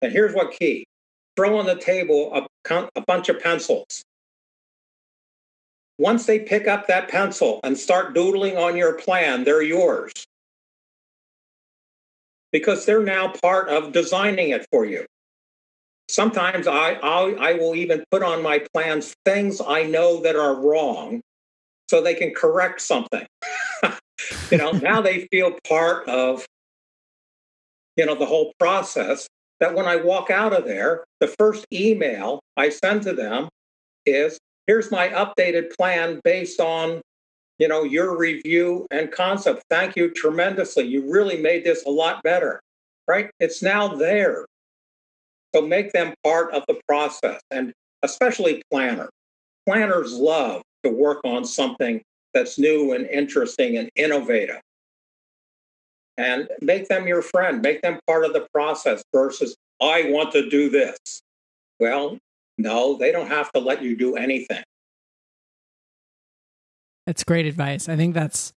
And 0.00 0.12
here's 0.12 0.34
what 0.34 0.52
key. 0.52 0.84
Throw 1.36 1.58
on 1.58 1.66
the 1.66 1.76
table 1.76 2.32
a, 2.34 2.88
a 2.96 3.00
bunch 3.06 3.28
of 3.28 3.40
pencils. 3.40 4.02
Once 5.98 6.26
they 6.26 6.40
pick 6.40 6.66
up 6.66 6.86
that 6.88 7.08
pencil 7.08 7.60
and 7.62 7.78
start 7.78 8.14
doodling 8.14 8.56
on 8.56 8.76
your 8.76 8.94
plan, 8.94 9.44
they're 9.44 9.62
yours. 9.62 10.12
Because 12.52 12.84
they're 12.84 13.02
now 13.02 13.32
part 13.42 13.68
of 13.68 13.92
designing 13.92 14.50
it 14.50 14.66
for 14.70 14.84
you. 14.84 15.06
Sometimes 16.08 16.66
I, 16.66 16.92
I, 17.02 17.30
I 17.40 17.52
will 17.54 17.74
even 17.74 18.04
put 18.10 18.22
on 18.22 18.42
my 18.42 18.64
plans 18.74 19.14
things 19.24 19.60
I 19.66 19.84
know 19.84 20.20
that 20.20 20.36
are 20.36 20.54
wrong 20.54 21.22
so 21.88 22.02
they 22.02 22.14
can 22.14 22.34
correct 22.34 22.80
something. 22.82 23.26
you 24.50 24.58
know, 24.58 24.72
now 24.72 25.00
they 25.00 25.26
feel 25.30 25.58
part 25.66 26.06
of 26.08 26.44
you 27.96 28.06
know 28.06 28.14
the 28.14 28.26
whole 28.26 28.52
process 28.58 29.26
that 29.60 29.74
when 29.74 29.86
I 29.86 29.96
walk 29.96 30.30
out 30.30 30.52
of 30.52 30.64
there, 30.64 31.04
the 31.20 31.28
first 31.28 31.66
email 31.72 32.40
I 32.56 32.68
send 32.68 33.02
to 33.02 33.12
them 33.12 33.48
is 34.06 34.38
here's 34.66 34.90
my 34.90 35.08
updated 35.08 35.74
plan 35.76 36.20
based 36.24 36.60
on 36.60 37.00
you 37.58 37.68
know 37.68 37.84
your 37.84 38.16
review 38.16 38.86
and 38.90 39.10
concept. 39.10 39.62
Thank 39.70 39.96
you 39.96 40.10
tremendously. 40.10 40.84
You 40.84 41.10
really 41.10 41.40
made 41.40 41.64
this 41.64 41.84
a 41.84 41.90
lot 41.90 42.22
better 42.22 42.60
right? 43.08 43.30
It's 43.40 43.62
now 43.62 43.88
there. 43.88 44.46
So 45.54 45.62
make 45.62 45.92
them 45.92 46.14
part 46.24 46.52
of 46.54 46.64
the 46.66 46.80
process 46.88 47.40
and 47.50 47.72
especially 48.02 48.62
planners 48.70 49.10
planners 49.66 50.14
love 50.14 50.62
to 50.82 50.90
work 50.90 51.20
on 51.24 51.44
something 51.44 52.02
that's 52.34 52.58
new 52.58 52.92
and 52.94 53.06
interesting 53.06 53.76
and 53.76 53.88
innovative. 53.94 54.60
And 56.16 56.48
make 56.60 56.88
them 56.88 57.06
your 57.06 57.22
friend, 57.22 57.62
make 57.62 57.80
them 57.82 58.00
part 58.08 58.24
of 58.24 58.32
the 58.32 58.46
process 58.52 59.04
versus, 59.14 59.54
I 59.80 60.06
want 60.08 60.32
to 60.32 60.50
do 60.50 60.68
this. 60.68 60.98
Well, 61.78 62.18
no, 62.58 62.96
they 62.96 63.12
don't 63.12 63.28
have 63.28 63.52
to 63.52 63.60
let 63.60 63.82
you 63.82 63.96
do 63.96 64.16
anything. 64.16 64.64
That's 67.06 67.24
great 67.24 67.46
advice. 67.46 67.88
I 67.88 67.96
think 67.96 68.14
that's 68.14 68.52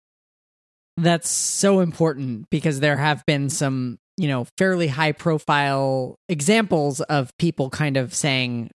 that's 0.96 1.28
so 1.28 1.80
important 1.80 2.48
because 2.50 2.80
there 2.80 2.96
have 2.96 3.24
been 3.26 3.50
some, 3.50 3.98
you 4.16 4.28
know, 4.28 4.46
fairly 4.58 4.88
high 4.88 5.12
profile 5.12 6.16
examples 6.28 7.00
of 7.00 7.36
people 7.38 7.70
kind 7.70 7.96
of 7.96 8.14
saying, 8.14 8.70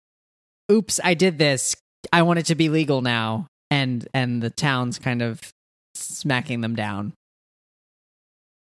"Oops, 0.72 0.99
I 1.03 1.13
did 1.13 1.38
this. 1.38 1.76
I 2.11 2.22
want 2.24 2.39
it 2.39 2.45
to 2.47 2.55
be 2.55 2.70
legal 2.70 3.01
now." 3.01 3.47
And 3.70 4.07
and 4.13 4.41
the 4.41 4.49
town's 4.49 4.99
kind 4.99 5.22
of 5.22 5.41
smacking 5.95 6.61
them 6.61 6.76
down. 6.76 7.13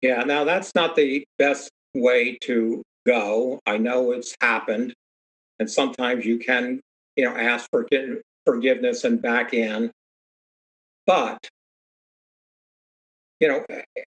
Yeah, 0.01 0.23
now 0.23 0.43
that's 0.43 0.75
not 0.75 0.95
the 0.95 1.23
best 1.39 1.71
way 1.95 2.37
to 2.43 2.83
go. 3.05 3.59
I 3.65 3.77
know 3.77 4.11
it's 4.11 4.35
happened, 4.41 4.93
and 5.59 5.69
sometimes 5.69 6.25
you 6.25 6.37
can, 6.37 6.81
you 7.15 7.25
know, 7.25 7.35
ask 7.35 7.67
for 7.71 7.87
forgiveness 8.45 9.03
and 9.03 9.21
back 9.21 9.53
in. 9.53 9.91
But 11.07 11.49
you 13.39 13.47
know, 13.47 13.65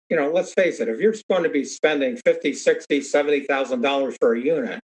you 0.08 0.16
know, 0.16 0.30
let's 0.30 0.52
face 0.52 0.80
it, 0.80 0.88
if 0.88 1.00
you're 1.00 1.14
going 1.30 1.44
to 1.44 1.48
be 1.48 1.64
spending 1.64 2.18
50, 2.24 2.52
60, 2.52 3.00
70,000 3.00 3.80
dollars 3.80 4.16
for 4.20 4.34
a 4.34 4.40
unit, 4.40 4.80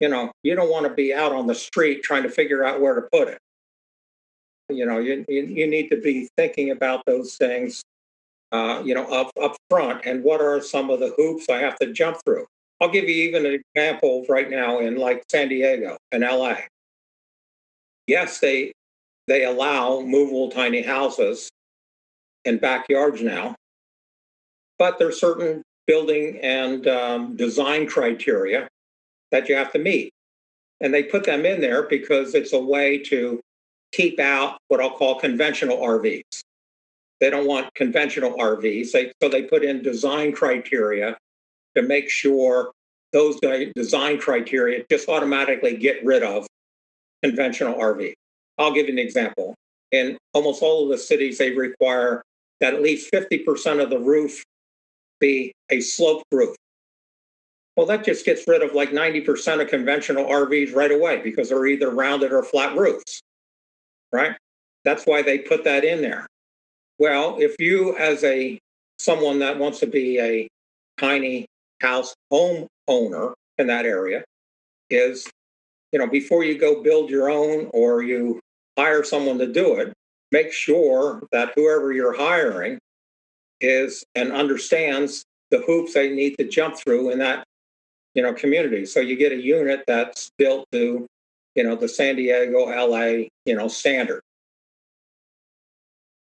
you 0.00 0.08
know, 0.08 0.32
you 0.42 0.54
don't 0.54 0.70
want 0.70 0.86
to 0.86 0.94
be 0.94 1.12
out 1.12 1.32
on 1.32 1.46
the 1.46 1.54
street 1.54 2.02
trying 2.02 2.22
to 2.22 2.28
figure 2.28 2.64
out 2.64 2.80
where 2.80 2.94
to 2.94 3.08
put 3.12 3.28
it. 3.28 3.38
You 4.70 4.86
know, 4.86 4.98
you, 4.98 5.24
you, 5.28 5.44
you 5.44 5.66
need 5.66 5.88
to 5.90 6.00
be 6.00 6.28
thinking 6.36 6.70
about 6.70 7.02
those 7.06 7.36
things 7.36 7.82
uh, 8.54 8.80
you 8.84 8.94
know, 8.94 9.04
up, 9.06 9.32
up 9.42 9.56
front 9.68 10.02
and 10.04 10.22
what 10.22 10.40
are 10.40 10.60
some 10.60 10.88
of 10.88 11.00
the 11.00 11.12
hoops 11.16 11.48
I 11.48 11.58
have 11.58 11.76
to 11.80 11.92
jump 11.92 12.18
through. 12.24 12.46
I'll 12.80 12.88
give 12.88 13.08
you 13.08 13.28
even 13.28 13.44
an 13.46 13.60
example 13.74 14.24
right 14.28 14.48
now 14.48 14.78
in 14.78 14.96
like 14.96 15.24
San 15.28 15.48
Diego 15.48 15.96
and 16.12 16.22
LA. 16.22 16.56
Yes, 18.06 18.38
they 18.38 18.72
they 19.26 19.44
allow 19.44 20.00
movable 20.00 20.50
tiny 20.50 20.82
houses 20.82 21.48
in 22.44 22.58
backyards 22.58 23.22
now, 23.22 23.54
but 24.78 24.98
there's 24.98 25.20
certain 25.20 25.62
building 25.86 26.38
and 26.42 26.86
um, 26.86 27.36
design 27.36 27.86
criteria 27.86 28.68
that 29.30 29.48
you 29.48 29.54
have 29.54 29.72
to 29.72 29.78
meet. 29.78 30.10
And 30.80 30.92
they 30.92 31.02
put 31.02 31.24
them 31.24 31.46
in 31.46 31.60
there 31.60 31.84
because 31.84 32.34
it's 32.34 32.52
a 32.52 32.58
way 32.58 32.98
to 33.04 33.40
keep 33.92 34.18
out 34.18 34.58
what 34.68 34.80
I'll 34.80 34.96
call 34.96 35.20
conventional 35.20 35.78
RVs 35.78 36.42
They 37.20 37.30
don't 37.30 37.46
want 37.46 37.72
conventional 37.74 38.36
RVs. 38.36 38.92
They, 38.92 39.12
so 39.22 39.28
they 39.28 39.42
put 39.42 39.64
in 39.64 39.82
design 39.82 40.32
criteria 40.32 41.16
to 41.76 41.82
make 41.82 42.10
sure 42.10 42.72
those 43.12 43.38
design 43.76 44.18
criteria 44.18 44.84
just 44.90 45.08
automatically 45.08 45.76
get 45.76 46.04
rid 46.04 46.22
of 46.22 46.46
conventional 47.22 47.74
RV. 47.74 48.12
I'll 48.58 48.72
give 48.72 48.86
you 48.86 48.92
an 48.92 48.98
example. 48.98 49.54
In 49.92 50.16
almost 50.32 50.62
all 50.62 50.84
of 50.84 50.90
the 50.90 50.98
cities, 50.98 51.38
they 51.38 51.52
require 51.52 52.22
that 52.60 52.74
at 52.74 52.82
least 52.82 53.12
50% 53.12 53.82
of 53.82 53.90
the 53.90 53.98
roof 53.98 54.42
be 55.20 55.52
a 55.70 55.80
sloped 55.80 56.24
roof. 56.32 56.56
Well, 57.76 57.86
that 57.86 58.04
just 58.04 58.24
gets 58.24 58.44
rid 58.46 58.62
of 58.62 58.74
like 58.74 58.90
90% 58.90 59.60
of 59.60 59.68
conventional 59.68 60.24
RVs 60.26 60.74
right 60.74 60.92
away 60.92 61.20
because 61.22 61.48
they're 61.48 61.66
either 61.66 61.90
rounded 61.90 62.32
or 62.32 62.42
flat 62.42 62.76
roofs, 62.76 63.20
right? 64.12 64.36
That's 64.84 65.04
why 65.04 65.22
they 65.22 65.38
put 65.38 65.64
that 65.64 65.84
in 65.84 66.02
there. 66.02 66.26
Well, 66.98 67.36
if 67.40 67.56
you, 67.58 67.96
as 67.96 68.22
a 68.22 68.58
someone 68.98 69.40
that 69.40 69.58
wants 69.58 69.80
to 69.80 69.86
be 69.86 70.20
a 70.20 70.48
tiny 70.98 71.46
house 71.80 72.14
home 72.30 72.68
owner 72.86 73.34
in 73.58 73.66
that 73.66 73.86
area, 73.86 74.22
is 74.90 75.26
you 75.90 75.98
know 75.98 76.06
before 76.06 76.44
you 76.44 76.56
go 76.56 76.82
build 76.82 77.10
your 77.10 77.30
own 77.30 77.68
or 77.72 78.02
you 78.02 78.38
hire 78.76 79.04
someone 79.04 79.38
to 79.38 79.46
do 79.46 79.76
it, 79.76 79.92
make 80.32 80.52
sure 80.52 81.22
that 81.32 81.52
whoever 81.54 81.92
you're 81.92 82.16
hiring 82.16 82.78
is 83.60 84.04
and 84.14 84.32
understands 84.32 85.24
the 85.50 85.58
hoops 85.58 85.94
they 85.94 86.10
need 86.10 86.36
to 86.38 86.48
jump 86.48 86.76
through 86.76 87.10
in 87.10 87.18
that 87.18 87.44
you 88.14 88.22
know 88.22 88.32
community. 88.32 88.86
So 88.86 89.00
you 89.00 89.16
get 89.16 89.32
a 89.32 89.40
unit 89.40 89.84
that's 89.86 90.30
built 90.38 90.66
to 90.72 91.06
you 91.54 91.64
know 91.64 91.76
the 91.76 91.88
San 91.88 92.16
Diego, 92.16 92.66
LA, 92.66 93.26
you 93.46 93.54
know 93.54 93.68
standard. 93.68 94.20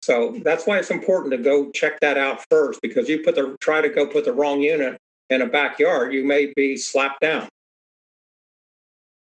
So 0.01 0.39
that's 0.43 0.67
why 0.67 0.77
it's 0.77 0.91
important 0.91 1.31
to 1.31 1.37
go 1.37 1.71
check 1.71 1.99
that 2.01 2.17
out 2.17 2.45
first 2.51 2.79
because 2.81 3.09
you 3.09 3.23
put 3.23 3.35
the 3.35 3.57
try 3.59 3.81
to 3.81 3.89
go 3.89 4.05
put 4.05 4.25
the 4.25 4.33
wrong 4.33 4.61
unit 4.61 4.99
in 5.29 5.41
a 5.41 5.47
backyard, 5.47 6.13
you 6.13 6.23
may 6.23 6.53
be 6.55 6.77
slapped 6.77 7.21
down. 7.21 7.47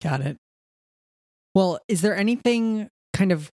Got 0.02 0.20
it. 0.20 0.36
Well, 1.54 1.80
is 1.88 2.00
there 2.00 2.16
anything 2.16 2.88
kind 3.12 3.32
of 3.32 3.50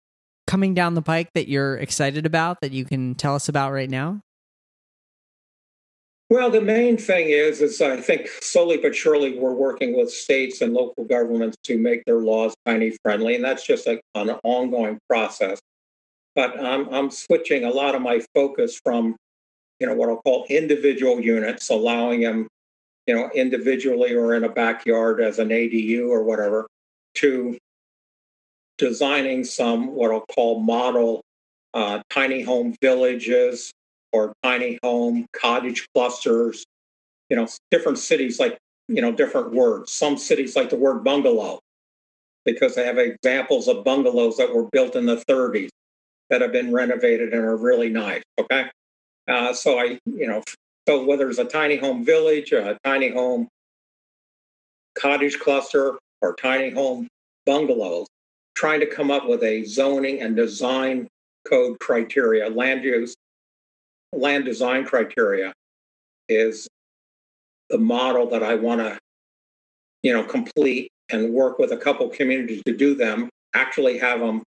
coming 0.47 0.75
down 0.75 0.95
the 0.95 1.03
pike 1.03 1.31
that 1.35 1.49
you're 1.49 1.77
excited 1.77 2.27
about 2.27 2.61
that 2.61 2.73
you 2.73 2.85
can 2.85 3.15
tell 3.15 3.35
us 3.35 3.49
about 3.49 3.73
right 3.73 3.91
now? 3.91 4.21
Well, 6.29 6.51
the 6.51 6.61
main 6.61 6.99
thing 6.99 7.31
is, 7.31 7.61
is 7.61 7.81
I 7.81 8.01
think 8.01 8.29
slowly 8.41 8.79
but 8.79 8.95
surely 8.95 9.39
we're 9.39 9.55
working 9.55 9.97
with 9.97 10.11
states 10.11 10.61
and 10.61 10.75
local 10.75 11.05
governments 11.05 11.57
to 11.65 11.79
make 11.79 12.05
their 12.05 12.19
laws 12.19 12.55
tiny 12.67 12.97
friendly, 13.03 13.37
and 13.37 13.45
that's 13.45 13.65
just 13.65 13.87
a, 13.87 14.01
an 14.15 14.31
ongoing 14.43 14.99
process 15.09 15.61
but 16.37 16.63
I'm, 16.63 16.89
I'm 16.91 17.11
switching 17.11 17.65
a 17.65 17.71
lot 17.71 17.97
of 17.97 18.03
my 18.03 18.21
focus 18.35 18.79
from, 18.85 19.17
you 19.81 19.87
know, 19.87 19.95
what 19.95 20.11
I'll 20.11 20.21
call 20.21 20.45
individual 20.51 21.19
units, 21.19 21.71
allowing 21.71 22.21
them, 22.21 22.47
you 23.07 23.15
know, 23.15 23.31
individually 23.35 24.15
or 24.15 24.35
in 24.35 24.45
a 24.45 24.49
backyard 24.49 25.21
as 25.21 25.39
an 25.39 25.49
ADU 25.49 26.09
or 26.09 26.23
whatever, 26.23 26.67
to 27.15 27.57
designing 28.79 29.45
some 29.45 29.95
what 29.95 30.11
I'll 30.11 30.27
call 30.35 30.61
model 30.61 31.23
uh, 31.75 32.01
tiny 32.11 32.43
home 32.43 32.75
villages 32.81 33.73
or 34.13 34.33
tiny 34.43 34.79
home 34.83 35.27
cottage 35.33 35.87
clusters. 35.95 36.65
You 37.29 37.37
know, 37.37 37.49
different 37.71 37.99
cities 37.99 38.39
like, 38.39 38.57
you 38.89 39.03
know, 39.03 39.13
different 39.13 39.53
words. 39.53 39.93
Some 39.93 40.17
cities 40.17 40.55
like 40.57 40.71
the 40.71 40.77
word 40.77 41.03
bungalow 41.03 41.59
because 42.45 42.77
they 42.77 42.87
have 42.87 42.99
examples 42.99 43.67
of 43.69 43.85
bungalows 43.85 44.37
that 44.37 44.55
were 44.55 44.69
built 44.71 44.95
in 44.95 45.05
the 45.05 45.17
30s 45.29 45.69
that 46.31 46.41
have 46.41 46.53
been 46.53 46.73
renovated 46.73 47.33
and 47.33 47.45
are 47.45 47.57
really 47.57 47.89
nice. 47.89 48.23
Okay. 48.39 48.67
Uh, 49.29 49.53
so 49.53 49.79
I, 49.79 49.99
you 50.07 50.27
know, 50.27 50.43
so 50.89 51.05
whether 51.05 51.29
it's 51.29 51.39
a 51.39 51.45
tiny 51.45 51.77
home 51.77 52.05
village, 52.05 52.53
a 52.53 52.79
tiny 52.85 53.11
home 53.11 53.49
cottage 54.97 55.39
cluster, 55.39 55.99
or 56.23 56.35
tiny 56.35 56.71
home 56.71 57.09
bungalows, 57.45 58.07
trying 58.57 58.81
to 58.81 58.87
come 58.87 59.11
up 59.11 59.29
with 59.29 59.43
a 59.43 59.65
zoning 59.65 60.23
and 60.23 60.35
design 60.35 61.07
code 61.49 61.79
criteria, 61.79 62.49
land 62.49 62.83
use, 62.83 63.15
land 64.13 64.45
design 64.45 64.85
criteria 64.85 65.53
is 66.29 66.67
the 67.71 67.79
model 67.79 68.29
that 68.31 68.43
I 68.43 68.55
want 68.55 68.81
to, 68.81 68.99
you 70.03 70.13
know, 70.13 70.25
complete 70.25 70.91
and 71.11 71.33
work 71.33 71.59
with 71.59 71.73
a 71.73 71.77
couple 71.77 72.09
communities 72.09 72.63
to 72.67 72.77
do 72.77 72.95
them, 72.95 73.29
actually 73.55 73.99
have 73.99 74.21
them 74.21 74.43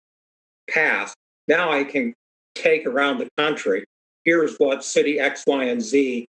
pass. 0.70 1.14
now 1.48 1.70
I 1.70 1.84
can 1.84 2.12
take 2.54 2.86
around 2.86 3.18
the 3.18 3.28
country. 3.36 3.84
Here's 4.24 4.56
what 4.56 4.84
city 4.84 5.20
X, 5.20 5.44
Y, 5.46 5.64
and 5.64 5.80
Z 5.82 6.26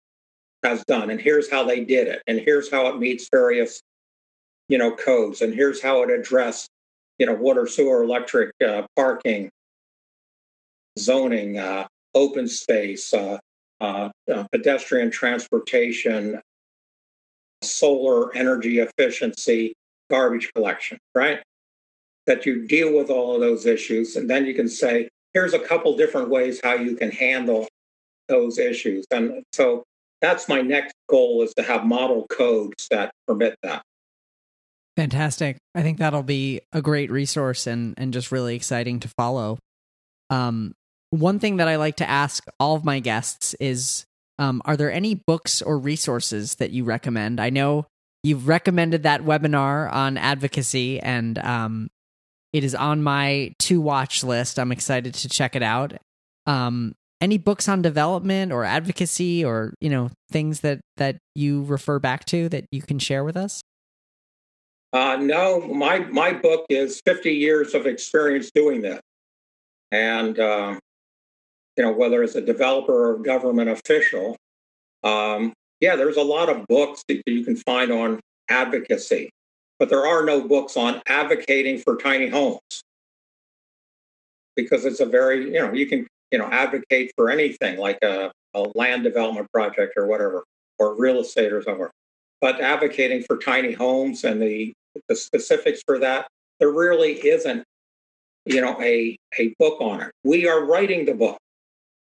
has 0.63 0.83
done, 0.85 1.09
and 1.09 1.21
here's 1.21 1.49
how 1.49 1.63
they 1.63 1.85
did 1.85 2.07
it, 2.07 2.21
and 2.27 2.39
here's 2.39 2.69
how 2.71 2.87
it 2.87 2.97
meets 2.97 3.29
various, 3.31 3.81
you 4.67 4.77
know, 4.77 4.95
codes, 4.95 5.41
and 5.41 5.53
here's 5.53 5.81
how 5.81 6.03
it 6.03 6.09
addressed, 6.09 6.67
you 7.19 7.25
know, 7.25 7.33
water, 7.33 7.67
sewer, 7.67 8.03
electric, 8.03 8.51
uh, 8.65 8.83
parking, 8.95 9.49
zoning, 10.97 11.57
uh, 11.57 11.87
open 12.13 12.47
space, 12.47 13.13
uh, 13.13 13.37
uh, 13.81 14.09
uh 14.33 14.43
pedestrian 14.51 15.11
transportation, 15.11 16.39
solar 17.61 18.35
energy 18.35 18.79
efficiency, 18.79 19.73
garbage 20.09 20.51
collection, 20.53 20.97
right? 21.13 21.39
that 22.27 22.45
you 22.45 22.65
deal 22.67 22.95
with 22.95 23.09
all 23.09 23.35
of 23.35 23.41
those 23.41 23.65
issues. 23.65 24.15
And 24.15 24.29
then 24.29 24.45
you 24.45 24.53
can 24.53 24.67
say, 24.67 25.09
here's 25.33 25.53
a 25.53 25.59
couple 25.59 25.95
different 25.95 26.29
ways 26.29 26.59
how 26.63 26.73
you 26.73 26.95
can 26.95 27.11
handle 27.11 27.67
those 28.27 28.57
issues. 28.57 29.05
And 29.11 29.43
so 29.53 29.83
that's 30.21 30.49
my 30.49 30.61
next 30.61 30.93
goal 31.07 31.43
is 31.43 31.53
to 31.55 31.63
have 31.63 31.85
model 31.85 32.25
codes 32.29 32.87
that 32.89 33.11
permit 33.27 33.55
that. 33.63 33.83
Fantastic. 34.97 35.57
I 35.73 35.81
think 35.81 35.97
that'll 35.97 36.23
be 36.23 36.61
a 36.71 36.81
great 36.81 37.11
resource 37.11 37.67
and, 37.67 37.93
and 37.97 38.13
just 38.13 38.31
really 38.31 38.55
exciting 38.55 38.99
to 39.01 39.09
follow. 39.09 39.59
Um, 40.29 40.73
one 41.09 41.39
thing 41.39 41.57
that 41.57 41.67
I 41.67 41.75
like 41.75 41.97
to 41.97 42.09
ask 42.09 42.43
all 42.59 42.75
of 42.75 42.85
my 42.85 42.99
guests 42.99 43.53
is 43.59 44.05
um, 44.39 44.61
Are 44.65 44.77
there 44.77 44.91
any 44.91 45.15
books 45.15 45.61
or 45.61 45.77
resources 45.77 46.55
that 46.55 46.71
you 46.71 46.83
recommend? 46.83 47.39
I 47.39 47.49
know 47.49 47.85
you've 48.23 48.47
recommended 48.47 49.03
that 49.03 49.21
webinar 49.21 49.91
on 49.93 50.17
advocacy, 50.17 50.99
and 50.99 51.37
um, 51.39 51.89
it 52.53 52.63
is 52.63 52.75
on 52.75 53.03
my 53.03 53.53
to 53.59 53.81
watch 53.81 54.23
list. 54.23 54.59
I'm 54.59 54.71
excited 54.71 55.13
to 55.13 55.29
check 55.29 55.55
it 55.55 55.63
out. 55.63 55.93
Um, 56.45 56.93
any 57.21 57.37
books 57.37 57.69
on 57.69 57.81
development 57.81 58.51
or 58.51 58.65
advocacy 58.65 59.43
or 59.43 59.73
you 59.79 59.89
know 59.89 60.09
things 60.31 60.61
that 60.61 60.81
that 60.97 61.17
you 61.33 61.63
refer 61.63 61.99
back 61.99 62.25
to 62.25 62.49
that 62.49 62.65
you 62.71 62.81
can 62.81 62.99
share 62.99 63.23
with 63.23 63.37
us? 63.37 63.61
Uh, 64.95 65.17
no, 65.17 65.59
my 65.67 65.99
my 65.99 66.31
book 66.31 66.65
is 66.69 67.01
50 67.05 67.31
years 67.31 67.73
of 67.73 67.85
experience 67.85 68.49
doing 68.55 68.81
this, 68.81 69.01
and 69.91 70.39
uh, 70.39 70.79
you 71.75 71.83
know 71.83 71.91
whether 71.91 72.23
it's 72.23 72.35
a 72.35 72.41
developer 72.41 73.11
or 73.11 73.17
government 73.17 73.69
official. 73.69 74.37
Um, 75.03 75.53
yeah, 75.81 75.95
there's 75.97 76.17
a 76.17 76.23
lot 76.23 76.49
of 76.49 76.65
books 76.67 77.03
that 77.09 77.21
you 77.25 77.43
can 77.43 77.57
find 77.57 77.91
on 77.91 78.19
advocacy 78.49 79.29
but 79.79 79.89
there 79.89 80.05
are 80.05 80.23
no 80.23 80.47
books 80.47 80.77
on 80.77 81.01
advocating 81.07 81.79
for 81.79 81.97
tiny 81.97 82.27
homes 82.27 82.59
because 84.55 84.85
it's 84.85 85.01
a 85.01 85.05
very, 85.05 85.45
you 85.45 85.59
know, 85.59 85.73
you 85.73 85.85
can, 85.85 86.07
you 86.31 86.39
know, 86.39 86.45
advocate 86.45 87.11
for 87.17 87.29
anything 87.29 87.77
like 87.77 87.99
a, 88.01 88.31
a 88.53 88.65
land 88.73 89.03
development 89.03 89.51
project 89.51 89.93
or 89.97 90.07
whatever, 90.07 90.43
or 90.79 90.95
real 90.95 91.19
estate 91.19 91.51
or 91.51 91.61
somewhere. 91.61 91.91
But 92.39 92.61
advocating 92.61 93.23
for 93.23 93.37
tiny 93.37 93.73
homes 93.73 94.23
and 94.23 94.41
the, 94.41 94.73
the 95.07 95.15
specifics 95.15 95.81
for 95.85 95.99
that, 95.99 96.27
there 96.59 96.71
really 96.71 97.13
isn't, 97.27 97.63
you 98.45 98.61
know, 98.61 98.79
a, 98.81 99.17
a 99.37 99.53
book 99.59 99.81
on 99.81 100.01
it. 100.01 100.11
We 100.23 100.47
are 100.47 100.65
writing 100.65 101.05
the 101.05 101.13
book. 101.13 101.37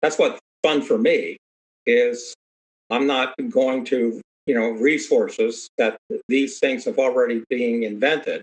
That's 0.01 0.17
what's 0.17 0.39
fun 0.63 0.81
for 0.81 0.97
me 0.97 1.37
is 1.85 2.33
I'm 2.89 3.07
not 3.07 3.33
going 3.49 3.85
to 3.85 4.21
you 4.47 4.55
know 4.55 4.69
resources 4.69 5.69
that 5.77 5.97
these 6.27 6.59
things 6.59 6.85
have 6.85 6.97
already 6.97 7.43
being 7.49 7.83
invented 7.83 8.41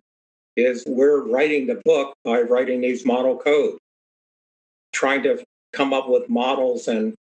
is 0.56 0.84
we're 0.86 1.26
writing 1.26 1.66
the 1.66 1.80
book 1.84 2.14
by 2.24 2.40
writing 2.40 2.80
these 2.80 3.04
model 3.04 3.36
codes 3.36 3.78
trying 4.92 5.22
to 5.22 5.42
come 5.72 5.92
up 5.92 6.08
with 6.08 6.28
models 6.28 6.86
and 6.86 7.14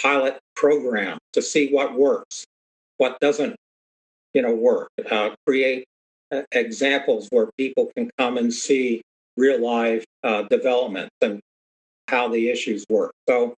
pilot 0.00 0.38
programs 0.56 1.20
to 1.32 1.42
see 1.42 1.70
what 1.70 1.94
works 1.94 2.44
what 2.96 3.18
doesn't 3.20 3.54
you 4.32 4.40
know 4.40 4.54
work 4.54 4.88
uh, 5.10 5.30
create 5.46 5.84
examples 6.52 7.28
where 7.30 7.48
people 7.58 7.90
can 7.96 8.10
come 8.18 8.38
and 8.38 8.52
see 8.52 9.02
real 9.36 9.60
life 9.60 10.04
uh, 10.24 10.42
developments 10.42 11.14
and 11.20 11.40
how 12.08 12.28
the 12.28 12.48
issues 12.48 12.84
work 12.88 13.12
so 13.28 13.54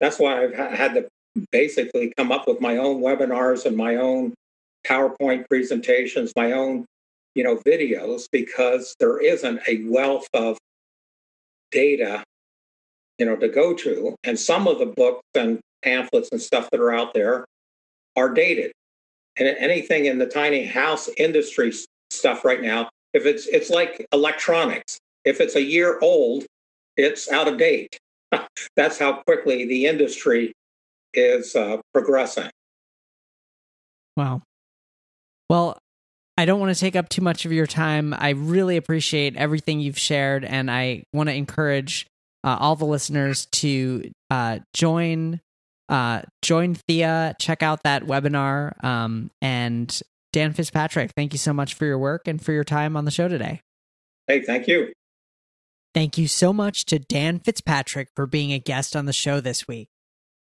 that's 0.00 0.18
why 0.18 0.44
I've 0.44 0.54
had 0.54 0.94
to 0.94 1.08
basically 1.52 2.12
come 2.16 2.32
up 2.32 2.48
with 2.48 2.60
my 2.60 2.78
own 2.78 3.02
webinars 3.02 3.66
and 3.66 3.76
my 3.76 3.96
own 3.96 4.32
PowerPoint 4.86 5.46
presentations, 5.48 6.32
my 6.34 6.52
own, 6.52 6.86
you 7.34 7.44
know, 7.44 7.56
videos 7.58 8.26
because 8.32 8.94
there 8.98 9.20
isn't 9.20 9.60
a 9.68 9.84
wealth 9.84 10.26
of 10.32 10.56
data 11.70 12.24
you 13.20 13.26
know, 13.26 13.36
to 13.36 13.48
go 13.48 13.74
to. 13.74 14.16
And 14.24 14.38
some 14.38 14.66
of 14.66 14.78
the 14.78 14.86
books 14.86 15.20
and 15.34 15.60
pamphlets 15.84 16.30
and 16.32 16.40
stuff 16.40 16.70
that 16.72 16.80
are 16.80 16.92
out 16.92 17.12
there 17.12 17.44
are 18.16 18.30
dated. 18.30 18.72
And 19.38 19.48
anything 19.58 20.06
in 20.06 20.18
the 20.18 20.26
tiny 20.26 20.66
house 20.66 21.08
industry 21.16 21.72
stuff 22.10 22.44
right 22.44 22.60
now, 22.60 22.88
if 23.14 23.26
it's 23.26 23.46
it's 23.46 23.70
like 23.70 24.06
electronics. 24.12 24.98
If 25.24 25.40
it's 25.40 25.54
a 25.54 25.62
year 25.62 25.98
old, 26.00 26.44
it's 26.96 27.30
out 27.30 27.48
of 27.48 27.58
date. 27.58 27.98
That's 28.76 28.98
how 28.98 29.22
quickly 29.26 29.66
the 29.66 29.86
industry 29.86 30.52
is 31.14 31.54
uh, 31.54 31.78
progressing. 31.92 32.50
Wow. 34.16 34.42
Well, 35.48 35.78
I 36.38 36.44
don't 36.44 36.60
want 36.60 36.74
to 36.74 36.80
take 36.80 36.96
up 36.96 37.08
too 37.08 37.22
much 37.22 37.44
of 37.44 37.52
your 37.52 37.66
time. 37.66 38.14
I 38.16 38.30
really 38.30 38.76
appreciate 38.76 39.36
everything 39.36 39.80
you've 39.80 39.98
shared, 39.98 40.44
and 40.44 40.70
I 40.70 41.02
want 41.12 41.28
to 41.28 41.34
encourage 41.34 42.06
uh, 42.44 42.56
all 42.58 42.76
the 42.76 42.86
listeners 42.86 43.46
to 43.52 44.10
uh, 44.30 44.60
join 44.72 45.40
uh, 45.90 46.22
join 46.40 46.76
THIA, 46.88 47.34
check 47.38 47.62
out 47.62 47.82
that 47.82 48.04
webinar, 48.04 48.82
um, 48.82 49.30
and 49.42 50.00
Dan 50.32 50.52
Fitzpatrick. 50.52 51.10
Thank 51.16 51.32
you 51.32 51.38
so 51.38 51.52
much 51.52 51.74
for 51.74 51.84
your 51.84 51.98
work 51.98 52.28
and 52.28 52.42
for 52.42 52.52
your 52.52 52.64
time 52.64 52.96
on 52.96 53.04
the 53.04 53.10
show 53.10 53.28
today. 53.28 53.60
Hey, 54.26 54.40
thank 54.40 54.68
you. 54.68 54.92
Thank 55.92 56.16
you 56.16 56.28
so 56.28 56.52
much 56.52 56.84
to 56.86 57.00
Dan 57.00 57.40
Fitzpatrick 57.40 58.08
for 58.14 58.26
being 58.26 58.52
a 58.52 58.60
guest 58.60 58.94
on 58.94 59.06
the 59.06 59.12
show 59.12 59.40
this 59.40 59.66
week. 59.66 59.88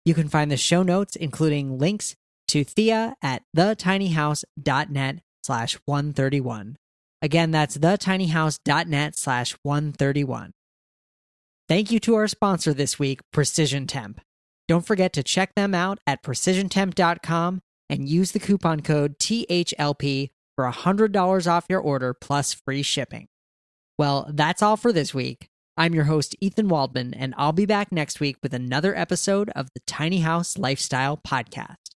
You 0.04 0.12
can 0.12 0.28
find 0.28 0.50
the 0.50 0.58
show 0.58 0.82
notes, 0.82 1.16
including 1.16 1.78
links 1.78 2.14
to 2.48 2.64
THIA 2.64 3.14
at 3.22 3.42
thetinyhouse.net 3.56 5.20
slash 5.42 5.78
131. 5.86 6.76
Again, 7.22 7.50
that's 7.50 7.78
thetinyhouse.net 7.78 9.18
slash 9.18 9.56
131. 9.62 10.52
Thank 11.68 11.90
you 11.90 12.00
to 12.00 12.14
our 12.14 12.28
sponsor 12.28 12.72
this 12.74 12.98
week, 12.98 13.20
Precision 13.32 13.86
Temp. 13.86 14.20
Don't 14.68 14.86
forget 14.86 15.14
to 15.14 15.22
check 15.22 15.54
them 15.54 15.74
out 15.74 15.98
at 16.06 16.22
precisiontemp.com 16.22 17.62
and 17.88 18.08
use 18.08 18.32
the 18.32 18.38
coupon 18.38 18.80
code 18.80 19.18
THLP 19.18 20.28
for 20.54 20.70
$100 20.70 21.50
off 21.50 21.66
your 21.70 21.80
order 21.80 22.12
plus 22.14 22.52
free 22.52 22.82
shipping. 22.82 23.28
Well, 23.98 24.30
that's 24.32 24.62
all 24.62 24.76
for 24.76 24.92
this 24.92 25.14
week. 25.14 25.48
I'm 25.76 25.94
your 25.94 26.04
host, 26.04 26.36
Ethan 26.40 26.68
Waldman, 26.68 27.14
and 27.14 27.34
I'll 27.38 27.52
be 27.52 27.64
back 27.64 27.92
next 27.92 28.20
week 28.20 28.36
with 28.42 28.52
another 28.52 28.96
episode 28.96 29.48
of 29.50 29.68
the 29.74 29.80
Tiny 29.86 30.20
House 30.20 30.58
Lifestyle 30.58 31.16
Podcast. 31.16 31.87